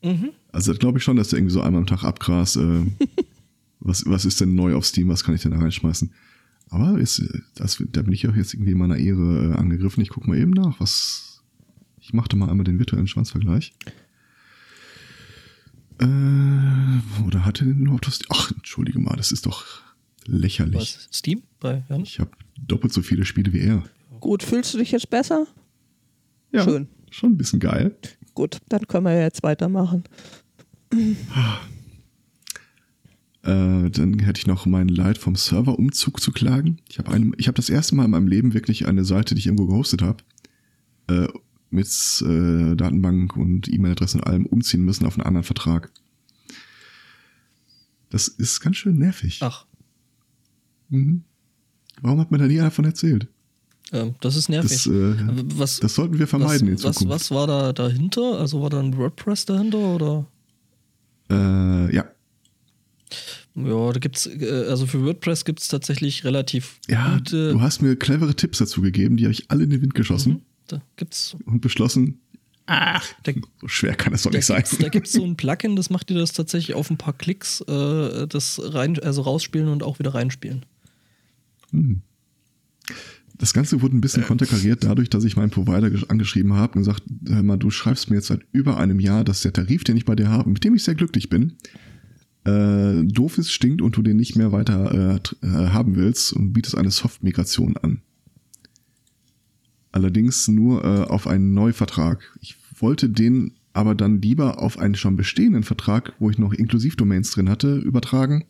Mhm. 0.03 0.31
Also 0.51 0.75
glaube 0.75 0.99
ich 0.99 1.05
schon, 1.05 1.17
dass 1.17 1.29
der 1.29 1.39
irgendwie 1.39 1.55
so 1.55 1.61
einmal 1.61 1.81
am 1.81 1.87
Tag 1.87 2.05
abgrast. 2.05 2.57
Äh, 2.57 2.87
was, 3.81 4.05
was 4.07 4.25
ist 4.25 4.41
denn 4.41 4.55
neu 4.55 4.75
auf 4.75 4.87
Steam? 4.87 5.09
Was 5.09 5.25
kann 5.25 5.35
ich 5.35 5.43
denn 5.43 5.53
da 5.53 5.59
reinschmeißen? 5.59 6.13
Aber 6.73 6.99
ist, 6.99 7.23
das, 7.55 7.83
da 7.93 8.01
bin 8.01 8.15
ich 8.15 8.27
auch 8.27 8.35
jetzt 8.35 8.55
irgendwie 8.55 8.73
in 8.73 8.79
meiner 8.79 8.97
Ehre 8.97 9.53
äh, 9.53 9.59
angegriffen. 9.59 10.03
Ich 10.03 10.09
gucke 10.09 10.27
mal 10.27 10.39
eben 10.39 10.53
nach, 10.53 10.81
was. 10.81 11.43
Ich 12.01 12.15
machte 12.15 12.35
mal 12.35 12.49
einmal 12.49 12.65
den 12.65 12.79
virtuellen 12.79 13.07
Schwanzvergleich. 13.07 13.75
Äh, 16.01 16.07
oder 17.27 17.45
hatte 17.45 17.67
den 17.67 17.83
nur 17.83 17.95
auf 17.95 18.01
das. 18.01 18.21
Ach, 18.31 18.51
entschuldige 18.53 18.99
mal, 19.01 19.17
das 19.17 19.33
ist 19.33 19.45
doch 19.45 19.83
lächerlich. 20.25 20.97
Was? 20.97 21.09
Steam? 21.13 21.43
Bei 21.61 21.85
Johannes? 21.91 22.09
Ich 22.09 22.21
habe 22.21 22.31
doppelt 22.67 22.95
so 22.95 23.03
viele 23.03 23.27
Spiele 23.27 23.53
wie 23.53 23.61
er. 23.61 23.85
Gut, 24.21 24.43
fühlst 24.43 24.73
du 24.73 24.79
dich 24.79 24.93
jetzt 24.93 25.11
besser? 25.11 25.47
Ja, 26.53 26.65
Schön. 26.65 26.89
Schon 27.11 27.33
ein 27.33 27.37
bisschen 27.37 27.61
geil. 27.61 27.95
Gut, 28.33 28.59
dann 28.71 28.87
können 28.87 29.05
wir 29.05 29.21
jetzt 29.21 29.43
weitermachen. 29.43 30.05
Äh, 33.45 33.91
dann 33.91 34.19
hätte 34.21 34.39
ich 34.39 34.47
noch 34.47 34.67
mein 34.67 34.89
Leid 34.89 35.19
vom 35.19 35.35
Serverumzug 35.35 36.21
zu 36.21 36.31
klagen. 36.31 36.79
Ich 36.89 36.99
habe 36.99 37.11
habe 37.13 37.53
das 37.55 37.71
erste 37.71 37.95
Mal 37.97 38.05
in 38.05 38.11
meinem 38.13 38.29
Leben 38.29 38.55
wirklich 38.55 38.87
eine 38.87 39.05
Seite, 39.05 39.35
die 39.35 39.41
ich 39.41 39.47
irgendwo 39.47 39.67
gehostet 39.67 40.03
habe, 40.03 40.23
äh, 41.09 41.29
mit 41.71 41.89
äh, 42.25 42.77
Datenbank 42.77 43.37
und 43.37 43.67
E-Mail-Adresse 43.73 44.19
und 44.19 44.25
allem 44.27 44.47
umziehen 44.47 44.85
müssen 44.85 45.07
auf 45.07 45.17
einen 45.19 45.27
anderen 45.27 45.45
Vertrag. 45.45 45.91
Das 48.11 48.29
ist 48.29 48.61
ganz 48.61 48.77
schön 48.77 48.99
nervig. 48.99 49.39
Ach, 49.43 49.67
Mhm. 50.93 51.23
Warum 52.03 52.21
hat 52.21 52.31
mir 52.31 52.37
da 52.39 52.47
nie 52.47 52.59
einer 52.59 52.65
davon 52.69 52.85
erzählt? 52.85 53.27
ähm, 53.93 54.15
das 54.21 54.37
ist 54.37 54.51
nervig. 54.51 54.71
Das, 54.85 54.87
äh, 54.87 55.15
was, 55.57 55.81
das 55.81 55.95
sollten 55.95 56.19
wir 56.19 56.27
vermeiden 56.27 56.69
in 56.69 56.75
was, 56.75 56.85
was, 56.85 56.97
Zukunft. 56.97 57.15
was 57.15 57.31
war 57.31 57.47
da 57.47 57.73
dahinter? 57.73 58.39
Also 58.39 58.61
war 58.61 58.69
da 58.69 58.79
ein 58.79 58.95
WordPress 58.97 59.47
dahinter 59.47 59.79
oder? 59.79 60.27
Äh, 61.31 61.95
ja, 61.95 62.05
Ja, 63.55 63.93
da 63.93 63.99
gibt's, 64.01 64.27
äh, 64.27 64.67
also 64.69 64.87
für 64.87 65.05
WordPress 65.05 65.45
gibt 65.45 65.61
es 65.61 65.69
tatsächlich 65.69 66.25
relativ 66.25 66.79
ja, 66.89 67.15
gute. 67.19 67.53
du 67.53 67.61
hast 67.61 67.83
mir 67.83 67.97
clevere 67.97 68.35
Tipps 68.35 68.59
dazu 68.59 68.81
gegeben, 68.83 69.17
die 69.17 69.25
habe 69.25 69.33
ich 69.33 69.51
alle 69.51 69.65
in 69.65 69.71
den 69.71 69.83
Wind 69.83 69.95
geschossen 69.95 70.33
Mhm, 70.33 70.41
da 70.69 70.83
gibt's 70.97 71.37
und 71.45 71.61
beschlossen, 71.61 72.21
ach, 72.67 73.05
Da- 73.25 73.33
so 73.61 73.67
schwer 73.69 73.95
kann 73.95 74.13
das 74.13 74.23
doch 74.23 74.33
nicht 74.33 74.47
sein. 74.47 74.65
da 74.81 74.89
gibt 74.89 75.07
es 75.07 75.13
so 75.13 75.23
ein 75.25 75.37
Plugin, 75.37 75.77
das 75.77 75.91
macht 75.91 76.09
dir 76.09 76.15
das 76.19 76.33
tatsächlich 76.33 76.75
auf 76.75 76.91
ein 76.91 76.97
paar 76.99 77.13
Klicks, 77.13 77.61
äh, 77.63 78.27
das 78.27 78.61
rein, 78.63 78.99
also 79.01 79.23
rausspielen 79.23 79.69
und 79.69 79.83
auch 79.83 79.99
wieder 79.99 80.15
reinspielen. 80.15 80.65
Das 83.39 83.55
Ganze 83.55 83.81
wurde 83.83 83.97
ein 83.97 84.01
bisschen 84.01 84.23
konterkariert 84.25 84.85
dadurch, 84.85 85.09
dass 85.11 85.25
ich 85.25 85.37
meinen 85.37 85.51
Provider 85.51 85.89
gesch- 85.89 86.09
angeschrieben 86.09 86.53
habe 86.55 86.75
und 86.75 86.81
gesagt, 86.85 87.03
hör 87.27 87.43
mal, 87.43 87.57
du 87.57 87.71
schreibst 87.71 88.11
mir 88.11 88.17
jetzt 88.17 88.29
seit 88.29 88.41
über 88.53 88.77
einem 88.77 89.01
Jahr, 89.01 89.25
dass 89.25 89.41
der 89.43 89.53
Tarif, 89.53 89.83
den 89.85 89.97
ich 89.97 90.05
bei 90.05 90.15
dir 90.15 90.29
habe, 90.29 90.51
mit 90.51 90.63
dem 90.65 90.75
ich 90.75 90.85
sehr 90.85 90.95
glücklich 90.95 91.29
bin, 91.29 91.55
äh, 92.45 93.05
doof 93.05 93.39
ist, 93.39 93.53
stinkt 93.53 93.83
und 93.83 93.97
du 93.97 94.03
den 94.03 94.17
nicht 94.17 94.37
mehr 94.37 94.53
weiter 94.53 95.21
äh, 95.43 95.47
äh, 95.47 95.69
haben 95.69 95.97
willst 95.97 96.33
und 96.33 96.53
bietest 96.53 96.77
eine 96.77 96.91
Soft-Migration 96.91 97.77
an. 97.77 98.03
Allerdings 99.93 100.49
nur 100.49 100.85
äh, 100.85 101.05
auf 101.05 101.27
einen 101.27 101.55
Neuvertrag. 101.55 102.37
Ich 102.41 102.57
wollte 102.79 103.09
den 103.09 103.53
aber 103.75 103.95
dann 103.95 104.21
lieber 104.21 104.61
auf 104.61 104.79
einen 104.79 104.95
schon 104.95 105.17
bestehenden 105.17 105.63
Vertrag, 105.63 106.15
wo 106.19 106.31
ich 106.31 106.39
noch 106.39 106.53
Inklusivdomains 106.53 107.31
drin 107.31 107.49
hatte, 107.49 107.77
übertragen. 107.77 108.45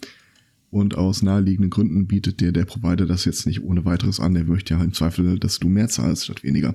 Und 0.70 0.96
aus 0.96 1.22
naheliegenden 1.22 1.70
Gründen 1.70 2.06
bietet 2.06 2.40
dir 2.40 2.50
der 2.50 2.64
Provider 2.64 3.06
das 3.06 3.24
jetzt 3.24 3.46
nicht 3.46 3.62
ohne 3.62 3.84
weiteres 3.84 4.20
an. 4.20 4.34
Der 4.34 4.44
möchte 4.44 4.74
ja 4.74 4.82
im 4.82 4.94
Zweifel, 4.94 5.38
dass 5.38 5.58
du 5.58 5.68
mehr 5.68 5.88
zahlst 5.88 6.24
statt 6.24 6.42
weniger. 6.42 6.74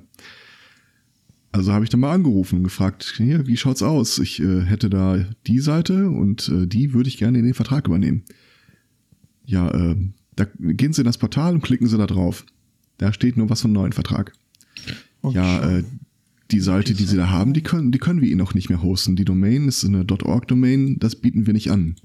Also 1.52 1.72
habe 1.72 1.86
ich 1.86 1.90
dann 1.90 2.02
mal 2.02 2.14
angerufen 2.14 2.58
und 2.58 2.64
gefragt, 2.64 3.14
hier, 3.18 3.48
wie 3.48 3.58
schaut's 3.58 3.82
aus? 3.82 4.20
Ich 4.20 4.40
äh, 4.40 4.62
hätte 4.62 4.90
da 4.90 5.26
die 5.48 5.60
Seite 5.60 6.10
und 6.10 6.50
äh, 6.50 6.68
die 6.68 6.94
würde 6.94 7.10
ich 7.10 7.18
gerne 7.18 7.40
in 7.40 7.46
den 7.46 7.54
Vertrag 7.54 7.88
übernehmen. 7.88 8.24
Ja, 9.46 9.70
äh, 9.72 9.96
da 10.36 10.46
gehen 10.60 10.94
Sie 10.94 11.02
in 11.02 11.06
das 11.06 11.18
Portal 11.18 11.56
und 11.56 11.62
klicken 11.62 11.88
Sie 11.88 11.98
da 11.98 12.06
drauf. 12.06 12.46
Da 12.98 13.14
steht 13.14 13.38
nur 13.38 13.50
was 13.50 13.62
vom 13.62 13.72
neuen 13.72 13.94
Vertrag. 13.94 14.34
Ja, 15.24 15.78
äh, 15.78 15.84
die 16.52 16.60
Seite, 16.60 16.94
die 16.94 17.06
Sie 17.06 17.18
da 17.18 17.30
haben, 17.30 17.54
die 17.54 17.64
können, 17.64 17.92
die 17.92 17.98
können 17.98 18.22
wir 18.22 18.30
Ihnen 18.30 18.42
auch 18.42 18.54
nicht 18.54 18.70
mehr 18.70 18.84
hosten. 18.84 19.16
Die 19.16 19.26
Domain 19.26 19.68
ist 19.68 19.84
eine 19.84 20.06
.org-Domain, 20.10 21.00
das 21.00 21.16
bieten 21.16 21.46
wir 21.46 21.54
nicht 21.54 21.72
an. 21.72 21.96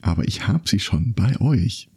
Aber 0.00 0.26
ich 0.26 0.46
habe 0.46 0.68
sie 0.68 0.78
schon 0.78 1.14
bei 1.14 1.40
euch. 1.40 1.88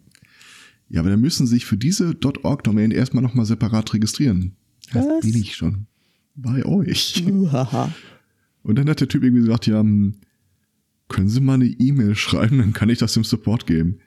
Ja, 0.88 1.00
aber 1.00 1.10
dann 1.10 1.20
müssen 1.20 1.46
Sie 1.46 1.54
sich 1.54 1.64
für 1.64 1.76
diese 1.76 2.14
.org-Domain 2.42 2.90
erstmal 2.90 3.22
nochmal 3.22 3.46
separat 3.46 3.94
registrieren. 3.94 4.56
Das 4.92 5.06
bin 5.20 5.36
ich 5.36 5.54
schon 5.54 5.86
bei 6.34 6.64
euch. 6.64 7.22
Uhaha. 7.26 7.92
Und 8.62 8.76
dann 8.76 8.88
hat 8.88 9.00
der 9.00 9.08
Typ 9.08 9.22
irgendwie 9.22 9.42
gesagt, 9.42 9.66
ja, 9.66 9.80
hm, 9.80 10.14
können 11.08 11.28
Sie 11.28 11.40
mal 11.40 11.54
eine 11.54 11.66
E-Mail 11.66 12.14
schreiben, 12.14 12.58
dann 12.58 12.72
kann 12.72 12.88
ich 12.88 12.98
das 12.98 13.14
dem 13.14 13.24
Support 13.24 13.66
geben. 13.66 13.98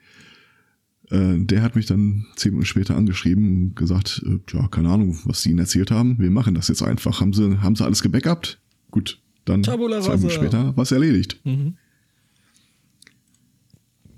Äh, 1.10 1.38
der 1.38 1.62
hat 1.62 1.76
mich 1.76 1.86
dann 1.86 2.26
zehn 2.36 2.52
Minuten 2.52 2.66
später 2.66 2.96
angeschrieben 2.96 3.48
und 3.62 3.76
gesagt, 3.76 4.22
äh, 4.26 4.40
ja, 4.52 4.66
keine 4.68 4.90
Ahnung, 4.90 5.18
was 5.24 5.42
Sie 5.42 5.50
Ihnen 5.50 5.60
erzählt 5.60 5.90
haben. 5.90 6.18
Wir 6.18 6.30
machen 6.30 6.54
das 6.54 6.68
jetzt 6.68 6.82
einfach. 6.82 7.20
Haben 7.20 7.32
Sie, 7.32 7.58
haben 7.60 7.76
Sie 7.76 7.84
alles 7.84 8.02
gebackupt? 8.02 8.60
Gut, 8.90 9.20
dann 9.44 9.62
Tabula 9.62 10.00
zwei 10.00 10.16
Minuten 10.16 10.34
später 10.34 10.76
was 10.76 10.90
erledigt. 10.90 11.40
Mhm. 11.44 11.76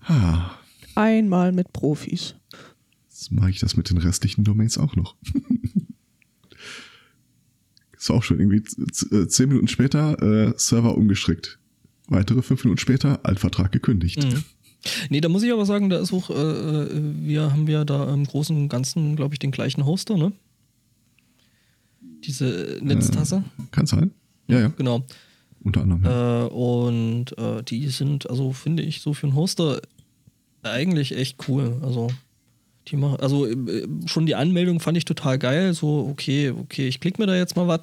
Ah, 0.01 0.53
Einmal 0.95 1.53
mit 1.53 1.73
Profis. 1.73 2.35
jetzt 3.09 3.31
mache 3.31 3.51
ich 3.51 3.59
das 3.61 3.77
mit 3.77 3.91
den 3.91 3.99
restlichen 3.99 4.45
Domains 4.45 4.79
auch 4.79 4.97
noch. 4.97 5.17
Ist 8.09 8.15
auch 8.15 8.23
schon 8.23 8.41
irgendwie 8.41 8.63
äh, 9.15 9.27
zehn 9.29 9.51
Minuten 9.51 9.69
später 9.69 10.23
äh, 10.23 10.55
Server 10.57 10.97
umgestrickt. 10.97 11.59
Weitere 12.07 12.41
fünf 12.41 12.65
Minuten 12.65 12.81
später 12.81 13.21
Altvertrag 13.23 13.71
gekündigt. 13.71 14.25
Mhm. 14.25 14.45
Nee, 15.11 15.21
da 15.21 15.29
muss 15.29 15.43
ich 15.43 15.53
aber 15.53 15.67
sagen, 15.67 15.91
da 15.91 15.99
ist 15.99 16.15
auch, 16.15 16.31
äh, 16.31 16.35
äh, 16.35 16.89
wir 17.21 17.53
haben 17.53 17.69
ja 17.69 17.85
da 17.85 18.11
im 18.15 18.25
Großen 18.25 18.57
und 18.57 18.71
Ganzen, 18.71 19.15
glaube 19.15 19.35
ich, 19.35 19.41
den 19.41 19.51
gleichen 19.51 19.85
Hoster, 19.85 20.17
ne? 20.17 20.33
Diese 22.25 22.79
Netztasse. 22.81 23.45
Kann 23.73 23.85
sein. 23.85 24.13
Ja, 24.47 24.59
ja, 24.61 24.69
Genau. 24.69 25.05
unter 25.63 25.83
anderem. 25.83 26.05
Ja. 26.05 26.47
Äh, 26.47 26.49
und 26.49 27.37
äh, 27.37 27.63
die 27.63 27.89
sind, 27.89 28.31
also 28.31 28.55
finde 28.55 28.85
ich, 28.85 29.03
so 29.03 29.13
für 29.13 29.27
einen 29.27 29.37
Hoster 29.37 29.83
eigentlich 30.63 31.15
echt 31.15 31.47
cool. 31.47 31.77
Also, 31.83 32.09
die 32.91 32.97
machen, 32.97 33.21
also 33.21 33.47
äh, 33.47 33.87
schon 34.07 34.27
die 34.27 34.35
Anmeldung 34.35 34.81
fand 34.81 34.97
ich 34.97 35.05
total 35.05 35.39
geil. 35.39 35.75
So, 35.75 36.09
okay, 36.11 36.51
okay, 36.51 36.89
ich 36.89 37.01
klicke 37.01 37.21
mir 37.21 37.27
da 37.27 37.37
jetzt 37.37 37.57
mal 37.57 37.69
was, 37.69 37.81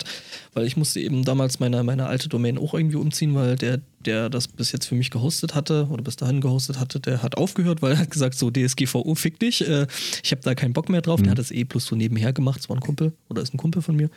weil 0.53 0.65
ich 0.65 0.77
musste 0.77 0.99
eben 0.99 1.23
damals 1.23 1.59
meine, 1.59 1.83
meine 1.83 2.07
alte 2.07 2.29
Domain 2.29 2.57
auch 2.57 2.73
irgendwie 2.73 2.97
umziehen, 2.97 3.35
weil 3.35 3.55
der, 3.55 3.81
der 4.05 4.29
das 4.29 4.47
bis 4.47 4.71
jetzt 4.71 4.85
für 4.85 4.95
mich 4.95 5.11
gehostet 5.11 5.55
hatte 5.55 5.87
oder 5.89 6.03
bis 6.03 6.15
dahin 6.15 6.41
gehostet 6.41 6.79
hatte, 6.79 6.99
der 6.99 7.23
hat 7.23 7.37
aufgehört, 7.37 7.81
weil 7.81 7.93
er 7.93 7.99
hat 7.99 8.11
gesagt, 8.11 8.35
so 8.35 8.51
DSGVO, 8.51 9.15
fick 9.15 9.39
dich. 9.39 9.67
Äh, 9.67 9.87
ich 10.23 10.31
habe 10.31 10.41
da 10.41 10.55
keinen 10.55 10.73
Bock 10.73 10.89
mehr 10.89 11.01
drauf. 11.01 11.21
Der 11.21 11.31
hat 11.31 11.39
das 11.39 11.51
eh 11.51 11.63
bloß 11.63 11.85
so 11.85 11.95
nebenher 11.95 12.33
gemacht. 12.33 12.59
Es 12.59 12.69
war 12.69 12.75
ein 12.75 12.81
Kumpel 12.81 13.13
oder 13.29 13.41
ist 13.41 13.53
ein 13.53 13.57
Kumpel 13.57 13.81
von 13.81 13.95
mir. 13.95 14.09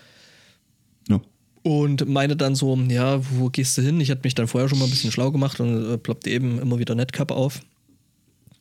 ja. 1.09 1.21
Und 1.62 2.09
meine 2.09 2.37
dann 2.37 2.55
so, 2.55 2.77
ja, 2.89 3.21
wo 3.33 3.51
gehst 3.51 3.77
du 3.77 3.83
hin? 3.83 4.01
Ich 4.01 4.11
hatte 4.11 4.23
mich 4.25 4.35
dann 4.35 4.47
vorher 4.47 4.69
schon 4.69 4.79
mal 4.79 4.87
ein 4.87 4.91
bisschen 4.91 5.12
schlau 5.12 5.31
gemacht 5.31 5.61
und 5.61 5.93
äh, 5.93 5.99
ploppte 5.99 6.31
eben 6.31 6.59
immer 6.59 6.79
wieder 6.79 6.95
Netcup 6.95 7.31
auf. 7.31 7.61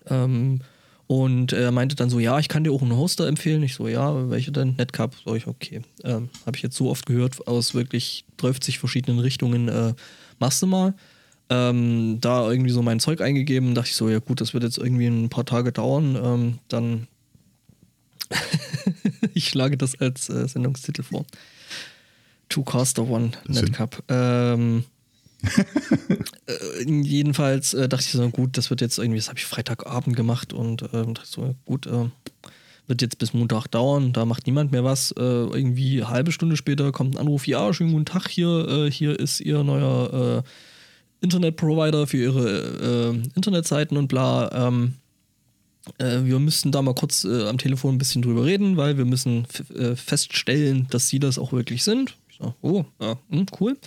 Ähm, 0.09 0.59
und 1.07 1.53
er 1.53 1.71
meinte 1.71 1.95
dann 1.95 2.09
so, 2.09 2.19
ja, 2.19 2.37
ich 2.37 2.49
kann 2.49 2.65
dir 2.65 2.73
auch 2.73 2.81
einen 2.81 2.95
Hoster 2.95 3.27
empfehlen. 3.27 3.63
Ich 3.63 3.75
so, 3.75 3.87
ja, 3.87 4.29
welche 4.29 4.51
denn? 4.51 4.75
Netcup. 4.77 5.15
So, 5.25 5.35
ich, 5.35 5.47
okay. 5.47 5.81
Ähm, 6.03 6.29
Habe 6.45 6.57
ich 6.57 6.63
jetzt 6.63 6.75
so 6.75 6.89
oft 6.89 7.05
gehört, 7.05 7.47
aus 7.47 7.73
wirklich 7.73 8.25
30 8.37 8.77
verschiedenen 8.77 9.19
Richtungen, 9.19 9.69
äh, 9.69 9.93
machst 10.39 10.61
du 10.61 10.67
mal. 10.67 10.93
Ähm, 11.49 12.17
da 12.19 12.51
irgendwie 12.51 12.71
so 12.71 12.81
mein 12.81 12.99
Zeug 12.99 13.21
eingegeben, 13.21 13.73
dachte 13.73 13.89
ich 13.89 13.95
so, 13.95 14.09
ja 14.09 14.19
gut, 14.19 14.41
das 14.41 14.53
wird 14.53 14.63
jetzt 14.63 14.77
irgendwie 14.77 15.07
ein 15.07 15.29
paar 15.29 15.45
Tage 15.45 15.71
dauern. 15.71 16.17
Ähm, 16.21 16.59
dann 16.67 17.07
ich 19.33 19.47
schlage 19.47 19.77
das 19.77 19.99
als 20.01 20.29
äh, 20.29 20.45
Sendungstitel 20.47 21.03
vor. 21.03 21.25
Two 22.49 22.63
Caster 22.63 23.07
One 23.07 23.31
Netcup. 23.47 24.03
Ähm, 24.09 24.83
äh, 26.47 26.83
jedenfalls 26.83 27.73
äh, 27.73 27.87
dachte 27.87 28.05
ich 28.05 28.11
so, 28.11 28.29
gut, 28.29 28.57
das 28.57 28.69
wird 28.69 28.81
jetzt 28.81 28.97
irgendwie, 28.97 29.19
das 29.19 29.29
habe 29.29 29.37
ich 29.37 29.45
Freitagabend 29.45 30.15
gemacht 30.15 30.53
und 30.53 30.83
ähm, 30.93 31.13
dachte 31.13 31.29
so, 31.29 31.55
gut, 31.65 31.85
äh, 31.85 32.05
wird 32.87 33.01
jetzt 33.01 33.17
bis 33.17 33.33
Montag 33.33 33.67
dauern, 33.67 34.13
da 34.13 34.25
macht 34.25 34.47
niemand 34.47 34.71
mehr 34.71 34.83
was. 34.83 35.11
Äh, 35.11 35.21
irgendwie 35.21 36.01
eine 36.01 36.09
halbe 36.09 36.31
Stunde 36.31 36.57
später 36.57 36.91
kommt 36.91 37.15
ein 37.15 37.19
Anruf, 37.19 37.45
ja, 37.45 37.73
schönen 37.73 37.91
guten 37.91 38.05
Tag 38.05 38.29
hier, 38.29 38.67
äh, 38.67 38.91
hier 38.91 39.19
ist 39.19 39.41
Ihr 39.41 39.63
neuer 39.63 40.43
äh, 40.43 40.49
Internetprovider 41.21 42.07
für 42.07 42.17
Ihre 42.17 43.13
äh, 43.13 43.35
Internetseiten 43.35 43.97
und 43.97 44.07
bla. 44.07 44.67
Ähm, 44.67 44.93
äh, 45.97 46.23
wir 46.23 46.39
müssten 46.39 46.71
da 46.71 46.81
mal 46.81 46.95
kurz 46.95 47.23
äh, 47.25 47.47
am 47.47 47.57
Telefon 47.57 47.95
ein 47.95 47.97
bisschen 47.97 48.21
drüber 48.21 48.45
reden, 48.45 48.77
weil 48.77 48.97
wir 48.97 49.05
müssen 49.05 49.47
äh, 49.75 49.95
feststellen, 49.95 50.87
dass 50.89 51.09
Sie 51.09 51.19
das 51.19 51.37
auch 51.37 51.51
wirklich 51.51 51.83
sind. 51.83 52.15
Ich 52.29 52.37
sag, 52.39 52.53
oh, 52.61 52.85
ja, 53.01 53.17
hm, 53.29 53.45
cool. 53.59 53.77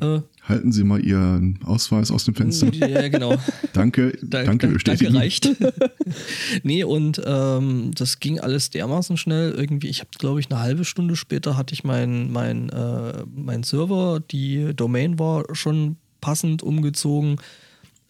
Äh, 0.00 0.20
Halten 0.42 0.70
Sie 0.70 0.84
mal 0.84 1.04
Ihren 1.04 1.58
Ausweis 1.64 2.10
aus 2.12 2.24
dem 2.24 2.34
Fenster. 2.36 2.72
ja, 2.72 3.08
genau. 3.08 3.36
Danke, 3.72 4.16
Da- 4.22 4.44
danke, 4.44 4.68
da- 4.68 4.72
bestätigen. 4.72 5.12
Danke 5.14 5.18
reicht. 5.24 5.50
nee, 6.62 6.84
und 6.84 7.20
ähm, 7.24 7.90
das 7.94 8.20
ging 8.20 8.38
alles 8.38 8.70
dermaßen 8.70 9.16
schnell. 9.16 9.50
Irgendwie, 9.52 9.88
ich 9.88 9.98
habe, 10.00 10.10
glaube 10.18 10.38
ich, 10.40 10.50
eine 10.50 10.60
halbe 10.60 10.84
Stunde 10.84 11.16
später 11.16 11.56
hatte 11.56 11.74
ich 11.74 11.82
mein, 11.82 12.30
mein, 12.30 12.68
äh, 12.68 13.24
mein 13.34 13.64
Server, 13.64 14.20
die 14.20 14.72
Domain 14.76 15.18
war 15.18 15.44
schon 15.54 15.96
passend 16.20 16.62
umgezogen. 16.62 17.36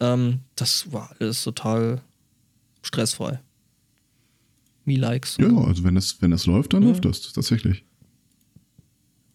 Ähm, 0.01 0.41
das 0.57 0.93
war 0.93 1.15
alles 1.19 1.43
total 1.43 2.03
stressfrei. 2.83 3.41
Me 4.85 4.97
likes. 4.97 5.37
Ja, 5.39 5.49
also 5.49 5.85
wenn 5.85 5.95
das, 5.95 6.21
wenn 6.21 6.31
das 6.31 6.45
läuft, 6.47 6.73
dann 6.75 6.83
läuft 6.83 7.05
das 7.05 7.33
tatsächlich. 7.33 7.85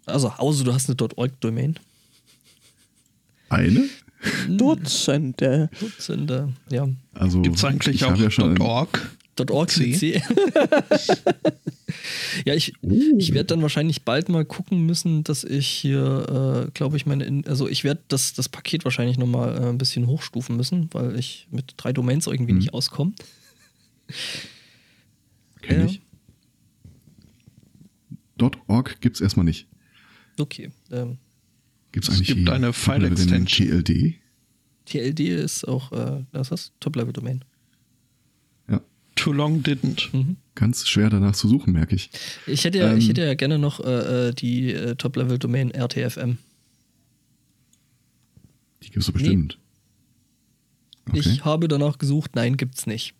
Also, 0.05 0.29
außer 0.29 0.63
du 0.63 0.73
hast 0.73 0.89
eine 0.89 0.97
.org-Domain. 1.17 1.79
Eine? 3.49 3.87
Dutzende. 4.49 5.69
Dutzende, 5.79 6.53
ja. 6.71 6.87
Also 7.13 7.41
Gibt 7.41 7.57
es 7.57 7.63
eigentlich 7.63 7.95
ich 7.97 8.05
auch 8.05 8.17
ja 8.17 8.31
schon 8.31 8.59
.org? 8.59 9.15
.org 9.51 9.69
C? 9.69 10.21
ja, 12.45 12.53
ich, 12.53 12.73
Oh. 12.81 12.91
ich 13.17 13.33
werde 13.33 13.47
dann 13.47 13.61
wahrscheinlich 13.61 14.03
bald 14.03 14.29
mal 14.29 14.45
gucken 14.45 14.85
müssen, 14.85 15.23
dass 15.23 15.43
ich 15.43 15.67
hier, 15.67 16.67
äh, 16.67 16.71
glaube 16.71 16.97
ich, 16.97 17.05
meine, 17.05 17.25
In 17.25 17.45
also 17.45 17.67
ich 17.67 17.83
werde 17.83 18.01
das, 18.07 18.33
das 18.33 18.49
Paket 18.49 18.85
wahrscheinlich 18.85 19.17
nochmal 19.17 19.57
äh, 19.61 19.69
ein 19.69 19.77
bisschen 19.77 20.07
hochstufen 20.07 20.55
müssen, 20.55 20.89
weil 20.93 21.17
ich 21.19 21.47
mit 21.51 21.73
drei 21.77 21.93
Domains 21.93 22.27
irgendwie 22.27 22.53
Mhm. 22.53 22.59
nicht 22.59 22.73
auskomme. 22.73 23.13
kenn 25.61 25.81
Ja. 25.81 25.85
ich. 25.85 26.01
.org 28.67 28.99
gibt's 29.01 29.21
erstmal 29.21 29.45
nicht. 29.45 29.67
Okay. 30.39 30.71
Ähm, 30.91 31.17
Gibt's 31.95 32.09
Es 32.09 32.15
eigentlich 32.15 32.27
gibt 32.27 32.49
eine 32.49 32.73
File-Extension. 32.73 33.45
TLD? 33.85 34.15
TLD 34.83 35.19
ist 35.29 35.65
auch, 35.65 35.93
äh, 35.93 36.25
was 36.33 36.47
ist 36.47 36.51
das? 36.51 36.71
Top-Level-Domain. 36.81 37.45
Ja, 38.69 38.81
Too 39.15 39.31
long 39.31 39.63
didn't. 39.63 40.09
Mhm. 40.11 40.35
ganz 40.55 40.85
schwer 40.89 41.09
danach 41.09 41.35
zu 41.35 41.47
suchen, 41.47 41.71
merke 41.71 41.95
ich. 41.95 42.09
Ich 42.47 42.65
hätte 42.65 42.79
ja, 42.79 42.93
ich 42.97 43.03
Ähm. 43.05 43.07
hätte 43.07 43.21
ja 43.25 43.33
gerne 43.35 43.57
noch 43.59 43.79
äh, 43.79 44.27
äh, 44.27 44.33
die 44.33 44.73
äh, 44.73 44.95
Top-Level-Domain 44.97 45.71
RTFM. 45.71 46.37
Die 48.83 48.89
gibt's 48.89 49.05
doch 49.05 49.13
bestimmt. 49.13 49.57
Okay. 51.07 51.19
Ich 51.19 51.45
habe 51.45 51.69
danach 51.69 51.97
gesucht, 51.97 52.35
nein, 52.35 52.57
gibt's 52.57 52.87
nicht. 52.87 53.13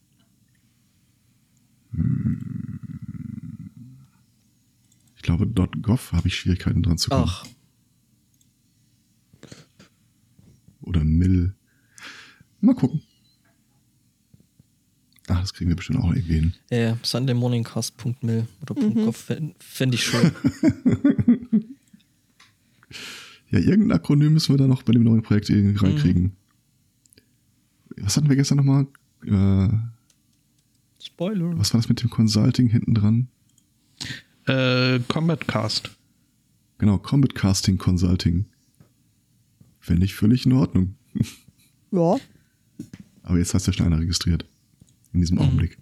Ich 5.15 5.21
glaube, 5.21 5.47
.gov 5.81 6.11
habe 6.11 6.27
ich 6.27 6.35
Schwierigkeiten 6.35 6.83
dran 6.83 6.97
zu 6.97 7.09
kommen. 7.09 7.23
Ach, 7.25 7.45
Oder 10.85 11.03
Mill. 11.03 11.53
Mal 12.61 12.75
gucken. 12.75 13.01
Ach, 15.27 15.41
das 15.41 15.53
kriegen 15.53 15.69
wir 15.69 15.75
bestimmt 15.75 15.99
auch 15.99 16.13
irgendwie 16.13 16.35
hin. 16.35 16.53
Ja, 16.69 16.77
ja, 16.77 16.97
sundaymorningcast.mil 17.01 18.47
oder 18.61 18.75
.gov 18.75 19.17
fände 19.17 19.55
fänd 19.59 19.93
ich 19.95 20.03
schön. 20.03 20.31
Ja, 23.51 23.59
irgendein 23.59 23.91
Akronym 23.97 24.33
müssen 24.33 24.53
wir 24.53 24.57
da 24.57 24.67
noch 24.67 24.81
bei 24.83 24.91
dem 24.91 25.03
neuen 25.03 25.21
Projekt 25.21 25.49
irgendwie 25.49 25.73
Mhm. 25.79 25.85
reinkriegen. 25.85 26.31
Was 27.97 28.17
hatten 28.17 28.27
wir 28.27 28.35
gestern 28.35 28.57
nochmal? 28.57 28.87
Äh, 29.23 29.69
Spoiler. 31.01 31.57
was 31.57 31.71
war 31.73 31.79
das 31.79 31.87
mit 31.87 32.01
dem 32.01 32.09
Consulting 32.09 32.67
hinten 32.67 32.95
dran? 32.95 33.27
Äh, 34.47 34.99
Combat 35.07 35.47
Cast. 35.47 35.91
Genau, 36.79 36.97
Combat 36.97 37.35
Casting 37.35 37.77
Consulting. 37.77 38.45
Fände 39.85 40.03
ich 40.03 40.15
völlig 40.15 40.47
in 40.47 40.53
Ordnung. 40.53 40.95
Ja. 41.91 42.17
Aber 43.21 43.37
jetzt 43.37 43.53
hast 43.53 43.67
du 43.67 43.71
ja 43.71 43.77
schon 43.77 43.85
einer 43.85 43.99
registriert. 43.99 44.43
In 45.13 45.19
diesem 45.19 45.37
Augenblick. 45.37 45.77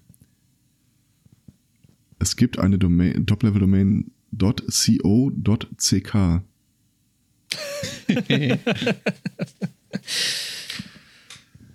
Es 2.19 2.35
gibt 2.35 2.59
eine 2.59 2.77
Domain, 2.77 3.25
Top-Level-Domain 3.25 4.11
.co.ck. 4.37 6.13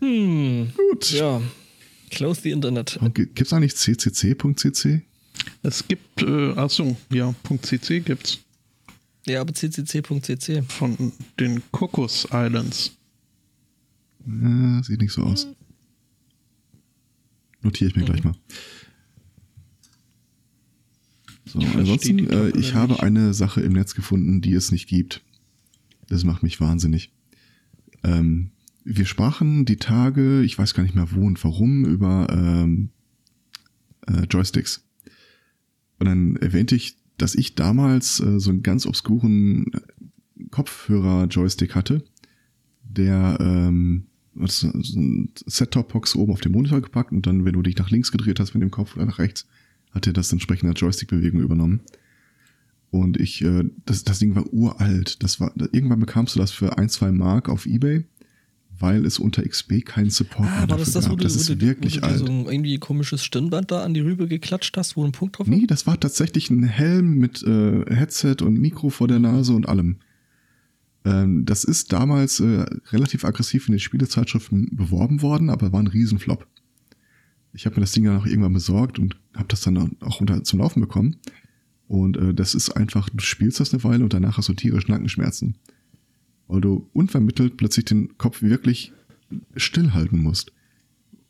Hm, 0.01 0.71
Gut. 0.77 1.11
ja. 1.11 1.41
Close 2.11 2.43
the 2.43 2.51
Internet. 2.51 3.01
Gibt 3.15 3.41
es 3.41 3.53
eigentlich 3.55 3.75
ccc.cc? 3.75 5.03
Es 5.63 5.89
gibt, 5.89 6.23
äh, 6.23 6.53
achso, 6.53 6.95
ja, 7.11 7.35
.cc 7.63 8.01
gibt's 8.01 8.39
Ja, 9.29 9.41
aber 9.43 9.53
ccc.cc. 9.53 10.63
von 10.63 11.13
den 11.39 11.63
Kokos 11.71 12.27
Islands. 12.33 12.93
Ja, 14.27 14.83
sieht 14.83 15.01
nicht 15.01 15.13
so 15.13 15.23
aus. 15.23 15.47
Notiere 17.63 17.91
ich 17.91 17.97
mir 17.97 18.05
gleich 18.05 18.25
mal. 18.25 18.35
So, 21.45 21.59
Ich 21.61 21.75
ansonsten, 21.75 22.29
äh, 22.31 22.51
ich 22.59 22.75
habe 22.75 22.93
nicht. 22.95 23.03
eine 23.03 23.35
Sache 23.35 23.61
im 23.63 23.73
Netz 23.73 23.95
gefunden, 23.95 24.41
die 24.41 24.55
es 24.55 24.71
nicht 24.71 24.89
gibt. 24.89 25.23
Das 26.09 26.25
macht 26.25 26.43
mich 26.43 26.61
wahnsinnig. 26.61 27.11
Ähm, 28.05 28.51
wir 28.85 29.07
sprachen 29.07 29.65
die 29.65 29.77
Tage, 29.77 30.43
ich 30.43 30.59
weiß 30.59 30.75
gar 30.75 30.83
nicht 30.83 30.95
mehr 30.95 31.13
wo 31.13 31.27
und 31.27 31.43
warum, 31.45 31.85
über 31.85 32.29
ähm, 32.31 32.91
äh, 34.07 34.25
Joysticks. 34.31 34.85
Und 35.99 36.07
dann 36.07 36.37
erwähnte 36.37 36.75
ich, 36.77 36.97
dass 37.19 37.35
ich 37.35 37.55
damals 37.55 38.21
äh, 38.21 38.41
so 38.41 38.51
einen 38.51 38.63
ganz 38.63 38.87
obskuren 38.87 39.67
Kopfhörer-Joystick 40.51 41.75
hatte, 41.75 42.05
der 42.83 43.39
ähm, 43.41 44.07
so 44.47 44.69
ein 44.69 45.31
Set-Top-Box 45.47 46.15
oben 46.15 46.33
auf 46.33 46.41
den 46.41 46.53
Monitor 46.53 46.81
gepackt 46.81 47.13
und 47.13 47.27
dann, 47.27 47.45
wenn 47.45 47.55
du 47.55 47.63
dich 47.63 47.77
nach 47.77 47.91
links 47.91 48.13
gedreht 48.13 48.41
hast 48.41 48.55
mit 48.55 48.63
dem 48.63 48.71
Kopf 48.71 48.97
oder 48.97 49.07
nach 49.07 49.19
rechts, 49.19 49.47
hat 49.91 50.07
er 50.07 50.13
das 50.13 50.33
entsprechende 50.33 50.73
Joystick-Bewegung 50.73 51.41
übernommen. 51.41 51.81
Und 52.91 53.19
ich, 53.19 53.43
äh, 53.43 53.65
das, 53.85 54.05
das 54.05 54.19
Ding 54.19 54.35
war 54.35 54.51
uralt. 54.53 55.23
Das 55.23 55.41
war, 55.41 55.53
irgendwann 55.73 56.01
bekamst 56.01 56.35
du 56.35 56.39
das 56.39 56.53
für 56.53 56.79
ein, 56.79 56.89
zwei 56.89 57.13
Mark 57.13 57.49
auf 57.49 57.67
Ebay, 57.67 58.05
weil 58.79 59.05
es 59.07 59.19
unter 59.19 59.43
XP 59.43 59.85
keinen 59.85 60.11
Support 60.11 60.45
mehr 60.45 60.53
Ah, 60.53 60.61
war 60.61 60.67
dafür 60.69 60.85
das 60.85 60.93
das, 60.95 61.05
wo 61.07 61.11
gab. 61.11 61.19
du, 61.19 61.25
Das 61.25 61.35
wo 61.37 61.41
ist 61.41 61.49
du, 61.49 61.61
wirklich 61.61 61.97
wo 61.97 62.01
du 62.01 62.07
alt. 62.07 62.19
so 62.19 62.27
ein 62.27 62.47
irgendwie 62.47 62.79
komisches 62.79 63.25
Stirnband 63.25 63.71
da 63.71 63.83
an 63.83 63.95
die 63.95 64.01
Rübe 64.01 64.29
geklatscht 64.29 64.77
hast, 64.77 64.97
wo 64.97 65.05
ein 65.05 65.13
Punkt 65.13 65.39
drauf 65.39 65.47
war? 65.49 65.55
Nee, 65.55 65.67
das 65.67 65.87
war 65.87 65.99
tatsächlich 65.99 66.51
ein 66.51 66.63
Helm 66.63 67.19
mit 67.19 67.43
äh, 67.43 67.85
Headset 67.95 68.37
und 68.43 68.55
Mikro 68.61 68.91
vor 68.91 69.09
der 69.09 69.19
Nase 69.19 69.53
und 69.53 69.69
allem. 69.69 69.97
Ähm, 71.05 71.45
das 71.45 71.65
ist 71.65 71.93
damals 71.93 72.41
äh, 72.41 72.67
relativ 72.91 73.25
aggressiv 73.25 73.69
in 73.69 73.73
den 73.73 73.81
Spielezeitschriften 73.81 74.69
beworben 74.73 75.23
worden, 75.23 75.51
aber 75.51 75.73
war 75.73 75.81
ein 75.81 75.87
Riesenflop. 75.87 76.47
Ich 77.53 77.67
habe 77.67 77.77
mir 77.77 77.81
das 77.81 77.93
Ding 77.93 78.05
dann 78.05 78.19
auch 78.19 78.27
irgendwann 78.27 78.53
besorgt 78.53 78.99
und 78.99 79.17
habe 79.35 79.49
das 79.49 79.63
dann 79.63 79.97
auch 80.01 80.21
unter, 80.21 80.45
zum 80.45 80.59
Laufen 80.61 80.81
bekommen. 80.81 81.17
Und 81.87 82.17
äh, 82.19 82.35
das 82.35 82.55
ist 82.55 82.71
einfach, 82.77 83.09
du 83.09 83.21
spielst 83.25 83.61
das 83.61 83.73
eine 83.73 83.83
Weile 83.85 84.05
und 84.05 84.13
danach 84.13 84.37
hast 84.37 84.49
du 84.49 84.55
tierisch 84.55 84.89
Nackenschmerzen. 84.89 85.55
Weil 86.49 86.61
du 86.61 86.89
unvermittelt 86.93 87.57
plötzlich 87.57 87.85
den 87.85 88.17
Kopf 88.19 88.43
wirklich 88.43 88.93
stillhalten 89.57 90.23
musst. 90.23 90.53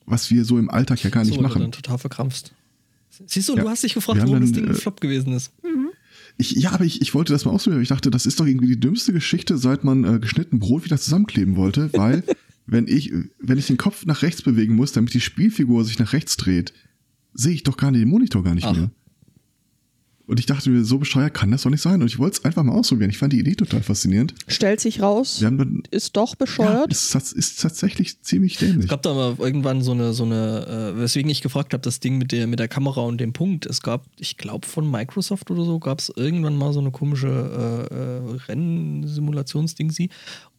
Was 0.07 0.31
wir 0.31 0.45
so 0.45 0.59
im 0.59 0.71
Alltag 0.71 1.03
ja 1.05 1.11
gar 1.11 1.25
nicht 1.25 1.35
so, 1.35 1.37
weil 1.37 1.43
du 1.43 1.49
machen. 1.49 1.63
dann 1.63 1.73
total 1.73 1.99
verkrampfst. 1.99 2.55
Siehst 3.27 3.49
du, 3.49 3.57
Ja. 3.57 3.63
du 3.65 3.69
hast 3.69 3.83
dich 3.83 3.95
gefragt, 3.95 4.21
haben 4.21 4.29
warum 4.29 4.41
das 4.43 4.53
dann, 4.53 4.63
Ding 4.63 4.71
ein 4.71 4.77
äh, 4.77 4.79
Flop 4.79 5.01
gewesen 5.01 5.33
ist. 5.33 5.53
Ich, 6.37 6.53
ja, 6.53 6.71
aber 6.73 6.85
ich, 6.85 7.03
ich 7.03 7.15
wollte 7.15 7.33
das 7.33 7.45
mal 7.45 7.51
ausprobieren. 7.51 7.83
Ich 7.83 7.89
dachte, 7.89 8.11
das 8.11 8.25
ist 8.27 8.39
doch 8.39 8.47
irgendwie 8.47 8.69
die 8.69 8.79
dümmste 8.79 9.13
Geschichte, 9.13 9.59
seit 9.59 9.83
man 9.83 10.05
äh, 10.05 10.19
geschnitten 10.21 10.61
Brot 10.61 10.85
wieder 10.85 10.97
zusammenkleben 10.99 11.57
wollte, 11.57 11.91
weil 11.95 12.23
wenn 12.67 12.87
ich, 12.87 13.13
wenn 13.41 13.59
ich 13.59 13.67
den 13.67 13.77
Kopf 13.77 14.07
nach 14.07 14.23
rechts 14.23 14.43
bewegen 14.43 14.77
muss, 14.77 14.93
damit 14.93 15.13
die 15.15 15.21
Spielfigur 15.21 15.85
sich 15.85 15.99
nach 15.99 16.13
rechts 16.13 16.37
dreht, 16.37 16.73
sehe 17.35 17.55
ich 17.55 17.65
doch 17.65 17.77
gar 17.77 17.91
nicht 17.91 18.03
den 18.03 18.09
Monitor 18.09 18.45
gar 18.45 18.55
nicht 18.55 18.67
Ach. 18.67 18.77
mehr. 18.77 18.91
Und 20.29 20.39
ich 20.39 20.47
dachte 20.47 20.69
mir, 20.71 20.85
so 20.85 20.99
bescheuert 20.99 21.33
kann 21.35 21.51
das 21.51 21.63
doch 21.63 21.71
nicht 21.71 21.81
sein. 21.83 22.01
Und 22.03 22.07
ich 22.07 22.19
wollte 22.19 22.39
es 22.39 22.45
einfach 22.45 22.63
mal 22.63 22.75
ausprobieren. 22.75 23.11
Ich 23.11 23.19
fand 23.19 23.33
die 23.33 23.41
Idee 23.41 23.55
total 23.55 23.83
faszinierend. 23.83 24.35
Stellt 24.47 24.79
sich 24.79 25.01
raus, 25.01 25.41
Wir 25.41 25.47
haben 25.49 25.59
dann, 25.59 25.83
ist 25.91 26.17
doch 26.17 26.31
ja, 26.31 26.37
bescheuert. 26.39 26.93
ist, 26.93 27.11
tats- 27.13 27.33
ist 27.33 27.61
tatsächlich 27.61 28.21
ziemlich 28.23 28.59
dämlich. 28.59 28.85
Es 28.85 28.89
gab 28.91 29.03
da 29.03 29.15
mal 29.15 29.37
irgendwann 29.39 29.81
so 29.83 29.93
eine, 29.93 30.13
so 30.13 30.25
eine, 30.25 30.95
äh, 30.97 31.01
weswegen 31.01 31.31
ich 31.31 31.41
gefragt 31.41 31.73
habe, 31.73 31.81
das 31.83 31.99
Ding 32.01 32.19
mit 32.19 32.31
der, 32.33 32.47
mit 32.47 32.59
der 32.59 32.69
Kamera 32.69 33.01
und 33.01 33.19
dem 33.21 33.33
Punkt. 33.33 33.65
Es 33.67 33.81
gab, 33.83 34.05
ich 34.19 34.37
glaube, 34.37 34.67
von 34.67 34.89
Microsoft 34.91 35.51
oder 35.51 35.65
so, 35.65 35.79
gab 35.81 35.99
es 35.99 36.13
irgendwann 36.15 36.57
mal 36.57 36.73
so 36.75 36.81
eine 36.81 36.91
komische 36.91 37.29
äh, 37.91 37.95
äh, 37.95 38.37
Rennsimulationsding 38.49 39.91
sie. 39.91 40.11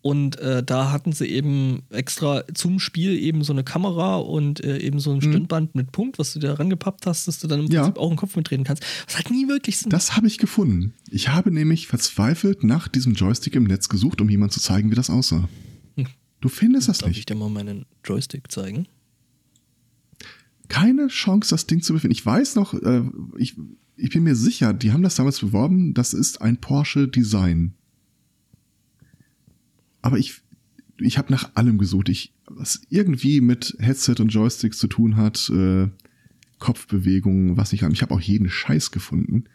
Und 0.02 0.40
äh, 0.40 0.64
da 0.64 0.92
hatten 0.92 1.12
sie 1.12 1.26
eben 1.28 1.82
extra 1.90 2.44
zum 2.54 2.80
Spiel 2.80 3.12
eben 3.20 3.44
so 3.44 3.52
eine 3.52 3.66
Kamera 3.66 4.16
und 4.16 4.64
äh, 4.64 4.78
eben 4.80 5.00
so 5.02 5.12
ein 5.12 5.22
Stirnband 5.22 5.76
mit 5.76 5.92
Punkt, 5.92 6.20
was 6.20 6.32
du 6.34 6.40
da 6.40 6.54
rangepappt 6.54 7.06
hast, 7.06 7.28
dass 7.28 7.40
du 7.40 7.48
dann 7.48 7.60
im 7.60 7.66
Mhm. 7.66 7.72
Ja. 7.74 7.82
Prinzip 7.84 7.98
auch 8.00 8.08
den 8.10 8.16
Kopf 8.18 8.36
mitreden 8.38 8.64
kannst. 8.64 8.84
Was 9.08 9.16
halt 9.18 9.30
nie 9.30 9.50
wirklich 9.50 9.78
Sinn 9.78 9.90
Das 9.90 10.16
habe 10.16 10.28
ich 10.28 10.38
gefunden. 10.38 10.94
Ich 11.12 11.28
habe 11.30 11.52
nämlich 11.52 11.88
verzweifelt 11.88 12.64
nach 12.64 12.88
diesem 12.88 13.14
Joystick 13.14 13.56
im 13.56 13.66
Netz 13.66 13.90
gesucht, 13.90 14.22
um 14.22 14.30
jemand 14.30 14.54
zu 14.54 14.62
zeigen, 14.62 14.90
wie 14.90 14.96
das 14.96 15.10
aussah. 15.10 15.50
Du 16.42 16.48
findest 16.48 16.88
das 16.88 17.00
Darf 17.00 17.10
ich 17.12 17.18
nicht. 17.18 17.30
dir 17.30 17.36
mal 17.36 17.50
meinen 17.50 17.86
Joystick 18.06 18.50
zeigen? 18.50 18.88
Keine 20.70 21.08
Chance, 21.08 21.50
das 21.50 21.66
Ding 21.68 21.82
zu 21.82 21.94
befinden. 21.94 22.14
Ich 22.14 22.26
weiß 22.26 22.56
noch, 22.56 22.74
äh, 22.74 23.02
ich, 23.38 23.56
ich 23.98 24.10
bin 24.12 24.24
mir 24.24 24.36
sicher, 24.36 24.72
die 24.74 24.94
haben 24.94 25.02
das 25.02 25.16
damals 25.16 25.40
beworben, 25.40 25.94
das 25.94 26.14
ist 26.14 26.42
ein 26.42 26.58
Porsche 26.58 27.08
Design. 27.08 27.74
Aber 30.02 30.18
ich, 30.18 30.42
ich 30.98 31.18
habe 31.18 31.32
nach 31.32 31.56
allem 31.56 31.78
gesucht, 31.78 32.10
ich, 32.10 32.34
was 32.48 32.82
irgendwie 32.90 33.42
mit 33.42 33.76
Headset 33.80 34.16
und 34.20 34.30
Joysticks 34.30 34.78
zu 34.78 34.88
tun 34.88 35.18
hat, 35.18 35.50
äh, 35.50 35.90
Kopfbewegungen, 36.60 37.58
was 37.58 37.72
nicht. 37.72 37.84
Ich 37.84 38.02
habe 38.02 38.14
auch 38.14 38.22
jeden 38.22 38.50
Scheiß 38.50 38.92
gefunden. 38.92 39.46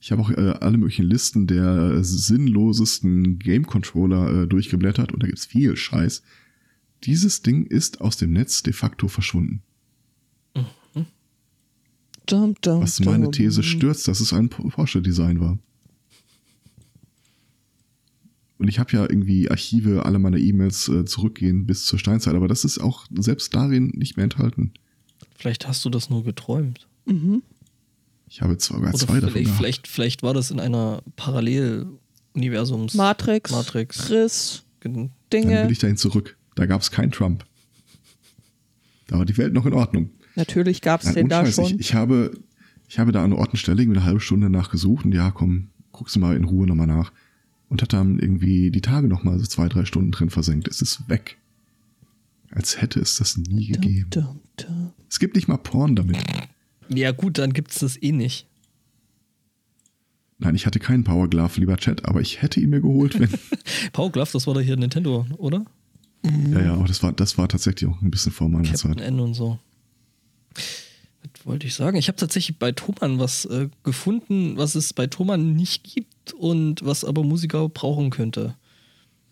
Ich 0.00 0.12
habe 0.12 0.20
auch 0.20 0.30
äh, 0.30 0.54
alle 0.60 0.76
möglichen 0.76 1.06
Listen 1.06 1.46
der 1.46 2.04
sinnlosesten 2.04 3.38
Game-Controller 3.38 4.42
äh, 4.42 4.46
durchgeblättert 4.46 5.12
und 5.12 5.22
da 5.22 5.26
gibt's 5.26 5.46
viel 5.46 5.76
Scheiß. 5.76 6.22
Dieses 7.04 7.42
Ding 7.42 7.64
ist 7.64 8.00
aus 8.00 8.16
dem 8.16 8.32
Netz 8.32 8.62
de 8.62 8.72
facto 8.72 9.08
verschwunden. 9.08 9.62
Dum, 12.26 12.54
dum, 12.62 12.80
Was 12.80 13.00
meine. 13.00 13.30
These 13.30 13.62
stürzt, 13.62 14.08
dass 14.08 14.20
es 14.20 14.32
ein 14.32 14.48
Porsche-Design 14.48 15.40
war. 15.40 15.58
Und 18.58 18.68
ich 18.68 18.78
habe 18.78 18.92
ja 18.92 19.02
irgendwie 19.02 19.50
Archive 19.50 20.04
alle 20.04 20.18
meiner 20.18 20.38
E-Mails 20.38 20.88
äh, 20.88 21.04
zurückgehen 21.04 21.66
bis 21.66 21.86
zur 21.86 21.98
Steinzeit, 21.98 22.34
aber 22.34 22.46
das 22.48 22.64
ist 22.64 22.78
auch 22.78 23.06
selbst 23.10 23.54
darin 23.54 23.88
nicht 23.96 24.16
mehr 24.16 24.24
enthalten. 24.24 24.72
Vielleicht 25.36 25.66
hast 25.66 25.84
du 25.84 25.90
das 25.90 26.08
nur 26.10 26.22
geträumt. 26.24 26.86
Ich 28.28 28.40
habe 28.42 28.56
sogar 28.58 28.90
Oder 28.90 28.98
zwei 28.98 29.14
davon 29.20 29.30
vielleicht, 29.30 29.44
gehabt. 29.46 29.56
vielleicht, 29.58 29.88
vielleicht 29.88 30.22
war 30.22 30.32
das 30.34 30.50
in 30.50 30.60
einer 30.60 31.02
Paralleluniversums 31.16 32.94
Matrix, 32.94 33.50
Matrix. 33.50 33.98
Chris, 34.06 34.62
Gen- 34.80 34.94
Dann 34.94 35.10
Dinge. 35.32 35.64
will 35.64 35.72
ich 35.72 35.78
dahin 35.78 35.96
zurück. 35.96 36.36
Da 36.54 36.66
gab 36.66 36.80
es 36.80 36.90
keinen 36.90 37.10
Trump. 37.10 37.44
Da 39.08 39.18
war 39.18 39.24
die 39.26 39.36
Welt 39.36 39.52
noch 39.52 39.66
in 39.66 39.74
Ordnung. 39.74 40.10
Natürlich 40.36 40.80
gab 40.80 41.02
es 41.02 41.12
den 41.12 41.28
da 41.28 41.44
schon. 41.46 41.64
Ich, 41.66 41.78
ich, 41.80 41.94
habe, 41.94 42.38
ich 42.88 42.98
habe 42.98 43.12
da 43.12 43.22
an 43.22 43.32
Ort 43.32 43.50
und 43.50 43.56
Stelle 43.58 43.82
irgendwie 43.82 43.98
eine 43.98 44.06
halbe 44.06 44.20
Stunde 44.20 44.48
nachgesucht 44.50 45.04
und 45.04 45.12
ja, 45.12 45.30
komm, 45.30 45.68
guckst 45.92 46.16
du 46.16 46.20
mal 46.20 46.36
in 46.36 46.44
Ruhe 46.44 46.66
nochmal 46.66 46.86
nach. 46.86 47.12
Und 47.68 47.82
hat 47.82 47.92
dann 47.92 48.18
irgendwie 48.18 48.70
die 48.70 48.80
Tage 48.82 49.08
nochmal 49.08 49.38
so 49.38 49.46
zwei, 49.46 49.68
drei 49.68 49.84
Stunden 49.84 50.10
drin 50.12 50.30
versenkt. 50.30 50.68
Es 50.68 50.80
ist 50.82 51.08
weg. 51.08 51.38
Als 52.50 52.80
hätte 52.80 53.00
es 53.00 53.16
das 53.16 53.36
nie 53.36 53.72
Dum, 53.72 53.80
gegeben. 53.80 54.10
dum, 54.10 54.40
dum. 54.56 54.92
Es 55.10 55.18
gibt 55.18 55.34
nicht 55.34 55.48
mal 55.48 55.56
Porn 55.56 55.96
damit. 55.96 56.18
Ja, 56.88 57.10
gut, 57.12 57.38
dann 57.38 57.52
gibt 57.52 57.72
es 57.72 57.78
das 57.78 58.00
eh 58.00 58.12
nicht. 58.12 58.46
Nein, 60.38 60.54
ich 60.54 60.66
hatte 60.66 60.78
keinen 60.78 61.04
Power 61.04 61.28
Glove, 61.28 61.58
lieber 61.60 61.76
Chat, 61.76 62.04
aber 62.04 62.20
ich 62.20 62.42
hätte 62.42 62.60
ihn 62.60 62.70
mir 62.70 62.80
geholt, 62.80 63.18
wenn. 63.18 63.30
Power 63.92 64.12
Glove, 64.12 64.30
das 64.32 64.46
war 64.46 64.54
doch 64.54 64.60
hier 64.60 64.76
Nintendo, 64.76 65.26
oder? 65.38 65.64
ja, 66.22 66.60
ja, 66.62 66.74
aber 66.74 66.86
das 66.86 67.02
war, 67.02 67.12
das 67.12 67.38
war 67.38 67.48
tatsächlich 67.48 67.88
auch 67.90 68.00
ein 68.02 68.10
bisschen 68.10 68.32
vor 68.32 68.48
meiner 68.48 68.68
Captain 68.68 68.96
Zeit. 68.96 69.00
N 69.00 69.20
und 69.20 69.34
so. 69.34 69.58
Wollte 71.44 71.66
ich 71.66 71.74
sagen? 71.74 71.96
Ich 71.98 72.08
habe 72.08 72.16
tatsächlich 72.16 72.58
bei 72.58 72.72
Thomann 72.72 73.18
was 73.18 73.44
äh, 73.44 73.68
gefunden, 73.82 74.56
was 74.56 74.74
es 74.74 74.92
bei 74.94 75.06
Thomann 75.06 75.54
nicht 75.54 75.84
gibt 75.84 76.32
und 76.32 76.84
was 76.84 77.04
aber 77.04 77.22
Musiker 77.22 77.68
brauchen 77.68 78.10
könnte. 78.10 78.54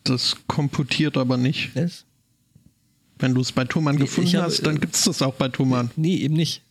Das 0.04 0.36
komputiert 0.46 1.16
aber 1.16 1.36
nicht. 1.38 1.74
Was? 1.74 2.04
Wenn 3.18 3.34
du 3.34 3.40
es 3.40 3.52
bei 3.52 3.64
Thomann 3.64 3.94
Ich- 3.94 4.02
gefunden 4.02 4.36
hab, 4.36 4.44
hast, 4.44 4.66
dann 4.66 4.76
äh, 4.76 4.80
gibt 4.80 4.94
es 4.94 5.04
das 5.04 5.22
auch 5.22 5.34
bei 5.34 5.48
Thomann. 5.48 5.90
Nee, 5.96 6.16
eben 6.16 6.34
nicht. 6.34 6.62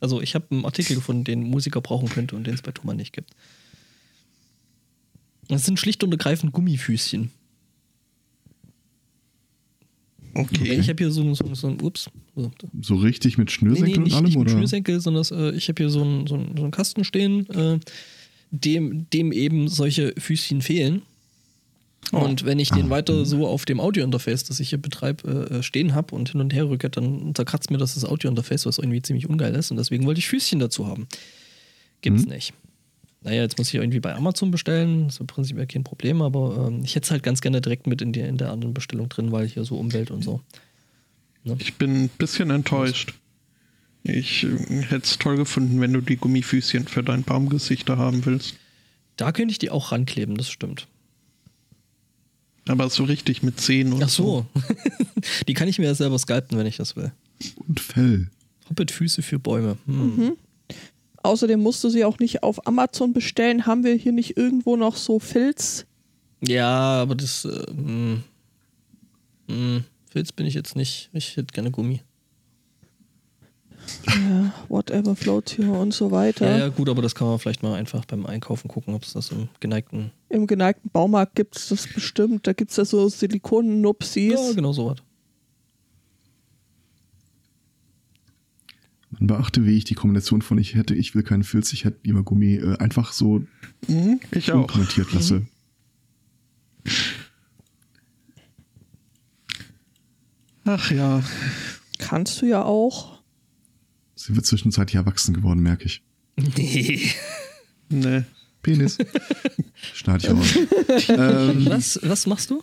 Also 0.00 0.20
ich 0.20 0.34
habe 0.34 0.46
einen 0.50 0.64
Artikel 0.64 0.96
gefunden, 0.96 1.24
den 1.24 1.42
Musiker 1.44 1.80
brauchen 1.80 2.08
könnte 2.08 2.34
und 2.34 2.44
den 2.44 2.54
es 2.54 2.62
bei 2.62 2.72
Thomann 2.72 2.96
nicht 2.96 3.12
gibt. 3.12 3.30
Das 5.48 5.64
sind 5.64 5.78
schlicht 5.78 6.02
und 6.04 6.12
ergreifend 6.12 6.52
Gummifüßchen. 6.52 7.30
Okay. 10.38 10.74
Ich 10.78 10.88
habe 10.88 11.02
hier 11.02 11.10
so 11.10 11.22
ein, 11.22 11.34
so 11.34 11.44
ein, 11.44 11.54
so 11.54 11.66
ein 11.68 11.80
ups, 11.82 12.08
so, 12.36 12.50
So 12.80 12.94
richtig 12.96 13.38
mit 13.38 13.48
Nee, 13.48 13.52
Schnürsenkel 13.54 13.98
nee, 13.98 14.04
nicht, 14.04 14.12
und 14.12 14.16
allem, 14.16 14.24
nicht 14.26 14.36
mit 14.38 14.46
oder? 14.46 14.50
Schnürsenkel, 14.56 15.00
sondern 15.00 15.24
äh, 15.32 15.50
ich 15.56 15.68
habe 15.68 15.82
hier 15.82 15.90
so 15.90 16.02
einen 16.02 16.26
so 16.26 16.34
einen- 16.36 16.56
so 16.56 16.62
einen 16.62 16.70
Kasten 16.70 17.04
stehen, 17.04 17.48
äh, 17.50 17.78
dem, 18.50 19.08
dem 19.10 19.32
eben 19.32 19.68
solche 19.68 20.14
Füßchen 20.18 20.62
fehlen. 20.62 21.02
Und 22.12 22.44
wenn 22.46 22.58
ich 22.58 22.70
den 22.70 22.86
Ah, 22.86 22.90
weiter 22.90 23.26
so 23.26 23.46
auf 23.46 23.64
dem 23.66 23.80
Audiointerface, 23.80 24.44
das 24.44 24.60
ich 24.60 24.70
hier 24.70 24.78
betreibe, 24.80 25.50
äh, 25.50 25.62
stehen 25.62 25.94
habe 25.94 26.14
und 26.14 26.30
hin 26.30 26.40
und 26.40 26.54
her 26.54 26.68
rücke, 26.68 26.88
dann 26.88 27.34
zerkratzt 27.34 27.70
mir 27.70 27.76
das 27.76 27.94
das 27.94 28.04
Audiointerface, 28.06 28.64
was 28.64 28.78
irgendwie 28.78 29.02
ziemlich 29.02 29.28
ungeil 29.28 29.54
ist. 29.54 29.70
Und 29.70 29.76
deswegen 29.76 30.06
wollte 30.06 30.20
ich 30.20 30.28
Füßchen 30.28 30.58
dazu 30.60 30.86
haben. 30.86 31.06
Gibt's 32.00 32.22
Mhm. 32.24 32.30
nicht. 32.32 32.52
Naja, 33.22 33.42
jetzt 33.42 33.58
muss 33.58 33.68
ich 33.68 33.74
irgendwie 33.74 34.00
bei 34.00 34.14
Amazon 34.14 34.50
bestellen. 34.50 35.04
Das 35.06 35.14
ist 35.14 35.20
im 35.20 35.26
Prinzip 35.26 35.58
ja 35.58 35.66
kein 35.66 35.84
Problem, 35.84 36.22
aber 36.22 36.68
ähm, 36.68 36.82
ich 36.84 36.94
hätte 36.94 37.04
es 37.04 37.10
halt 37.10 37.22
ganz 37.22 37.40
gerne 37.40 37.60
direkt 37.60 37.86
mit 37.86 38.00
in, 38.00 38.12
die, 38.12 38.20
in 38.20 38.36
der 38.36 38.52
anderen 38.52 38.74
Bestellung 38.74 39.08
drin, 39.08 39.32
weil 39.32 39.46
hier 39.46 39.64
so 39.64 39.76
Umwelt 39.76 40.10
und 40.10 40.22
so. 40.22 40.40
Ich 41.58 41.74
bin 41.74 42.04
ein 42.04 42.08
bisschen 42.08 42.50
enttäuscht. 42.50 43.14
Ich 44.04 44.44
äh, 44.44 44.82
hätte 44.82 45.04
es 45.04 45.18
toll 45.18 45.36
gefunden, 45.36 45.80
wenn 45.80 45.92
du 45.92 46.00
die 46.00 46.16
Gummifüßchen 46.16 46.86
für 46.86 47.02
dein 47.02 47.24
Baumgesichter 47.24 47.98
haben 47.98 48.24
willst. 48.24 48.56
Da 49.16 49.32
könnte 49.32 49.52
ich 49.52 49.58
die 49.58 49.70
auch 49.70 49.90
rankleben, 49.90 50.36
das 50.36 50.48
stimmt. 50.48 50.86
Aber 52.68 52.88
so 52.90 53.04
richtig 53.04 53.42
mit 53.42 53.60
Zehen 53.60 53.92
und 53.92 54.02
Ach 54.04 54.08
so. 54.08 54.46
die 55.48 55.54
kann 55.54 55.68
ich 55.68 55.78
mir 55.78 55.86
ja 55.86 55.94
selber 55.94 56.18
sculpten, 56.18 56.58
wenn 56.58 56.66
ich 56.66 56.76
das 56.76 56.96
will. 56.96 57.12
Und 57.56 57.80
Fell. 57.80 58.28
Hobbit-Füße 58.68 59.22
für 59.22 59.38
Bäume. 59.38 59.78
Hm. 59.86 60.36
Außerdem 61.22 61.60
musst 61.60 61.82
du 61.84 61.88
sie 61.88 62.04
auch 62.04 62.18
nicht 62.18 62.42
auf 62.42 62.66
Amazon 62.66 63.12
bestellen. 63.12 63.66
Haben 63.66 63.84
wir 63.84 63.94
hier 63.94 64.12
nicht 64.12 64.36
irgendwo 64.36 64.76
noch 64.76 64.96
so 64.96 65.18
Filz? 65.18 65.86
Ja, 66.40 67.02
aber 67.02 67.14
das. 67.14 67.44
Äh, 67.44 67.66
hm. 67.68 68.22
Hm. 69.48 69.84
Filz 70.10 70.32
bin 70.32 70.46
ich 70.46 70.54
jetzt 70.54 70.76
nicht. 70.76 71.10
Ich 71.12 71.36
hätte 71.36 71.52
gerne 71.52 71.70
Gummi. 71.70 72.00
Ja, 74.06 74.52
whatever 74.68 75.16
floats 75.16 75.56
here 75.56 75.72
und 75.72 75.94
so 75.94 76.10
weiter. 76.10 76.50
Ja, 76.50 76.58
ja, 76.58 76.68
gut, 76.68 76.88
aber 76.88 77.02
das 77.02 77.14
kann 77.14 77.26
man 77.26 77.38
vielleicht 77.38 77.62
mal 77.62 77.74
einfach 77.74 78.04
beim 78.04 78.26
Einkaufen 78.26 78.68
gucken, 78.68 78.94
ob 78.94 79.02
es 79.02 79.14
das 79.14 79.30
im 79.30 79.48
geneigten. 79.60 80.10
Im 80.28 80.46
geneigten 80.46 80.90
Baumarkt 80.90 81.34
gibt 81.34 81.56
es 81.56 81.68
das 81.68 81.86
bestimmt. 81.86 82.46
Da 82.46 82.52
gibt 82.52 82.70
es 82.70 82.76
ja 82.76 82.84
so 82.84 83.08
Silikonen-Nupsis. 83.08 84.32
Ja, 84.32 84.52
genau 84.52 84.72
so 84.72 84.90
was. 84.90 84.98
Man 89.18 89.26
beachte, 89.26 89.64
wie 89.66 89.76
ich 89.76 89.84
die 89.84 89.94
Kombination 89.94 90.42
von 90.42 90.58
ich 90.58 90.74
hätte, 90.74 90.94
ich 90.94 91.14
will 91.14 91.22
keinen 91.22 91.42
Filz, 91.44 91.72
ich 91.72 91.84
hätte 91.84 91.98
lieber 92.04 92.22
Gummi, 92.22 92.54
äh, 92.56 92.76
einfach 92.78 93.12
so 93.12 93.44
Mhm, 93.88 94.20
ich 94.30 94.52
auch. 94.52 94.60
unkommentiert 94.62 95.12
lasse. 95.12 95.46
Ach 100.64 100.90
ja. 100.90 101.22
Kannst 101.98 102.40
du 102.42 102.46
ja 102.46 102.62
auch. 102.62 103.18
Sie 104.14 104.34
wird 104.36 104.46
zwischenzeitlich 104.46 104.96
erwachsen 104.96 105.34
geworden, 105.34 105.60
merke 105.60 105.84
ich. 105.86 106.02
Nee. 106.36 107.00
Ne. 107.90 108.26
Penis. 108.60 108.98
Schneide 109.94 110.26
ich 110.26 110.30
raus. 110.30 111.08
ähm, 111.08 111.64
Was, 111.70 111.98
was 112.02 112.26
machst 112.26 112.50
du? 112.50 112.62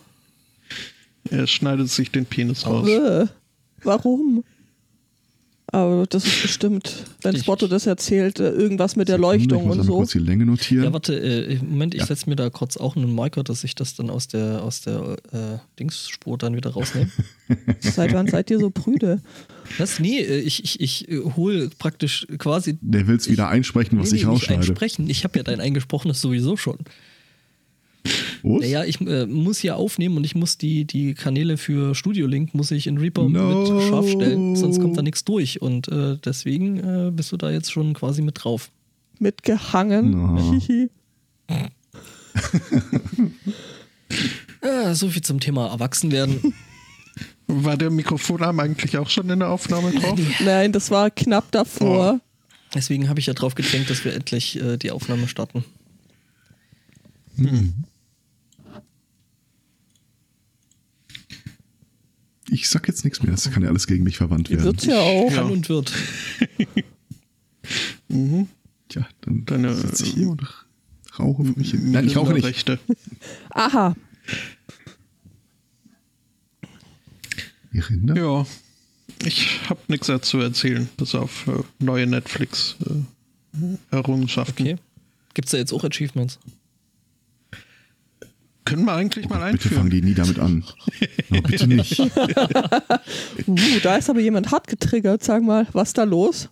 Er 1.31 1.47
schneidet 1.47 1.89
sich 1.89 2.11
den 2.11 2.27
Penis 2.27 2.67
raus. 2.67 2.87
Äh, 2.87 3.25
warum? 3.81 4.43
Aber 5.71 6.05
das 6.07 6.25
ist 6.25 6.43
bestimmt, 6.43 7.05
wenn 7.23 7.35
Spotto 7.37 7.67
das 7.67 7.87
erzählt, 7.87 8.39
äh, 8.39 8.49
irgendwas 8.51 8.95
mit 8.95 9.09
der 9.09 9.17
Leuchtung 9.17 9.61
ich 9.61 9.67
muss 9.67 9.77
und 9.79 9.83
so. 9.83 9.95
kurz 9.97 10.11
die 10.11 10.19
Länge 10.19 10.45
notieren. 10.45 10.85
Ja, 10.85 10.93
warte, 10.93 11.15
äh, 11.19 11.57
Moment, 11.57 11.95
ich 11.95 12.01
Ja. 12.01 12.05
setze 12.05 12.29
mir 12.29 12.35
da 12.35 12.49
kurz 12.51 12.77
auch 12.77 12.95
einen 12.95 13.13
Marker, 13.13 13.43
dass 13.43 13.63
ich 13.63 13.73
das 13.73 13.95
dann 13.95 14.09
aus 14.11 14.27
der, 14.27 14.63
aus 14.63 14.81
der 14.81 15.17
äh, 15.31 15.57
Dingsspur 15.79 16.37
dann 16.37 16.55
wieder 16.55 16.69
rausnehme. 16.69 17.09
Seit 17.79 18.13
wann 18.13 18.27
seid 18.27 18.51
ihr 18.51 18.59
so 18.59 18.69
prüde? 18.69 19.21
Was? 19.79 19.99
Nee, 19.99 20.19
äh, 20.19 20.39
ich, 20.39 20.63
ich, 20.63 20.79
ich 20.79 21.09
äh, 21.09 21.19
hole 21.35 21.69
praktisch 21.79 22.27
quasi. 22.37 22.77
Der 22.81 23.07
will 23.07 23.15
es 23.15 23.27
wieder 23.29 23.47
einsprechen, 23.49 23.99
was 23.99 24.11
nee, 24.11 24.17
ich 24.17 24.23
nee, 24.23 24.29
nicht 24.29 24.41
rausschneide. 24.43 24.61
einsprechen. 24.61 25.09
Ich 25.09 25.23
habe 25.23 25.37
ja 25.39 25.43
dein 25.43 25.59
eingesprochenes 25.59 26.21
sowieso 26.21 26.57
schon. 26.57 26.77
Was? 28.47 28.61
Naja, 28.61 28.83
ich 28.83 29.01
äh, 29.01 29.25
muss 29.25 29.57
hier 29.57 29.75
aufnehmen 29.75 30.17
und 30.17 30.23
ich 30.23 30.35
muss 30.35 30.57
die, 30.59 30.85
die 30.85 31.15
Kanäle 31.15 31.57
für 31.57 31.95
Studio 31.95 32.27
Link 32.27 32.53
muss 32.53 32.69
ich 32.69 32.85
in 32.85 32.99
Reaper 32.99 33.27
No. 33.27 33.63
mit 33.73 33.83
scharf 33.87 34.07
stellen, 34.09 34.55
sonst 34.55 34.79
kommt 34.79 34.95
da 34.97 35.01
nichts 35.01 35.23
durch. 35.25 35.61
Und 35.63 35.87
äh, 35.87 36.17
deswegen 36.23 36.77
äh, 36.77 37.11
bist 37.11 37.31
du 37.31 37.37
da 37.37 37.49
jetzt 37.49 37.71
schon 37.71 37.93
quasi 37.95 38.21
mit 38.21 38.43
drauf. 38.43 38.69
mitgehangen. 39.19 40.11
No. 40.11 40.59
Hihi. 40.67 40.89
Ah, 44.61 44.95
so 44.95 45.09
viel 45.09 45.21
zum 45.21 45.39
Thema 45.39 45.67
Erwachsenwerden. 45.67 46.53
War 47.47 47.77
der 47.77 47.91
Mikrofonarm 47.91 48.59
eigentlich 48.59 48.97
auch 48.97 49.09
schon 49.09 49.29
in 49.29 49.39
der 49.39 49.49
Aufnahme 49.49 49.91
drauf? 49.91 50.19
Nein, 50.43 50.71
das 50.71 50.89
war 50.89 51.11
knapp 51.11 51.51
davor. 51.51 52.19
Deswegen 52.73 53.07
habe 53.07 53.19
ich 53.19 53.27
ja 53.27 53.33
drauf 53.33 53.53
gedrängt, 53.53 53.89
dass 53.91 54.03
wir 54.03 54.13
endlich 54.15 54.59
äh, 54.59 54.77
die 54.77 54.89
Aufnahme 54.89 55.27
starten. 55.27 55.63
Ich 62.55 62.69
sag 62.69 62.87
jetzt 62.87 63.03
nichts 63.03 63.21
mehr, 63.21 63.31
das 63.31 63.51
kann 63.51 63.63
ja 63.63 63.69
alles 63.69 63.85
gegen 63.85 64.05
mich 64.05 64.15
verwandt 64.15 64.49
werden. 64.49 64.63
Wird's 64.63 64.85
ja 64.85 64.97
auch. 64.97 65.29
Kann 65.29 65.51
und 65.51 65.67
wird. 65.67 65.91
Tja, 68.87 69.05
dann 69.19 69.43
Deine, 69.45 69.75
sitze 69.75 70.05
ich 70.05 70.13
hier 70.13 70.29
und 70.29 70.41
rauche 71.19 71.43
für 71.43 71.59
mich 71.59 71.71
hin. 71.71 71.91
Nein, 71.91 72.07
ich 72.07 72.15
rauche 72.15 72.31
nicht. 72.31 72.45
Rechte. 72.45 72.79
Aha. 73.49 73.93
Die 77.73 77.79
Rinder? 77.79 78.15
Ja, 78.15 78.45
ich 79.25 79.69
habe 79.69 79.81
nichts 79.89 80.07
dazu 80.07 80.39
erzählen, 80.39 80.87
bis 80.95 81.13
auf 81.13 81.47
äh, 81.47 81.61
neue 81.79 82.07
Netflix-Errungenschaften. 82.07 84.65
Okay. 84.65 84.77
Gibt 85.33 85.49
es 85.49 85.51
da 85.51 85.57
jetzt 85.57 85.73
auch 85.73 85.83
Achievements? 85.83 86.39
Können 88.65 88.85
wir 88.85 88.93
eigentlich 88.93 89.29
mal 89.29 89.51
Bitte 89.51 89.69
fangen 89.69 89.81
einführen. 89.83 89.89
die 89.91 90.01
nie 90.01 90.15
damit 90.15 90.39
an. 90.39 90.63
No, 91.29 91.41
bitte 91.41 91.67
nicht. 91.67 91.99
Uh, 93.47 93.55
da 93.83 93.97
ist 93.97 94.09
aber 94.09 94.21
jemand 94.21 94.51
hart 94.51 94.67
getriggert. 94.67 95.23
Sag 95.23 95.43
mal, 95.43 95.67
was 95.73 95.93
da 95.93 96.03
los? 96.03 96.49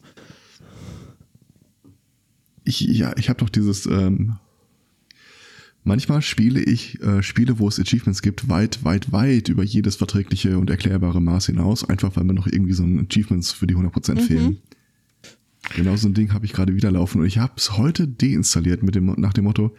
Ich, 2.65 2.81
ja, 2.81 3.15
ich 3.17 3.29
habe 3.29 3.39
doch 3.39 3.49
dieses. 3.49 3.85
Ähm, 3.87 4.35
manchmal 5.83 6.21
spiele 6.21 6.61
ich 6.61 7.01
äh, 7.01 7.23
Spiele, 7.23 7.57
wo 7.57 7.67
es 7.67 7.79
Achievements 7.79 8.21
gibt, 8.21 8.47
weit, 8.47 8.83
weit, 8.83 9.11
weit 9.11 9.49
über 9.49 9.63
jedes 9.63 9.95
verträgliche 9.95 10.59
und 10.59 10.69
erklärbare 10.69 11.21
Maß 11.21 11.47
hinaus, 11.47 11.83
einfach 11.87 12.15
weil 12.15 12.25
mir 12.25 12.33
noch 12.33 12.47
irgendwie 12.47 12.73
so 12.73 12.83
ein 12.83 13.07
Achievements 13.07 13.51
für 13.51 13.65
die 13.65 13.75
100% 13.75 14.19
fehlen. 14.19 14.59
Genau 15.75 15.95
so 15.95 16.07
ein 16.09 16.13
Ding 16.13 16.33
habe 16.33 16.45
ich 16.45 16.53
gerade 16.53 16.75
wieder 16.75 16.91
laufen 16.91 17.21
und 17.21 17.27
ich 17.27 17.37
habe 17.39 17.53
es 17.57 17.77
heute 17.77 18.07
deinstalliert 18.07 18.83
mit 18.83 18.95
dem 18.95 19.05
nach 19.17 19.33
dem 19.33 19.45
Motto, 19.45 19.75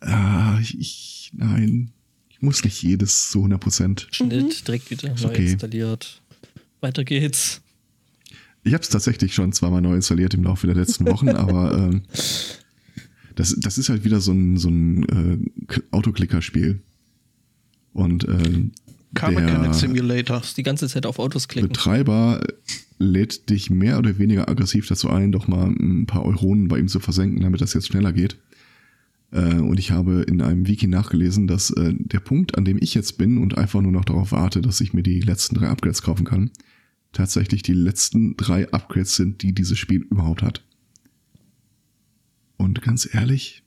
ah, 0.00 0.58
ich, 0.60 0.78
ich 0.78 1.32
nein, 1.34 1.90
ich 2.28 2.42
muss 2.42 2.64
nicht 2.64 2.82
jedes 2.82 3.30
zu 3.30 3.44
100%. 3.44 4.06
Schnitt, 4.10 4.66
direkt 4.66 4.90
wieder 4.90 5.08
neu 5.08 5.28
okay. 5.28 5.52
installiert. 5.52 6.22
Weiter 6.80 7.04
geht's. 7.04 7.60
Ich 8.62 8.74
habe 8.74 8.82
es 8.82 8.88
tatsächlich 8.90 9.34
schon 9.34 9.52
zweimal 9.52 9.80
neu 9.80 9.94
installiert 9.94 10.34
im 10.34 10.44
Laufe 10.44 10.66
der 10.66 10.76
letzten 10.76 11.06
Wochen, 11.06 11.28
aber 11.30 11.76
ähm, 11.76 12.02
das, 13.34 13.56
das 13.58 13.78
ist 13.78 13.88
halt 13.88 14.04
wieder 14.04 14.20
so 14.20 14.32
ein, 14.32 14.58
so 14.58 14.68
ein 14.68 15.04
äh, 15.08 15.76
Autoklicker-Spiel. 15.90 16.80
Und 17.92 18.24
ähm, 18.28 18.72
Car 19.14 19.30
der 19.32 19.40
Mechanic 19.40 19.74
Simulator. 19.74 20.42
Die 20.56 20.62
ganze 20.62 20.88
Zeit 20.88 21.06
auf 21.06 21.18
Autos 21.18 21.48
klicken. 21.48 21.68
Betreiber 21.68 22.40
lädt 22.98 23.50
dich 23.50 23.70
mehr 23.70 23.98
oder 23.98 24.18
weniger 24.18 24.48
aggressiv 24.48 24.86
dazu 24.86 25.08
ein, 25.10 25.32
doch 25.32 25.48
mal 25.48 25.66
ein 25.66 26.06
paar 26.06 26.24
Euronen 26.24 26.68
bei 26.68 26.78
ihm 26.78 26.88
zu 26.88 27.00
versenken, 27.00 27.40
damit 27.42 27.60
das 27.60 27.74
jetzt 27.74 27.88
schneller 27.88 28.12
geht. 28.12 28.36
Äh, 29.32 29.56
und 29.56 29.78
ich 29.78 29.90
habe 29.90 30.22
in 30.22 30.40
einem 30.40 30.66
Wiki 30.66 30.86
nachgelesen, 30.86 31.46
dass 31.46 31.70
äh, 31.70 31.94
der 31.96 32.20
Punkt, 32.20 32.56
an 32.56 32.64
dem 32.64 32.78
ich 32.80 32.94
jetzt 32.94 33.18
bin 33.18 33.38
und 33.38 33.56
einfach 33.56 33.80
nur 33.80 33.92
noch 33.92 34.04
darauf 34.04 34.32
warte, 34.32 34.60
dass 34.60 34.80
ich 34.80 34.92
mir 34.92 35.02
die 35.02 35.20
letzten 35.20 35.56
drei 35.56 35.68
Upgrades 35.68 36.02
kaufen 36.02 36.24
kann, 36.24 36.50
tatsächlich 37.12 37.62
die 37.62 37.74
letzten 37.74 38.36
drei 38.36 38.70
Upgrades 38.72 39.16
sind, 39.16 39.42
die 39.42 39.52
dieses 39.52 39.78
Spiel 39.78 40.02
überhaupt 40.10 40.42
hat. 40.42 40.64
Und 42.56 42.82
ganz 42.82 43.08
ehrlich, 43.12 43.62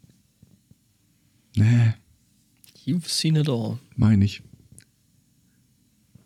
nee, 1.55 1.93
You've 2.86 3.07
seen 3.07 3.36
it 3.36 3.49
all. 3.49 3.80
meine 3.95 4.26
ich. 4.26 4.43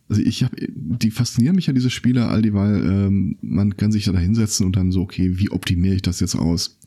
Also 0.10 0.22
ich 0.22 0.44
habe, 0.44 0.56
die 0.70 1.12
faszinieren 1.12 1.56
mich 1.56 1.68
ja 1.68 1.74
diese 1.74 1.90
Spiele 1.90 2.28
all 2.28 2.42
dieweil, 2.42 2.78
ähm, 2.84 3.38
man 3.42 3.76
kann 3.76 3.92
sich 3.92 4.06
da 4.06 4.18
hinsetzen 4.18 4.66
und 4.66 4.76
dann 4.76 4.92
so, 4.92 5.02
okay, 5.02 5.38
wie 5.38 5.52
optimiere 5.52 5.96
ich 5.96 6.02
das 6.02 6.20
jetzt 6.22 6.36
aus? 6.36 6.80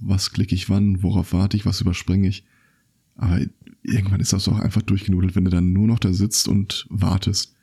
Was 0.00 0.32
klicke 0.32 0.54
ich 0.54 0.68
wann? 0.68 1.02
Worauf 1.02 1.32
warte 1.32 1.56
ich? 1.56 1.66
Was 1.66 1.80
überspringe 1.80 2.28
ich? 2.28 2.44
Aber 3.16 3.40
irgendwann 3.82 4.20
ist 4.20 4.32
das 4.32 4.48
auch 4.48 4.58
einfach 4.58 4.82
durchgenudelt, 4.82 5.34
wenn 5.34 5.44
du 5.44 5.50
dann 5.50 5.72
nur 5.72 5.86
noch 5.86 5.98
da 5.98 6.12
sitzt 6.12 6.48
und 6.48 6.86
wartest. 6.88 7.54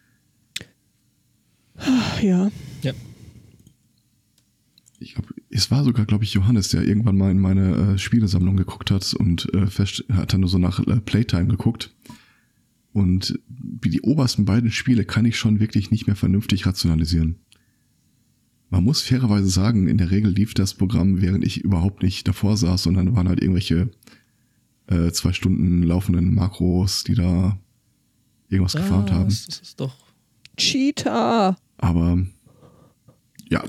Ja. 2.22 2.52
Ja. 2.82 2.94
Ich 5.00 5.14
glaube, 5.14 5.34
es 5.50 5.72
war 5.72 5.84
sogar, 5.84 6.06
glaube 6.06 6.24
ich, 6.24 6.34
Johannes, 6.34 6.70
der 6.70 6.84
irgendwann 6.84 7.18
mal 7.18 7.32
in 7.32 7.40
meine 7.40 7.94
äh, 7.94 7.98
Spielesammlung 7.98 8.58
geguckt 8.58 8.92
hat 8.92 9.14
und 9.14 9.54
äh, 9.54 9.68
fest, 9.68 10.04
hat 10.12 10.34
dann 10.34 10.42
nur 10.42 10.50
so 10.50 10.58
nach 10.58 10.80
äh, 10.80 11.00
Playtime 11.02 11.48
geguckt. 11.48 11.94
Und 12.94 13.40
wie 13.48 13.90
die 13.90 14.02
obersten 14.02 14.46
beiden 14.46 14.72
Spiele 14.72 15.04
kann 15.04 15.26
ich 15.26 15.38
schon 15.38 15.60
wirklich 15.60 15.92
nicht 15.92 16.08
mehr 16.08 16.16
vernünftig 16.16 16.66
rationalisieren. 16.66 17.40
Man 18.70 18.84
muss 18.84 19.02
fairerweise 19.02 19.48
sagen, 19.48 19.88
in 19.88 19.98
der 19.98 20.12
Regel 20.12 20.32
lief 20.32 20.54
das 20.54 20.74
Programm, 20.74 21.22
während 21.22 21.46
ich 21.46 21.62
überhaupt 21.64 22.04
nicht 22.04 22.28
davor 22.28 22.58
saß, 22.58 22.84
sondern 22.84 23.16
waren 23.16 23.30
halt 23.30 23.42
irgendwelche 23.42 23.90
äh, 24.88 25.12
zwei 25.12 25.34
Stunden 25.34 25.84
laufenden 25.84 26.34
Makros, 26.34 27.04
die 27.04 27.16
da 27.16 27.58
irgendwas 28.50 28.74
gefarmt 28.74 29.12
haben. 29.12 29.26
Das, 29.26 29.48
ist 29.48 29.80
doch. 29.80 29.96
Cheetah. 30.58 31.58
Aber 31.78 32.26
ja. 33.50 33.64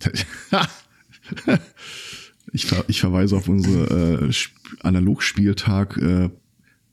ich, 2.52 2.66
ver 2.66 2.84
ich 2.88 3.00
verweise 3.00 3.36
auf 3.36 3.48
unsere 3.48 4.26
äh, 4.26 4.28
Sp- 4.34 4.54
Analogspieltag 4.80 5.96
äh, 5.98 6.30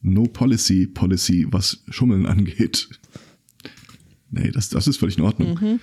No 0.01 0.23
Policy 0.23 0.88
Policy, 0.88 1.47
was 1.49 1.84
Schummeln 1.89 2.25
angeht. 2.25 2.89
Nee, 4.31 4.51
das, 4.51 4.69
das 4.69 4.88
ist 4.88 4.97
völlig 4.97 5.17
in 5.17 5.23
Ordnung. 5.23 5.79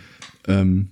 Ähm, 0.47 0.91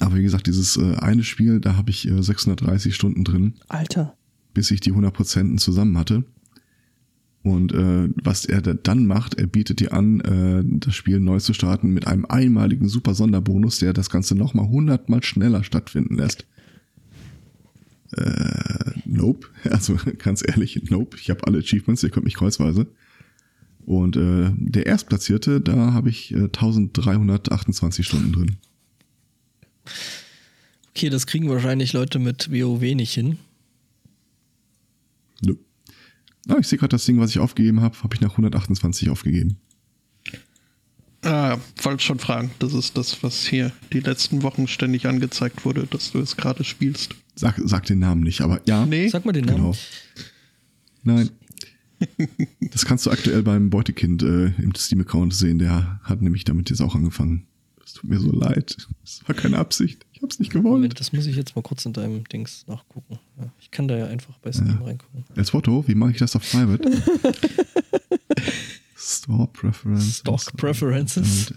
aber 0.00 0.16
wie 0.16 0.22
gesagt, 0.22 0.46
dieses 0.46 0.76
äh, 0.76 0.96
eine 0.96 1.22
Spiel, 1.22 1.60
da 1.60 1.76
habe 1.76 1.90
ich 1.90 2.08
äh, 2.08 2.22
630 2.22 2.94
Stunden 2.94 3.22
drin 3.22 3.54
Alter. 3.68 4.16
bis 4.54 4.70
ich 4.70 4.80
die 4.80 4.92
100% 4.92 5.58
zusammen 5.58 5.96
hatte. 5.96 6.24
Und 7.42 7.72
äh, 7.72 8.08
was 8.22 8.44
er 8.44 8.60
da 8.60 8.74
dann 8.74 9.06
macht, 9.06 9.34
er 9.34 9.46
bietet 9.46 9.80
dir 9.80 9.92
an, 9.94 10.20
äh, 10.20 10.62
das 10.78 10.94
Spiel 10.94 11.20
neu 11.20 11.38
zu 11.38 11.54
starten 11.54 11.90
mit 11.92 12.06
einem 12.06 12.26
einmaligen 12.26 12.88
super 12.88 13.14
Sonderbonus, 13.14 13.78
der 13.78 13.92
das 13.92 14.10
Ganze 14.10 14.34
nochmal 14.34 14.66
100 14.66 15.08
mal 15.08 15.22
schneller 15.22 15.64
stattfinden 15.64 16.16
lässt. 16.16 16.46
Äh, 18.16 18.92
nope. 19.06 19.46
Also 19.70 19.96
ganz 20.18 20.42
ehrlich, 20.46 20.82
nope. 20.90 21.16
Ich 21.20 21.30
habe 21.30 21.46
alle 21.46 21.58
Achievements, 21.58 22.02
ihr 22.02 22.10
könnt 22.10 22.24
mich 22.24 22.34
kreuzweise. 22.36 22.86
Und 23.86 24.16
äh, 24.16 24.50
der 24.56 24.86
Erstplatzierte, 24.86 25.60
da 25.60 25.92
habe 25.92 26.10
ich 26.10 26.32
äh, 26.32 26.44
1328 26.44 28.06
Stunden 28.06 28.32
drin. 28.32 28.56
Okay, 30.94 31.08
das 31.08 31.26
kriegen 31.26 31.48
wahrscheinlich 31.48 31.92
Leute 31.92 32.18
mit 32.18 32.50
WoW 32.50 32.80
nicht 32.94 33.14
hin. 33.14 33.38
Nö. 35.42 35.54
Ah, 36.48 36.56
ich 36.58 36.66
sehe 36.66 36.78
gerade 36.78 36.90
das 36.90 37.04
Ding, 37.04 37.20
was 37.20 37.30
ich 37.30 37.38
aufgegeben 37.38 37.80
habe, 37.80 37.96
habe 38.02 38.14
ich 38.14 38.20
nach 38.20 38.32
128 38.32 39.08
aufgegeben. 39.08 39.56
Ah, 41.22 41.58
wollte 41.82 42.02
schon 42.02 42.18
fragen. 42.18 42.50
Das 42.58 42.72
ist 42.72 42.96
das, 42.96 43.22
was 43.22 43.46
hier 43.46 43.72
die 43.92 44.00
letzten 44.00 44.42
Wochen 44.42 44.66
ständig 44.66 45.06
angezeigt 45.06 45.64
wurde, 45.64 45.86
dass 45.86 46.12
du 46.12 46.18
es 46.18 46.36
gerade 46.36 46.64
spielst. 46.64 47.14
Sag, 47.34 47.60
sag 47.62 47.84
den 47.86 47.98
Namen 47.98 48.22
nicht, 48.22 48.40
aber 48.40 48.60
ja. 48.66 48.86
Nee, 48.86 49.08
Sag 49.08 49.26
mal 49.26 49.32
den 49.32 49.44
Namen. 49.44 49.58
Genau. 49.58 49.76
Nein. 51.02 51.30
Das 52.72 52.86
kannst 52.86 53.04
du 53.04 53.10
aktuell 53.10 53.42
beim 53.42 53.68
Beutekind 53.68 54.22
äh, 54.22 54.46
im 54.62 54.74
Steam-Account 54.74 55.34
sehen. 55.34 55.58
Der 55.58 56.00
hat 56.02 56.22
nämlich 56.22 56.44
damit 56.44 56.70
jetzt 56.70 56.80
auch 56.80 56.94
angefangen. 56.94 57.46
Es 57.90 57.94
tut 57.94 58.08
mir 58.08 58.20
so 58.20 58.30
leid. 58.30 58.76
Es 59.02 59.20
war 59.26 59.34
keine 59.34 59.58
Absicht. 59.58 60.06
Ich 60.12 60.22
hab's 60.22 60.38
nicht 60.38 60.52
gewollt. 60.52 60.74
Moment, 60.74 61.00
das 61.00 61.12
muss 61.12 61.26
ich 61.26 61.34
jetzt 61.34 61.56
mal 61.56 61.62
kurz 61.62 61.84
in 61.86 61.92
deinem 61.92 62.22
Dings 62.28 62.64
nachgucken. 62.68 63.18
Ja, 63.36 63.52
ich 63.58 63.72
kann 63.72 63.88
da 63.88 63.96
ja 63.96 64.06
einfach 64.06 64.38
bei 64.38 64.52
Steam 64.52 64.80
reingucken. 64.80 65.24
Als 65.36 65.50
Foto, 65.50 65.86
wie 65.88 65.96
mache 65.96 66.12
ich 66.12 66.18
das 66.18 66.36
auf 66.36 66.48
Private? 66.48 66.88
Store 68.96 69.48
Preferences. 69.48 70.18
Stock 70.18 70.56
Preferences. 70.56 71.52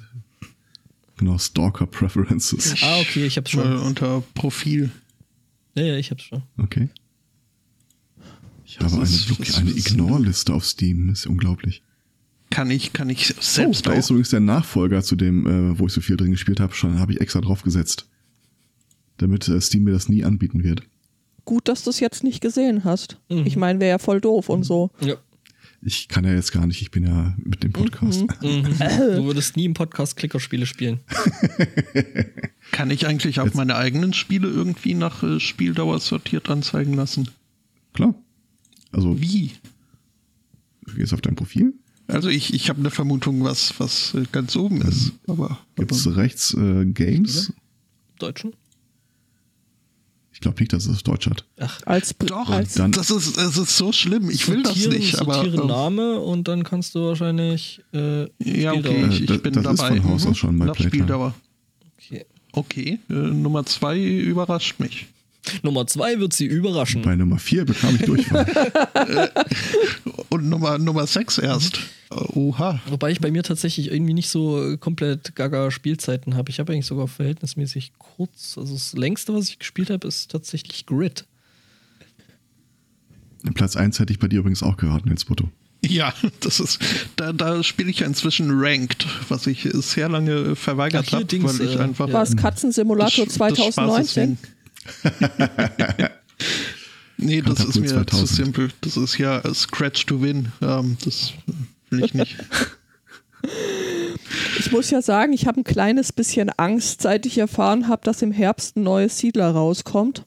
Genau, 1.17 1.37
Stalker 1.37 1.85
Preferences. 1.85 2.75
Ah, 2.81 2.99
okay, 3.01 3.25
ich 3.27 3.37
hab's 3.37 3.53
mal 3.53 3.63
schon. 3.77 3.85
unter 3.85 4.21
Profil. 4.33 4.89
Ja, 5.75 5.83
ja, 5.83 5.95
ich 5.97 6.09
hab's 6.09 6.23
schon. 6.23 6.41
Okay. 6.57 6.89
Ich 8.65 8.79
habe 8.79 8.91
eine, 8.95 9.03
eine 9.03 9.69
ist- 9.71 9.91
Ignore-Liste 9.91 10.51
auf 10.51 10.65
Steam. 10.65 11.09
Ist 11.09 11.27
unglaublich. 11.27 11.83
Kann 12.53 12.69
ich, 12.69 12.93
kann 12.93 13.09
ich 13.09 13.31
Oh, 13.35 13.41
selbst 13.41 13.87
da 13.87 13.91
auch. 13.93 13.97
ist 13.97 14.09
übrigens 14.11 14.29
der 14.29 14.39
Nachfolger 14.39 15.01
zu 15.01 15.15
dem, 15.15 15.47
äh, 15.47 15.79
wo 15.79 15.87
ich 15.87 15.93
so 15.93 16.01
viel 16.01 16.17
drin 16.17 16.31
gespielt 16.31 16.59
habe, 16.59 16.73
schon 16.75 16.99
habe 16.99 17.11
ich 17.13 17.19
extra 17.21 17.41
drauf 17.41 17.63
gesetzt. 17.63 18.07
Damit 19.17 19.47
äh, 19.47 19.59
Steam 19.59 19.83
mir 19.83 19.91
das 19.91 20.07
nie 20.07 20.23
anbieten 20.23 20.63
wird. 20.63 20.83
Gut, 21.45 21.67
dass 21.67 21.83
du 21.83 21.89
es 21.89 21.99
jetzt 21.99 22.23
nicht 22.23 22.41
gesehen 22.41 22.83
hast. 22.83 23.17
Mhm. 23.29 23.45
Ich 23.45 23.55
meine, 23.57 23.79
wäre 23.79 23.89
ja 23.89 23.97
voll 23.97 24.21
doof 24.21 24.49
und 24.49 24.63
so. 24.63 24.91
Ja. 25.01 25.15
Ich 25.85 26.07
kann 26.07 26.23
ja 26.25 26.33
jetzt 26.33 26.51
gar 26.53 26.65
nicht, 26.65 26.81
ich 26.81 26.91
bin 26.91 27.05
ja 27.05 27.35
mit 27.43 27.63
dem 27.63 27.73
Podcast. 27.73 28.21
Mhm. 28.41 28.63
Du 29.15 29.25
würdest 29.25 29.57
nie 29.57 29.65
im 29.65 29.73
Podcast 29.73 30.15
Klickerspiele 30.15 30.65
spielen. 30.65 30.99
Kann 32.71 32.89
ich 32.91 33.05
eigentlich 33.07 33.39
auch 33.39 33.45
Jetzt- 33.45 33.55
meine 33.55 33.75
eigenen 33.75 34.13
Spiele 34.13 34.47
irgendwie 34.47 34.93
nach 34.93 35.23
äh, 35.23 35.39
Spieldauer 35.39 35.99
sortiert 35.99 36.49
anzeigen 36.49 36.93
lassen? 36.93 37.29
Klar. 37.93 38.15
Also, 38.91 39.19
Wie? 39.19 39.51
du 40.85 40.93
gehst 40.95 41.13
auf 41.13 41.21
dein 41.21 41.35
Profil, 41.35 41.73
Also 42.07 42.29
ich, 42.29 42.53
ich 42.53 42.69
habe 42.69 42.79
eine 42.79 42.91
Vermutung, 42.91 43.43
was, 43.43 43.73
was 43.79 44.13
äh, 44.13 44.23
ganz 44.31 44.55
oben 44.55 44.81
ist. 44.81 45.13
Aber, 45.27 45.59
gibt 45.75 45.91
es 45.91 46.15
rechts 46.15 46.53
äh, 46.53 46.85
Games. 46.85 47.53
Deutschen? 48.19 48.53
Ich 50.33 50.39
glaube 50.41 50.59
nicht, 50.59 50.73
dass 50.73 50.85
es 50.87 51.03
Deutsch 51.03 51.27
hat. 51.27 51.45
Ach, 51.59 51.79
Als, 51.85 52.15
doch, 52.17 52.49
als 52.49 52.73
dann- 52.73 52.91
das 52.91 53.09
ist, 53.11 53.37
das 53.37 53.57
ist 53.57 53.77
so 53.77 53.91
schlimm. 53.93 54.29
Ich 54.29 54.47
will 54.49 54.63
das 54.63 54.75
nicht. 54.87 55.19
Aber 55.21 55.35
sortiere 55.35 55.63
äh, 55.63 55.67
Name 55.67 56.19
und 56.19 56.47
dann 56.47 56.63
kannst 56.63 56.95
du 56.95 57.01
wahrscheinlich. 57.05 57.81
Äh, 57.93 58.23
ja, 58.39 58.73
okay, 58.73 58.81
Spieldauer. 58.81 59.07
ich, 59.09 59.19
Äh, 59.19 59.23
ich 59.23 59.25
da- 59.27 59.37
bin 59.37 59.53
das 59.53 59.65
ist 59.73 59.79
dabei. 59.81 59.95
von 60.01 60.03
Haus 60.09 60.25
Mhm. 60.25 60.31
aus 60.31 60.37
schon 60.37 60.59
Playtime. 60.59 60.89
Spieldauer. 60.89 61.33
Okay. 61.97 62.25
Okay, 62.51 62.99
äh, 63.09 63.13
Nummer 63.13 63.65
zwei 63.65 63.99
überrascht 64.03 64.79
mich. 64.79 65.07
Nummer 65.61 65.85
zwei 65.87 66.19
wird 66.19 66.33
sie 66.33 66.45
überraschen. 66.45 67.01
Bei 67.01 67.15
Nummer 67.15 67.37
4 67.37 67.65
bekam 67.65 67.95
ich 67.95 68.01
Durchfall. 68.05 68.45
Und 70.29 70.49
Nummer, 70.49 70.77
Nummer 70.77 71.05
sechs 71.05 71.37
erst. 71.37 71.77
Äh, 72.11 72.15
Oha. 72.15 72.79
Wobei 72.87 73.11
ich 73.11 73.19
bei 73.19 73.29
mir 73.31 73.43
tatsächlich 73.43 73.91
irgendwie 73.91 74.13
nicht 74.13 74.29
so 74.29 74.71
äh, 74.73 74.77
komplett 74.77 75.35
gaga 75.35 75.69
Spielzeiten 75.71 76.35
habe. 76.35 76.49
Ich 76.49 76.59
habe 76.59 76.71
eigentlich 76.73 76.85
sogar 76.85 77.07
verhältnismäßig 77.07 77.91
kurz. 77.97 78.57
Also 78.57 78.73
das 78.73 78.93
längste, 78.93 79.33
was 79.33 79.49
ich 79.49 79.59
gespielt 79.59 79.89
habe, 79.89 80.07
ist 80.07 80.31
tatsächlich 80.31 80.85
Grid. 80.85 81.25
Platz 83.55 83.75
1 83.75 83.99
hätte 83.99 84.13
ich 84.13 84.19
bei 84.19 84.27
dir 84.27 84.39
übrigens 84.39 84.63
auch 84.63 84.77
geraten, 84.77 85.09
ins 85.09 85.23
Foto. 85.23 85.49
Ja, 85.85 86.13
das 86.39 86.61
ist, 86.61 86.79
da, 87.17 87.33
da 87.33 87.61
spiele 87.61 87.89
ich 87.89 87.99
ja 87.99 88.07
inzwischen 88.07 88.49
Ranked, 88.51 89.05
was 89.27 89.45
ich 89.47 89.67
sehr 89.73 90.07
lange 90.07 90.55
verweigert 90.55 91.03
Ach, 91.07 91.09
hier 91.09 91.19
habe, 91.19 91.43
weil 91.59 91.67
ich 91.67 91.75
äh, 91.75 91.79
einfach. 91.79 92.07
ja. 92.07 92.13
was 92.13 92.37
Katzensimulator 92.37 93.25
des- 93.25 93.33
des 93.33 93.35
Spaßes 93.35 93.75
2019? 93.75 94.37
Nee, 97.17 97.41
das 97.41 97.63
ist 97.63 97.79
mir 97.79 97.87
2000. 97.87 98.07
zu 98.09 98.25
simpel. 98.25 98.69
Das 98.81 98.97
ist 98.97 99.17
ja 99.17 99.41
Scratch 99.53 100.05
to 100.05 100.21
Win. 100.21 100.51
Ähm, 100.61 100.97
das 101.03 101.33
will 101.89 102.05
ich 102.05 102.13
nicht. 102.13 102.37
Ich 104.59 104.71
muss 104.71 104.89
ja 104.89 105.01
sagen, 105.01 105.33
ich 105.33 105.47
habe 105.47 105.59
ein 105.59 105.63
kleines 105.63 106.13
bisschen 106.13 106.49
Angst, 106.49 107.01
seit 107.01 107.25
ich 107.25 107.37
erfahren 107.37 107.87
habe, 107.87 108.01
dass 108.03 108.21
im 108.21 108.31
Herbst 108.31 108.77
ein 108.77 108.83
neues 108.83 109.17
Siedler 109.17 109.51
rauskommt. 109.51 110.25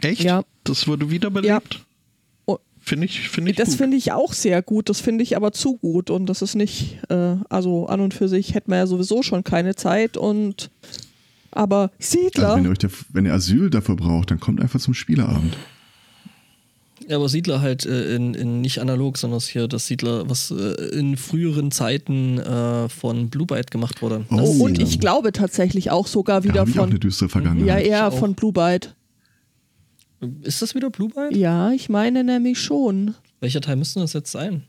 Echt? 0.00 0.22
Ja. 0.22 0.42
Das 0.64 0.86
wurde 0.86 1.10
wiederbelebt? 1.10 1.84
Oh. 2.46 2.58
Finde 2.78 3.06
ich, 3.06 3.28
finde 3.28 3.50
ich 3.50 3.56
Das 3.56 3.74
finde 3.74 3.96
ich 3.96 4.12
auch 4.12 4.32
sehr 4.32 4.62
gut. 4.62 4.88
Das 4.88 5.00
finde 5.00 5.22
ich 5.22 5.36
aber 5.36 5.52
zu 5.52 5.76
gut. 5.76 6.10
Und 6.10 6.26
das 6.26 6.42
ist 6.42 6.54
nicht, 6.54 6.98
äh, 7.08 7.36
also 7.48 7.86
an 7.86 8.00
und 8.00 8.14
für 8.14 8.28
sich 8.28 8.54
hätten 8.54 8.70
wir 8.70 8.78
ja 8.78 8.86
sowieso 8.86 9.22
schon 9.22 9.44
keine 9.44 9.74
Zeit. 9.74 10.16
Und 10.16 10.70
aber 11.50 11.90
Siedler, 11.98 12.50
Also 12.50 12.56
wenn 12.58 12.64
ihr, 12.64 12.70
euch 12.70 12.78
der, 12.78 12.90
wenn 13.12 13.26
ihr 13.26 13.34
Asyl 13.34 13.70
dafür 13.70 13.96
braucht, 13.96 14.30
dann 14.30 14.40
kommt 14.40 14.60
einfach 14.60 14.80
zum 14.80 14.94
Spieleabend. 14.94 15.56
Ja, 17.08 17.16
aber 17.16 17.28
Siedler 17.28 17.60
halt 17.60 17.86
äh, 17.86 18.14
in, 18.14 18.34
in 18.34 18.60
nicht 18.60 18.78
analog, 18.78 19.18
sondern 19.18 19.38
es 19.38 19.48
hier 19.48 19.66
das 19.66 19.86
Siedler, 19.86 20.28
was 20.30 20.50
äh, 20.52 20.74
in 20.96 21.16
früheren 21.16 21.72
Zeiten 21.72 22.38
äh, 22.38 22.88
von 22.88 23.30
Blue 23.30 23.46
Byte 23.46 23.70
gemacht 23.70 24.00
wurde. 24.02 24.26
Oh. 24.30 24.36
Das, 24.36 24.48
Oh, 24.48 24.64
und 24.64 24.78
ich 24.78 25.00
glaube 25.00 25.32
tatsächlich 25.32 25.90
auch 25.90 26.06
sogar 26.06 26.42
Da 26.42 26.48
wieder 26.48 26.60
habe 26.60 26.70
ich 26.70 26.78
auch 26.78 26.82
von, 26.82 26.90
eine 26.90 27.00
düstere 27.00 27.28
Vergangenheit. 27.28 27.66
ja 27.66 27.78
eher 27.78 28.12
von 28.12 28.34
Blue 28.34 28.52
Byte. 28.52 28.94
Ist 30.42 30.60
das 30.62 30.74
wieder 30.74 30.90
Blue 30.90 31.08
Byte? 31.08 31.34
Ja, 31.34 31.72
ich 31.72 31.88
meine 31.88 32.22
nämlich 32.22 32.60
schon. 32.60 33.14
Welcher 33.40 33.62
Teil 33.62 33.76
müsste 33.76 34.00
das 34.00 34.12
jetzt 34.12 34.30
sein? 34.30 34.64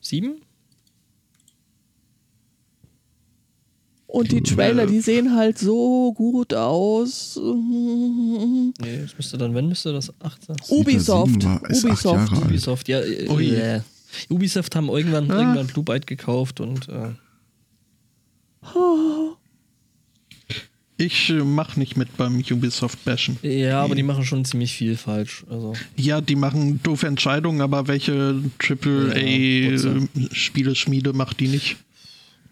Sieben? 0.00 0.36
Und 4.16 4.32
die 4.32 4.42
Trailer, 4.42 4.86
die 4.86 5.00
sehen 5.00 5.36
halt 5.36 5.58
so 5.58 6.12
gut 6.14 6.54
aus. 6.54 7.38
Nee, 8.78 8.98
das 9.02 9.16
müsste 9.16 9.36
dann, 9.38 9.54
wenn 9.54 9.68
müsste 9.68 9.92
das 9.92 10.12
acht 10.20 10.42
sein? 10.44 10.56
Siedler 10.62 10.80
Ubisoft. 10.80 11.30
7 11.32 11.44
war, 11.44 11.62
Ubisoft. 11.70 12.32
Ubisoft, 12.44 12.88
ja. 12.88 13.00
Äh, 13.00 13.28
Ui. 13.28 13.50
äh, 13.54 13.80
Ubisoft 14.30 14.74
haben 14.76 14.88
irgendwann, 14.88 15.30
Ah. 15.30 15.38
irgendwann 15.40 15.66
Blue 15.66 15.84
Byte 15.84 16.06
gekauft 16.06 16.60
und 16.60 16.88
äh, 16.88 17.10
Ich 20.98 21.28
äh, 21.30 21.44
mache 21.44 21.78
nicht 21.78 21.96
mit 21.96 22.16
beim 22.16 22.42
Ubisoft 22.50 23.04
Bashen. 23.04 23.36
ja, 23.42 23.82
aber 23.82 23.94
die 23.94 24.02
machen 24.02 24.24
schon 24.24 24.44
ziemlich 24.46 24.72
viel 24.72 24.96
falsch. 24.96 25.44
Also 25.50 25.74
Ja, 25.96 26.20
die 26.22 26.36
machen 26.36 26.80
doofe 26.82 27.06
Entscheidungen, 27.06 27.60
aber 27.60 27.86
welche 27.86 28.14
Ja, 28.14 28.34
AAA-Spieleschmiede 28.58 31.12
macht 31.12 31.38
die 31.40 31.48
nicht? 31.48 31.76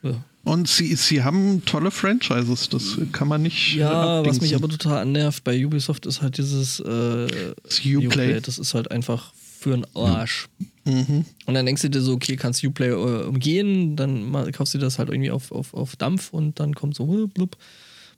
ja. 0.02 0.22
Und 0.44 0.68
sie, 0.68 0.94
sie 0.94 1.22
haben 1.24 1.64
tolle 1.64 1.90
Franchises, 1.90 2.68
das 2.68 2.98
kann 3.12 3.28
man 3.28 3.42
nicht. 3.42 3.74
Ja, 3.76 4.20
äh, 4.20 4.26
was 4.26 4.40
mich 4.40 4.54
abdingsen. 4.54 4.54
aber 4.56 4.68
total 4.68 4.98
annervt 4.98 5.42
bei 5.42 5.64
Ubisoft 5.64 6.04
ist 6.06 6.20
halt 6.22 6.36
dieses 6.38 6.80
äh, 6.80 7.26
Das 7.62 7.80
Uplay. 7.84 8.40
Das 8.40 8.58
ist 8.58 8.74
halt 8.74 8.90
einfach 8.90 9.32
für 9.58 9.72
einen 9.72 9.86
Arsch. 9.94 10.48
Mhm. 10.84 11.24
Und 11.46 11.54
dann 11.54 11.64
denkst 11.64 11.80
du 11.82 11.88
dir 11.88 12.02
so, 12.02 12.12
okay, 12.12 12.36
kannst 12.36 12.62
Uplay 12.62 12.90
äh, 12.90 13.24
umgehen, 13.24 13.96
dann 13.96 14.22
mal, 14.30 14.52
kaufst 14.52 14.74
du 14.74 14.78
das 14.78 14.98
halt 14.98 15.08
irgendwie 15.08 15.30
auf, 15.30 15.50
auf, 15.50 15.72
auf 15.72 15.96
Dampf 15.96 16.30
und 16.34 16.60
dann 16.60 16.74
kommt 16.74 16.94
so, 16.94 17.06
blub, 17.06 17.32
blub, 17.32 17.56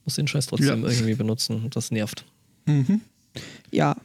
musst 0.04 0.18
den 0.18 0.26
Scheiß 0.26 0.46
trotzdem 0.46 0.82
Ja. 0.82 0.88
irgendwie 0.90 1.14
benutzen. 1.14 1.62
Und 1.62 1.76
Das 1.76 1.92
nervt. 1.92 2.24
Mhm. 2.66 3.00
Ja, 3.70 3.96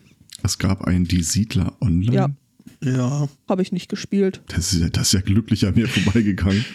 Es 0.43 0.59
gab 0.59 0.84
einen 0.84 1.05
Die 1.05 1.24
Siedler 1.24 1.74
online. 1.82 2.13
Ja. 2.15 2.30
Ja. 2.84 3.28
habe 3.48 3.62
ich 3.62 3.72
nicht 3.72 3.90
gespielt. 3.90 4.42
Das, 4.48 4.74
ist, 4.74 4.82
ja- 4.82 4.90
das 4.90 5.08
ist 5.08 5.14
ja 5.14 5.22
glücklich 5.22 5.66
an 5.68 5.76
mir 5.76 5.88
vorbeigegangen. 5.88 6.66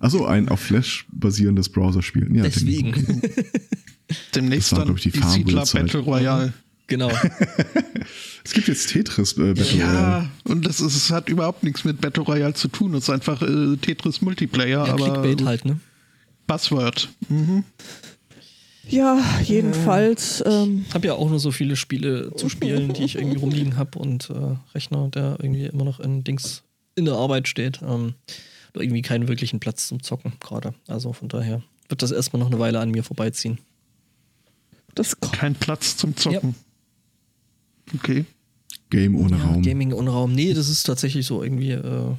Achso, 0.00 0.26
ein 0.26 0.48
auf 0.48 0.60
Flash 0.60 1.06
basierendes 1.12 1.68
Browserspiel. 1.68 2.28
Ja, 2.36 2.42
Deswegen. 2.44 2.92
Den, 2.92 3.22
Demnächst 4.34 4.72
Das 4.72 4.78
war, 4.78 4.86
dann 4.86 4.96
ich, 4.96 5.02
die 5.02 5.10
die 5.10 5.22
Siedler. 5.22 5.64
Battle 5.72 6.00
Royale. 6.00 6.52
genau. 6.86 7.10
es 8.44 8.52
gibt 8.52 8.68
jetzt 8.68 8.88
Tetris 8.90 9.32
äh, 9.34 9.54
Battle 9.54 9.64
Royale. 9.64 9.94
Ja, 9.94 10.30
und 10.44 10.66
das 10.66 10.80
ist, 10.80 10.96
es 10.96 11.10
hat 11.10 11.28
überhaupt 11.28 11.62
nichts 11.62 11.84
mit 11.84 12.00
Battle 12.00 12.22
Royale 12.22 12.54
zu 12.54 12.68
tun. 12.68 12.94
Es 12.94 13.04
ist 13.04 13.10
einfach 13.10 13.42
äh, 13.42 13.76
Tetris 13.76 14.20
Multiplayer, 14.22 14.86
Ja, 14.86 14.92
aber 14.94 15.20
Clickbait 15.22 15.44
halt, 15.46 15.64
ne? 15.64 15.78
Buzzword. 16.46 17.08
Mhm. 17.28 17.64
Ja, 18.88 19.20
jedenfalls. 19.44 20.42
Ähm, 20.46 20.84
Ich 20.88 20.94
habe 20.94 21.06
ja 21.08 21.14
auch 21.14 21.28
nur 21.28 21.38
so 21.38 21.50
viele 21.50 21.76
Spiele 21.76 22.34
zu 22.36 22.48
spielen, 22.48 22.92
die 22.94 23.04
ich 23.04 23.16
irgendwie 23.16 23.38
rumliegen 23.38 23.76
habe 23.76 23.98
und 23.98 24.30
äh, 24.30 24.56
Rechner, 24.74 25.08
der 25.08 25.36
irgendwie 25.40 25.66
immer 25.66 25.84
noch 25.84 26.00
in 26.00 26.24
Dings 26.24 26.62
in 26.94 27.04
der 27.04 27.14
Arbeit 27.14 27.48
steht. 27.48 27.80
Ähm, 27.82 28.14
oder 28.74 28.82
irgendwie 28.82 29.02
keinen 29.02 29.28
wirklichen 29.28 29.60
Platz 29.60 29.88
zum 29.88 30.02
Zocken 30.02 30.32
gerade. 30.40 30.74
Also 30.86 31.12
von 31.12 31.28
daher 31.28 31.62
wird 31.88 32.02
das 32.02 32.10
erstmal 32.10 32.40
noch 32.40 32.48
eine 32.48 32.58
Weile 32.58 32.80
an 32.80 32.90
mir 32.90 33.02
vorbeiziehen. 33.02 33.58
das 34.94 35.18
Kein 35.20 35.54
Platz 35.54 35.96
zum 35.96 36.16
Zocken. 36.16 36.54
Okay. 37.94 38.24
Game 38.90 39.16
ohne 39.16 39.36
Ja, 39.36 39.44
Raum. 39.44 39.62
Gaming 39.62 39.92
ohne 39.92 40.10
Raum. 40.10 40.34
Nee, 40.34 40.52
das 40.54 40.68
ist 40.68 40.82
tatsächlich 40.84 41.26
so 41.26 41.42
irgendwie 41.42 41.72
äh, 41.72 42.14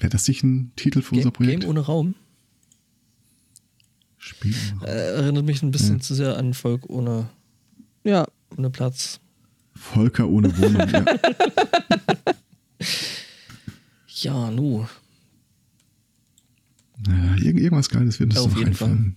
Wäre 0.00 0.10
das 0.10 0.28
nicht 0.28 0.44
ein 0.44 0.70
Titel 0.76 1.02
für 1.02 1.16
unser 1.16 1.30
Game, 1.30 1.32
Projekt? 1.32 1.60
Game 1.62 1.70
ohne 1.70 1.80
Raum. 1.80 2.14
Spiel 4.18 4.54
ohne 4.80 4.86
Äh, 4.88 5.14
erinnert 5.16 5.44
mich 5.44 5.62
ein 5.62 5.70
bisschen 5.70 6.00
zu 6.00 6.14
sehr 6.14 6.36
an 6.36 6.52
Volk 6.54 6.88
ohne, 6.90 7.28
ja, 8.04 8.26
ohne 8.56 8.70
Platz. 8.70 9.20
Volker 9.74 10.28
ohne 10.28 10.56
Wohnung. 10.58 10.88
ja. 10.90 11.04
Ja, 14.20 14.50
nu. 14.50 14.84
Naja, 17.06 17.36
irgend- 17.36 17.60
irgendwas 17.60 17.88
Geiles 17.88 18.18
wird 18.18 18.30
uns 18.30 18.40
Auf 18.40 18.50
noch 18.50 18.58
jeden 18.58 18.70
einfallen. 18.70 19.14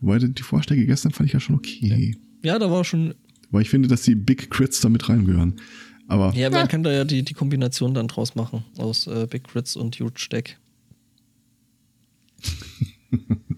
Wobei 0.00 0.18
die 0.20 0.42
Vorschläge 0.42 0.86
gestern 0.86 1.10
fand 1.10 1.26
ich 1.26 1.32
ja 1.32 1.40
schon 1.40 1.56
okay. 1.56 2.16
Ja, 2.44 2.60
da 2.60 2.70
war 2.70 2.84
schon. 2.84 3.14
Weil 3.50 3.62
ich 3.62 3.70
finde, 3.70 3.88
dass 3.88 4.02
die 4.02 4.14
Big 4.14 4.50
Crits 4.50 4.80
da 4.80 4.88
mit 4.88 5.08
reingehören. 5.08 5.60
Aber 6.06 6.32
Ja, 6.34 6.48
man 6.50 6.68
kann 6.68 6.84
da 6.84 6.92
ja 6.92 7.04
die, 7.04 7.24
die 7.24 7.34
Kombination 7.34 7.92
dann 7.94 8.06
draus 8.06 8.36
machen 8.36 8.62
aus 8.76 9.08
äh, 9.08 9.26
Big 9.28 9.44
Crits 9.48 9.74
und 9.74 9.98
Huge 9.98 10.28
Deck. 10.30 10.58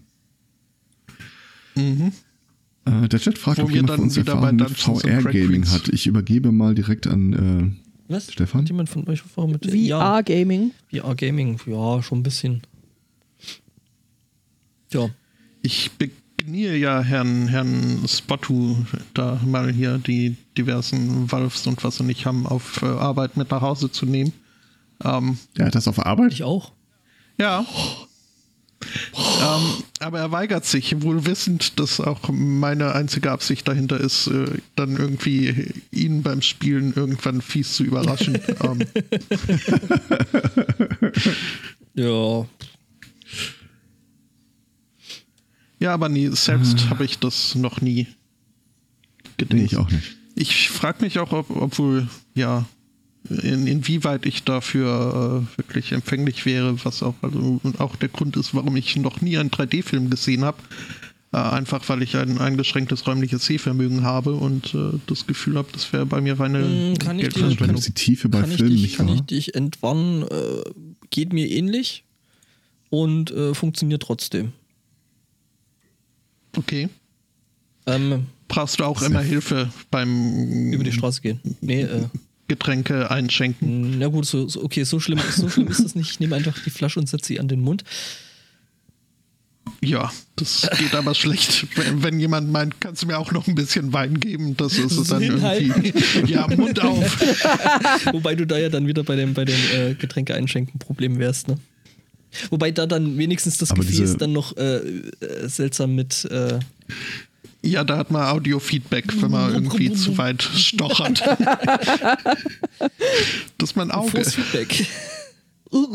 Mhm. 1.75 2.11
äh, 2.85 3.07
der 3.07 3.19
Chat 3.19 3.37
fragt, 3.37 3.59
Wo 3.59 3.63
ob 3.63 3.71
jemand 3.71 3.89
dann 3.89 3.95
von 3.97 4.03
uns 4.05 4.15
wieder 4.17 4.35
bei 4.35 4.49
Erfahrung 4.49 5.01
mit 5.03 5.23
VR-Gaming 5.23 5.69
hat. 5.69 5.87
Ich 5.89 6.07
übergebe 6.07 6.51
mal 6.51 6.75
direkt 6.75 7.07
an 7.07 7.77
Was? 8.07 8.31
Stefan? 8.31 8.61
Hat 8.61 8.69
jemand 8.69 8.89
von 8.89 9.07
euch 9.07 9.21
Erfahrung 9.21 9.51
mit 9.51 9.65
VR-Gaming. 9.65 10.71
Ja, 10.89 11.03
VR 11.03 11.15
Gaming. 11.15 11.57
Ja, 11.65 12.01
schon 12.03 12.19
ein 12.19 12.23
bisschen. 12.23 12.61
Ja. 14.91 15.09
Ich 15.61 15.91
begnie 15.91 16.73
ja 16.75 17.01
Herrn, 17.01 17.47
Herrn 17.47 18.03
Spottu, 18.07 18.75
da 19.13 19.39
mal 19.45 19.71
hier 19.71 19.97
die 19.99 20.35
diversen 20.57 21.31
Valves 21.31 21.65
und 21.67 21.83
was 21.83 21.97
sie 21.97 22.03
nicht 22.03 22.25
haben, 22.25 22.45
auf 22.47 22.81
äh, 22.81 22.87
Arbeit 22.87 23.37
mit 23.37 23.51
nach 23.51 23.61
Hause 23.61 23.91
zu 23.91 24.05
nehmen. 24.05 24.33
Ähm, 25.03 25.37
äh, 25.53 25.57
der 25.57 25.65
hat 25.67 25.75
das 25.75 25.87
auf 25.87 26.05
Arbeit. 26.05 26.33
Ich 26.33 26.43
auch. 26.43 26.71
ja 27.39 27.65
ähm, 29.41 29.83
aber 29.99 30.19
er 30.19 30.31
weigert 30.31 30.65
sich, 30.65 31.01
wohl 31.01 31.25
wissend, 31.25 31.79
dass 31.79 31.99
auch 31.99 32.29
meine 32.29 32.93
einzige 32.93 33.31
Absicht 33.31 33.67
dahinter 33.67 33.99
ist, 33.99 34.27
äh, 34.27 34.45
dann 34.75 34.97
irgendwie 34.97 35.73
ihn 35.91 36.23
beim 36.23 36.41
Spielen 36.41 36.93
irgendwann 36.93 37.41
fies 37.41 37.73
zu 37.73 37.83
überraschen. 37.83 38.39
ähm. 38.63 38.79
ja. 41.93 42.45
Ja, 45.79 45.93
aber 45.95 46.09
nie, 46.09 46.27
selbst 46.35 46.85
ah. 46.85 46.89
habe 46.91 47.05
ich 47.05 47.17
das 47.17 47.55
noch 47.55 47.81
nie 47.81 48.07
gedacht. 49.37 49.57
Nee, 49.57 49.65
ich 49.65 49.77
auch 49.77 49.89
nicht. 49.89 50.15
Ich 50.35 50.69
frage 50.69 51.03
mich 51.03 51.19
auch, 51.19 51.31
ob, 51.31 51.49
obwohl, 51.49 52.07
ja, 52.35 52.65
in, 53.29 53.67
inwieweit 53.67 54.25
ich 54.25 54.43
dafür 54.43 55.45
äh, 55.53 55.57
wirklich 55.57 55.91
empfänglich 55.91 56.45
wäre, 56.45 56.83
was 56.83 57.03
auch, 57.03 57.15
also, 57.21 57.61
auch 57.77 57.95
der 57.95 58.09
Grund 58.09 58.35
ist, 58.37 58.55
warum 58.55 58.75
ich 58.75 58.95
noch 58.97 59.21
nie 59.21 59.37
einen 59.37 59.51
3D-Film 59.51 60.09
gesehen 60.09 60.43
habe. 60.43 60.57
Äh, 61.33 61.37
einfach 61.37 61.87
weil 61.87 62.01
ich 62.01 62.17
ein 62.17 62.39
eingeschränktes 62.39 63.07
räumliches 63.07 63.45
Sehvermögen 63.45 64.03
habe 64.03 64.33
und 64.33 64.73
äh, 64.73 64.99
das 65.07 65.27
Gefühl 65.27 65.57
habe, 65.57 65.69
das 65.71 65.93
wäre 65.93 66.05
bei 66.05 66.19
mir 66.19 66.37
reine 66.39 66.59
Mm, 66.59 66.97
kann 66.97 67.17
ich 67.19 67.23
Geldverschwendung. 67.29 67.77
das 67.77 67.85
die 67.85 67.93
Tiefe 67.93 68.27
bei 68.27 68.41
kann 68.41 68.51
ich 68.51 68.57
Filmen 68.57 68.71
dich, 68.73 68.81
nicht 68.81 68.97
kann 68.97 69.07
war. 69.07 69.15
ich 69.15 69.21
dich 69.21 69.55
entwarnen, 69.55 70.23
äh, 70.23 70.61
geht 71.09 71.31
mir 71.31 71.49
ähnlich 71.49 72.03
und 72.89 73.31
äh, 73.31 73.53
funktioniert 73.53 74.03
trotzdem. 74.03 74.51
Okay. 76.57 76.89
Ähm, 77.85 78.25
Brauchst 78.49 78.81
du 78.81 78.83
auch 78.83 79.01
immer 79.01 79.21
Hilfe 79.21 79.71
beim 79.89 80.73
über 80.73 80.83
die 80.83 80.91
Straße 80.91 81.21
gehen. 81.21 81.39
Nee, 81.61 81.83
äh, 81.83 82.07
Getränke 82.55 83.09
einschenken? 83.09 83.97
na 83.99 84.07
gut, 84.07 84.25
so, 84.25 84.47
so, 84.49 84.63
okay, 84.63 84.83
so 84.83 84.99
schlimm, 84.99 85.19
so 85.35 85.47
schlimm 85.49 85.67
ist 85.69 85.83
das 85.83 85.95
nicht. 85.95 86.11
Ich 86.11 86.19
nehme 86.19 86.35
einfach 86.35 86.57
die 86.65 86.69
Flasche 86.69 86.99
und 86.99 87.07
setze 87.07 87.27
sie 87.27 87.39
an 87.39 87.47
den 87.47 87.61
Mund. 87.61 87.83
Ja, 89.83 90.11
das 90.35 90.67
geht 90.77 90.93
aber 90.95 91.15
schlecht. 91.15 91.65
Wenn, 91.77 92.03
wenn 92.03 92.19
jemand 92.19 92.51
meint, 92.51 92.81
kannst 92.81 93.01
du 93.03 93.07
mir 93.07 93.17
auch 93.17 93.31
noch 93.31 93.47
ein 93.47 93.55
bisschen 93.55 93.93
Wein 93.93 94.19
geben, 94.19 94.57
das 94.57 94.73
ist 94.77 94.89
So 94.95 95.03
dann 95.05 95.21
irgendwie. 95.21 95.93
Ja, 96.31 96.45
Mund 96.47 96.79
auf. 96.81 97.19
Wobei 98.11 98.35
du 98.35 98.45
da 98.45 98.57
ja 98.57 98.69
dann 98.69 98.85
wieder 98.85 99.03
bei 99.03 99.15
dem, 99.15 99.33
bei 99.33 99.45
dem 99.45 99.55
äh, 99.73 99.93
Getränke 99.95 100.35
einschenken 100.35 100.77
Problem 100.79 101.19
wärst, 101.19 101.47
ne? 101.47 101.57
Wobei 102.49 102.71
da 102.71 102.85
dann 102.85 103.17
wenigstens 103.17 103.57
das 103.59 103.71
Aber 103.71 103.81
Gefäß 103.81 103.97
diese- 103.97 104.17
dann 104.17 104.33
noch 104.33 104.55
äh, 104.57 104.77
äh, 104.77 105.47
seltsam 105.47 105.95
mit 105.95 106.25
äh, 106.25 106.59
Ja, 107.63 107.83
da 107.83 107.97
hat 107.97 108.09
man 108.09 108.23
Audio-Feedback, 108.27 109.21
wenn 109.21 109.29
man 109.31 109.53
irgendwie 109.53 109.93
zu 109.93 110.17
weit 110.17 110.41
stochert. 110.41 111.21
das 113.57 113.69
ist 113.69 113.75
mein 113.75 113.91
Auge. 113.91 114.23
Feedback. 114.23 114.87
Oh 115.73 115.87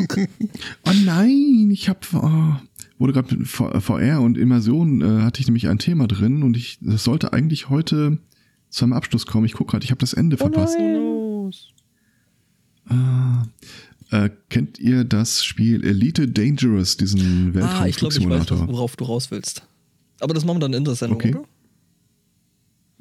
nein, 1.05 1.69
ich 1.71 1.91
habe 1.91 1.99
oh, 2.15 2.55
wurde 2.99 3.13
gerade 3.13 3.37
mit 3.37 3.47
VR 3.47 4.23
und 4.23 4.39
Immersion 4.39 5.03
äh, 5.03 5.21
hatte 5.23 5.43
ich 5.43 5.47
nämlich 5.49 5.69
ein 5.69 5.79
Thema 5.79 6.07
drin 6.07 6.43
und 6.43 6.57
ich 6.57 6.79
das 6.81 7.05
sollte 7.05 7.35
eigentlich 7.35 7.69
heute 7.69 8.17
zu 8.71 8.87
einem 8.87 8.95
Abschluss 8.95 9.27
kommen. 9.27 9.45
Ich 9.45 9.53
gucke 9.53 9.73
gerade, 9.73 9.85
ich 9.85 9.91
habe 9.91 9.99
das 9.99 10.15
Ende 10.15 10.39
verpasst. 10.39 10.79
Äh, 14.11 14.31
kennt 14.49 14.79
ihr 14.79 15.05
das 15.05 15.45
Spiel 15.45 15.85
Elite 15.85 16.27
Dangerous, 16.29 16.97
diesen 16.97 17.55
Ah, 17.61 17.87
ich 17.87 17.97
glaube, 17.97 18.15
ich 18.15 18.21
weiß, 18.21 18.31
Weltraumflugsimulator? 18.31 18.69
worauf 18.69 18.97
du 18.97 19.05
raus 19.05 19.31
willst. 19.31 19.63
Aber 20.21 20.33
das 20.33 20.45
machen 20.47 20.57
wir 20.57 20.61
dann 20.61 20.73
in 20.73 20.85
der 20.85 20.95
Sendung, 20.95 21.19
Okay. 21.19 21.35
oder? 21.35 21.45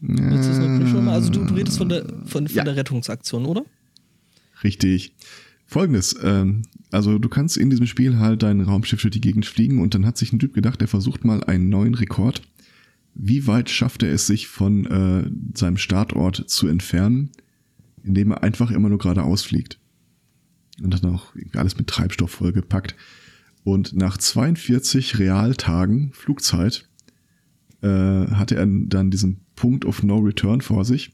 Willst 0.07 0.47
du 0.49 0.53
es 0.53 0.59
noch 0.59 0.67
nicht 0.69 0.89
schon 0.89 1.05
mal? 1.05 1.13
Also 1.13 1.29
du, 1.31 1.43
du 1.45 1.53
redest 1.53 1.77
von 1.77 1.89
der, 1.89 2.05
von, 2.25 2.47
von 2.47 2.47
Ja. 2.47 2.63
der 2.63 2.75
Rettungsaktion, 2.75 3.45
oder? 3.45 3.65
Richtig. 4.63 5.13
Folgendes, 5.67 6.15
ähm, 6.21 6.63
also 6.91 7.17
du 7.17 7.27
kannst 7.29 7.57
in 7.57 7.69
diesem 7.69 7.87
Spiel 7.87 8.19
halt 8.19 8.43
dein 8.43 8.61
Raumschiff 8.61 9.01
durch 9.01 9.11
die 9.13 9.21
Gegend 9.21 9.45
fliegen 9.45 9.81
und 9.81 9.95
dann 9.95 10.05
hat 10.05 10.17
sich 10.17 10.31
ein 10.31 10.39
Typ 10.39 10.53
gedacht, 10.53 10.81
er 10.81 10.87
versucht 10.87 11.25
mal 11.25 11.43
einen 11.43 11.69
neuen 11.69 11.95
Rekord. 11.95 12.41
Wie 13.15 13.47
weit 13.47 13.69
schafft 13.69 14.03
er 14.03 14.11
es 14.13 14.27
sich 14.27 14.47
von 14.47 14.85
äh, 14.85 15.29
seinem 15.57 15.77
Startort 15.77 16.49
zu 16.49 16.67
entfernen, 16.67 17.31
indem 18.03 18.31
er 18.31 18.43
einfach 18.43 18.71
immer 18.71 18.89
nur 18.89 18.97
geradeaus 18.99 19.43
fliegt? 19.43 19.79
Und 20.83 20.93
hat 20.93 21.05
auch 21.05 21.33
alles 21.53 21.77
mit 21.77 21.87
Treibstoff 21.87 22.31
vollgepackt. 22.31 22.95
Und 23.63 23.93
nach 23.95 24.17
42 24.17 25.17
Realtagen 25.17 26.11
Flugzeit 26.13 26.87
äh, 27.81 27.87
hatte 27.87 28.55
er 28.57 28.67
dann 28.67 29.09
diesen 29.09 29.44
Punkt 29.55 29.85
of 29.85 30.03
No 30.03 30.17
Return 30.17 30.61
vor 30.61 30.85
sich 30.85 31.13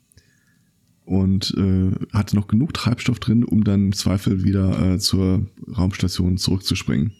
und 1.05 1.53
äh, 1.57 1.91
hatte 2.13 2.35
noch 2.35 2.47
genug 2.47 2.73
Treibstoff 2.73 3.19
drin, 3.19 3.43
um 3.43 3.63
dann 3.63 3.85
im 3.85 3.93
Zweifel 3.93 4.43
wieder 4.43 4.93
äh, 4.93 4.99
zur 4.99 5.47
Raumstation 5.77 6.37
zurückzuspringen. 6.37 7.13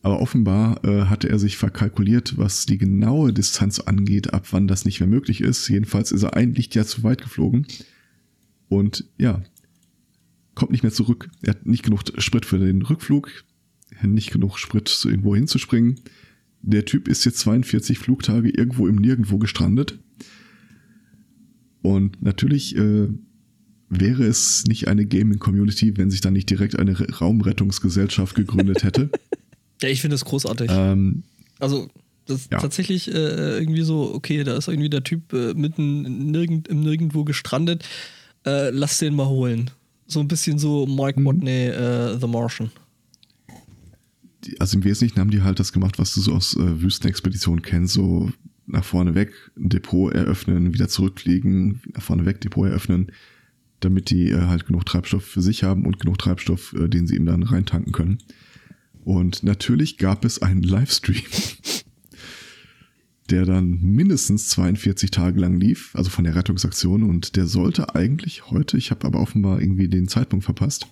Aber 0.00 0.20
offenbar 0.20 0.84
äh, 0.84 1.06
hatte 1.06 1.28
er 1.28 1.38
sich 1.38 1.56
verkalkuliert, 1.56 2.38
was 2.38 2.66
die 2.66 2.78
genaue 2.78 3.32
Distanz 3.32 3.80
angeht, 3.80 4.32
ab 4.32 4.46
wann 4.52 4.68
das 4.68 4.84
nicht 4.84 5.00
mehr 5.00 5.08
möglich 5.08 5.40
ist. 5.40 5.68
Jedenfalls 5.68 6.12
ist 6.12 6.22
er 6.22 6.34
ein 6.34 6.54
Lichtjahr 6.54 6.86
zu 6.86 7.02
weit 7.02 7.20
geflogen 7.20 7.66
und 8.68 9.04
ja, 9.18 9.42
kommt 10.54 10.70
nicht 10.70 10.82
mehr 10.82 10.92
zurück. 10.92 11.28
Er 11.42 11.50
hat 11.50 11.66
nicht 11.66 11.82
genug 11.82 12.02
Sprit 12.18 12.46
für 12.46 12.58
den 12.58 12.82
Rückflug, 12.82 13.30
nicht 14.02 14.30
genug 14.30 14.58
Sprit, 14.58 15.04
irgendwo 15.04 15.34
hinzuspringen. 15.34 16.00
Der 16.62 16.84
Typ 16.84 17.08
ist 17.08 17.24
jetzt 17.24 17.38
42 17.38 17.98
Flugtage 17.98 18.50
irgendwo 18.50 18.86
im 18.88 18.96
Nirgendwo 18.96 19.38
gestrandet. 19.38 19.98
Und 21.82 22.20
natürlich 22.22 22.76
äh, 22.76 23.08
wäre 23.88 24.24
es 24.24 24.64
nicht 24.66 24.88
eine 24.88 25.06
Gaming-Community, 25.06 25.96
wenn 25.96 26.10
sich 26.10 26.20
dann 26.20 26.32
nicht 26.32 26.50
direkt 26.50 26.78
eine 26.78 26.98
Re- 26.98 27.10
Raumrettungsgesellschaft 27.20 28.34
gegründet 28.34 28.82
hätte. 28.82 29.10
Ja, 29.80 29.88
ich 29.88 30.00
finde 30.00 30.14
das 30.14 30.24
großartig. 30.24 30.68
ähm, 30.72 31.22
Also, 31.60 31.86
das 32.26 32.40
ist 32.40 32.50
Ja. 32.50 32.58
tatsächlich 32.58 33.14
äh, 33.14 33.58
irgendwie 33.60 33.82
so, 33.82 34.12
okay, 34.12 34.42
da 34.42 34.56
ist 34.56 34.66
irgendwie 34.66 34.90
der 34.90 35.04
Typ 35.04 35.32
äh, 35.32 35.54
mitten 35.54 36.32
nirgend, 36.32 36.66
im 36.66 36.80
Nirgendwo 36.80 37.22
gestrandet. 37.22 37.84
Äh, 38.44 38.70
lass 38.70 38.98
den 38.98 39.14
mal 39.14 39.28
holen. 39.28 39.70
So 40.08 40.18
ein 40.18 40.26
bisschen 40.26 40.58
so 40.58 40.84
Mike 40.84 41.24
Watney, 41.24 41.66
äh, 41.68 42.18
The 42.18 42.26
Martian. 42.26 42.72
Die, 44.44 44.60
also 44.60 44.76
im 44.76 44.84
Wesentlichen 44.84 45.20
haben 45.20 45.30
die 45.30 45.42
halt 45.42 45.58
das 45.58 45.72
gemacht, 45.72 45.98
was 45.98 46.14
du 46.14 46.20
so 46.20 46.32
aus 46.32 46.56
äh, 46.56 46.82
Wüstenexpeditionen 46.82 47.62
kennst, 47.62 47.94
so 47.94 48.30
nach 48.66 48.84
vorne 48.84 49.14
weg, 49.14 49.32
Depot 49.56 50.12
eröffnen, 50.12 50.74
wieder 50.74 50.88
zurückfliegen, 50.88 51.80
nach 51.94 52.02
vorne 52.02 52.26
weg, 52.26 52.40
Depot 52.40 52.68
eröffnen, 52.68 53.10
damit 53.80 54.10
die 54.10 54.30
äh, 54.30 54.42
halt 54.42 54.66
genug 54.66 54.86
Treibstoff 54.86 55.24
für 55.24 55.42
sich 55.42 55.64
haben 55.64 55.86
und 55.86 55.98
genug 56.00 56.18
Treibstoff, 56.18 56.74
äh, 56.74 56.88
den 56.88 57.06
sie 57.06 57.16
ihm 57.16 57.26
dann 57.26 57.42
reintanken 57.42 57.92
können. 57.92 58.18
Und 59.04 59.42
natürlich 59.42 59.96
gab 59.96 60.24
es 60.24 60.42
einen 60.42 60.62
Livestream, 60.62 61.22
der 63.30 63.44
dann 63.46 63.80
mindestens 63.80 64.48
42 64.48 65.10
Tage 65.10 65.40
lang 65.40 65.58
lief, 65.58 65.94
also 65.94 66.10
von 66.10 66.24
der 66.24 66.34
Rettungsaktion. 66.34 67.02
Und 67.02 67.36
der 67.36 67.46
sollte 67.46 67.94
eigentlich 67.94 68.50
heute, 68.50 68.76
ich 68.76 68.90
habe 68.90 69.06
aber 69.06 69.20
offenbar 69.20 69.60
irgendwie 69.60 69.88
den 69.88 70.08
Zeitpunkt 70.08 70.44
verpasst, 70.44 70.86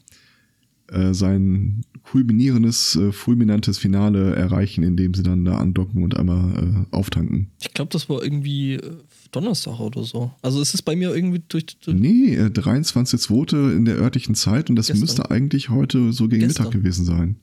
äh, 0.88 1.12
sein 1.14 1.82
kulminierendes, 2.02 2.96
äh, 2.96 3.10
fulminantes 3.12 3.78
Finale 3.78 4.36
erreichen, 4.36 4.84
indem 4.84 5.14
sie 5.14 5.22
dann 5.24 5.44
da 5.44 5.58
andocken 5.58 6.02
und 6.04 6.16
einmal 6.16 6.86
äh, 6.90 6.94
auftanken. 6.94 7.50
Ich 7.60 7.74
glaube, 7.74 7.90
das 7.92 8.08
war 8.08 8.22
irgendwie 8.22 8.74
äh, 8.74 8.96
Donnerstag 9.32 9.80
oder 9.80 10.04
so. 10.04 10.30
Also 10.42 10.60
es 10.60 10.72
ist 10.74 10.82
bei 10.82 10.94
mir 10.94 11.14
irgendwie 11.14 11.42
durch. 11.48 11.66
durch 11.80 11.96
Nee, 11.98 12.34
äh, 12.36 12.46
23.2. 12.46 13.76
in 13.76 13.84
der 13.84 13.96
örtlichen 13.96 14.34
Zeit 14.36 14.70
und 14.70 14.76
das 14.76 14.86
Gestern. 14.86 15.00
müsste 15.00 15.30
eigentlich 15.30 15.68
heute 15.70 16.12
so 16.12 16.28
gegen 16.28 16.42
Gestern. 16.46 16.66
Mittag 16.66 16.80
gewesen 16.80 17.04
sein. 17.04 17.36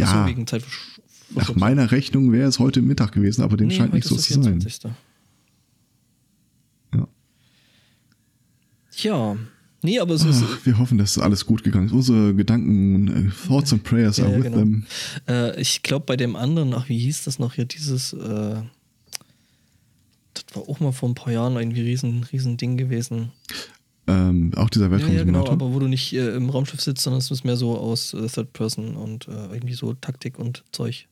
Ach 0.00 0.06
so, 0.08 0.16
Ja, 0.16 0.26
wegen 0.26 0.46
Zeit 0.46 0.64
nach 1.34 1.54
meiner 1.54 1.90
Rechnung 1.90 2.32
wäre 2.32 2.48
es 2.48 2.58
heute 2.58 2.80
Mittag 2.80 3.12
gewesen, 3.12 3.42
aber 3.42 3.58
dem 3.58 3.70
scheint 3.70 3.92
nicht 3.92 4.06
so 4.06 4.16
zu 4.16 4.42
sein. 4.42 4.64
Ja. 6.94 7.06
Tja. 8.90 9.36
Nee, 9.82 10.00
aber 10.00 10.14
es 10.14 10.24
ist. 10.24 10.42
Ach, 10.44 10.58
wir 10.66 10.76
hoffen, 10.78 10.98
dass 10.98 11.18
alles 11.18 11.46
gut 11.46 11.62
gegangen 11.62 11.86
ist. 11.86 11.92
Unsere 11.92 12.34
Gedanken, 12.34 13.28
äh, 13.28 13.46
Thoughts 13.46 13.72
and 13.72 13.84
Prayers 13.84 14.16
Ja, 14.16 14.24
are 14.24 14.36
with 14.36 14.42
genau. 14.44 14.56
them. 14.58 14.86
Äh, 15.28 15.60
ich 15.60 15.82
glaube, 15.82 16.04
bei 16.06 16.16
dem 16.16 16.34
anderen, 16.34 16.74
ach, 16.74 16.88
wie 16.88 16.98
hieß 16.98 17.24
das 17.24 17.38
noch 17.38 17.54
hier, 17.54 17.64
dieses, 17.64 18.12
äh, 18.12 18.56
das 20.34 20.44
war 20.54 20.68
auch 20.68 20.80
mal 20.80 20.92
vor 20.92 21.08
ein 21.08 21.14
paar 21.14 21.32
Jahren 21.32 21.56
irgendwie 21.56 21.82
riesen, 21.82 22.24
riesen 22.32 22.56
Ding 22.56 22.76
gewesen. 22.76 23.30
Ähm, 24.08 24.52
auch 24.56 24.70
dieser 24.70 24.86
Ja, 24.86 24.92
ja, 24.92 24.98
genau, 24.98 25.10
Weltraumsimulator. 25.10 25.52
aber 25.52 25.72
wo 25.74 25.78
du 25.78 25.86
nicht 25.86 26.12
äh, 26.14 26.34
im 26.34 26.48
Raumschiff 26.50 26.80
sitzt, 26.80 27.02
sondern 27.04 27.18
es 27.18 27.30
ist 27.30 27.44
mehr 27.44 27.56
so 27.56 27.76
aus 27.78 28.14
äh, 28.14 28.26
Third 28.26 28.52
Person 28.54 28.96
und 28.96 29.28
äh, 29.28 29.46
irgendwie 29.52 29.74
so 29.74 29.92
Taktik 29.94 30.38
und 30.38 30.64
Zeug. 30.72 31.06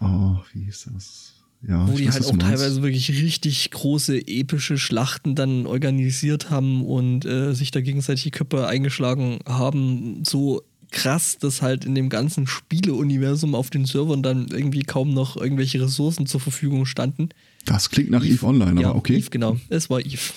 oh, 0.00 0.36
wie 0.52 0.64
hieß 0.64 0.88
das? 0.94 1.34
Ja, 1.66 1.88
wo 1.88 1.96
die 1.96 2.08
halt 2.08 2.24
auch 2.24 2.36
teilweise 2.36 2.82
wirklich 2.82 3.10
richtig 3.10 3.70
große, 3.72 4.28
epische 4.28 4.78
Schlachten 4.78 5.34
dann 5.34 5.66
organisiert 5.66 6.50
haben 6.50 6.84
und 6.84 7.24
äh, 7.24 7.52
sich 7.52 7.72
da 7.72 7.80
gegenseitig 7.80 8.22
die 8.24 8.30
Köpfe 8.30 8.68
eingeschlagen 8.68 9.40
haben. 9.44 10.22
So 10.24 10.62
krass, 10.92 11.36
dass 11.38 11.60
halt 11.60 11.84
in 11.84 11.94
dem 11.96 12.10
ganzen 12.10 12.46
Spieleuniversum 12.46 13.56
auf 13.56 13.70
den 13.70 13.86
Servern 13.86 14.22
dann 14.22 14.46
irgendwie 14.48 14.82
kaum 14.84 15.12
noch 15.12 15.36
irgendwelche 15.36 15.82
Ressourcen 15.82 16.26
zur 16.26 16.40
Verfügung 16.40 16.86
standen. 16.86 17.30
Das 17.66 17.90
klingt 17.90 18.10
nach 18.10 18.24
EVE 18.24 18.46
Online, 18.46 18.80
ja, 18.80 18.90
aber 18.90 18.98
okay. 18.98 19.16
Eve, 19.16 19.30
genau. 19.30 19.58
Es 19.68 19.90
war 19.90 20.00
Eve. 20.00 20.18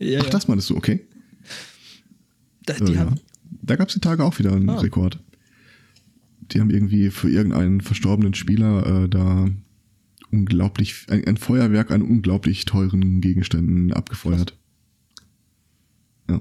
Ja, 0.00 0.18
Ach, 0.20 0.24
ja. 0.24 0.30
das 0.30 0.48
meinst 0.48 0.68
du, 0.70 0.76
okay. 0.76 1.04
Da, 2.66 2.74
Äh, 2.74 2.92
ja. 2.92 3.14
Da 3.62 3.76
gab 3.76 3.88
es 3.88 3.94
die 3.94 4.00
Tage 4.00 4.24
auch 4.24 4.38
wieder 4.38 4.52
einen 4.52 4.68
Ah. 4.68 4.78
Rekord. 4.80 5.18
Die 6.50 6.60
haben 6.60 6.70
irgendwie 6.70 7.10
für 7.10 7.30
irgendeinen 7.30 7.80
verstorbenen 7.80 8.34
Spieler 8.34 9.04
äh, 9.04 9.08
da 9.08 9.48
unglaublich, 10.34 11.06
ein, 11.08 11.24
ein 11.26 11.36
Feuerwerk 11.36 11.90
an 11.90 12.02
unglaublich 12.02 12.64
teuren 12.64 13.20
Gegenständen 13.20 13.92
abgefeuert. 13.92 14.56
Ja. 16.28 16.40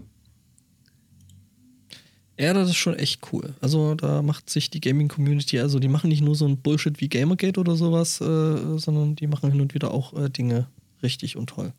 Ja, 2.39 2.53
das 2.53 2.69
ist 2.69 2.77
schon 2.77 2.95
echt 2.95 3.21
cool. 3.31 3.53
Also 3.61 3.93
da 3.95 4.21
macht 4.21 4.49
sich 4.49 4.69
die 4.71 4.81
Gaming-Community, 4.81 5.59
also 5.59 5.79
die 5.79 5.87
machen 5.87 6.09
nicht 6.09 6.23
nur 6.23 6.35
so 6.35 6.47
ein 6.47 6.57
Bullshit 6.57 6.99
wie 6.99 7.09
Gamergate 7.09 7.59
oder 7.59 7.75
sowas, 7.75 8.19
äh, 8.19 8.77
sondern 8.79 9.15
die 9.15 9.27
machen 9.27 9.51
hin 9.51 9.61
und 9.61 9.73
wieder 9.73 9.91
auch 9.91 10.13
äh, 10.13 10.29
Dinge 10.29 10.67
richtig 11.03 11.37
und 11.37 11.47
toll. 11.47 11.73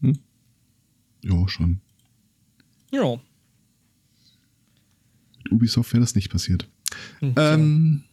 Hm? 0.00 0.18
Ja, 1.24 1.48
schon. 1.48 1.80
Ja. 2.92 3.16
Mit 5.42 5.52
Ubisoft 5.52 5.92
wäre 5.92 6.02
das 6.02 6.14
nicht 6.14 6.30
passiert. 6.30 6.68
Hm, 7.20 7.34
Ähm, 7.36 8.04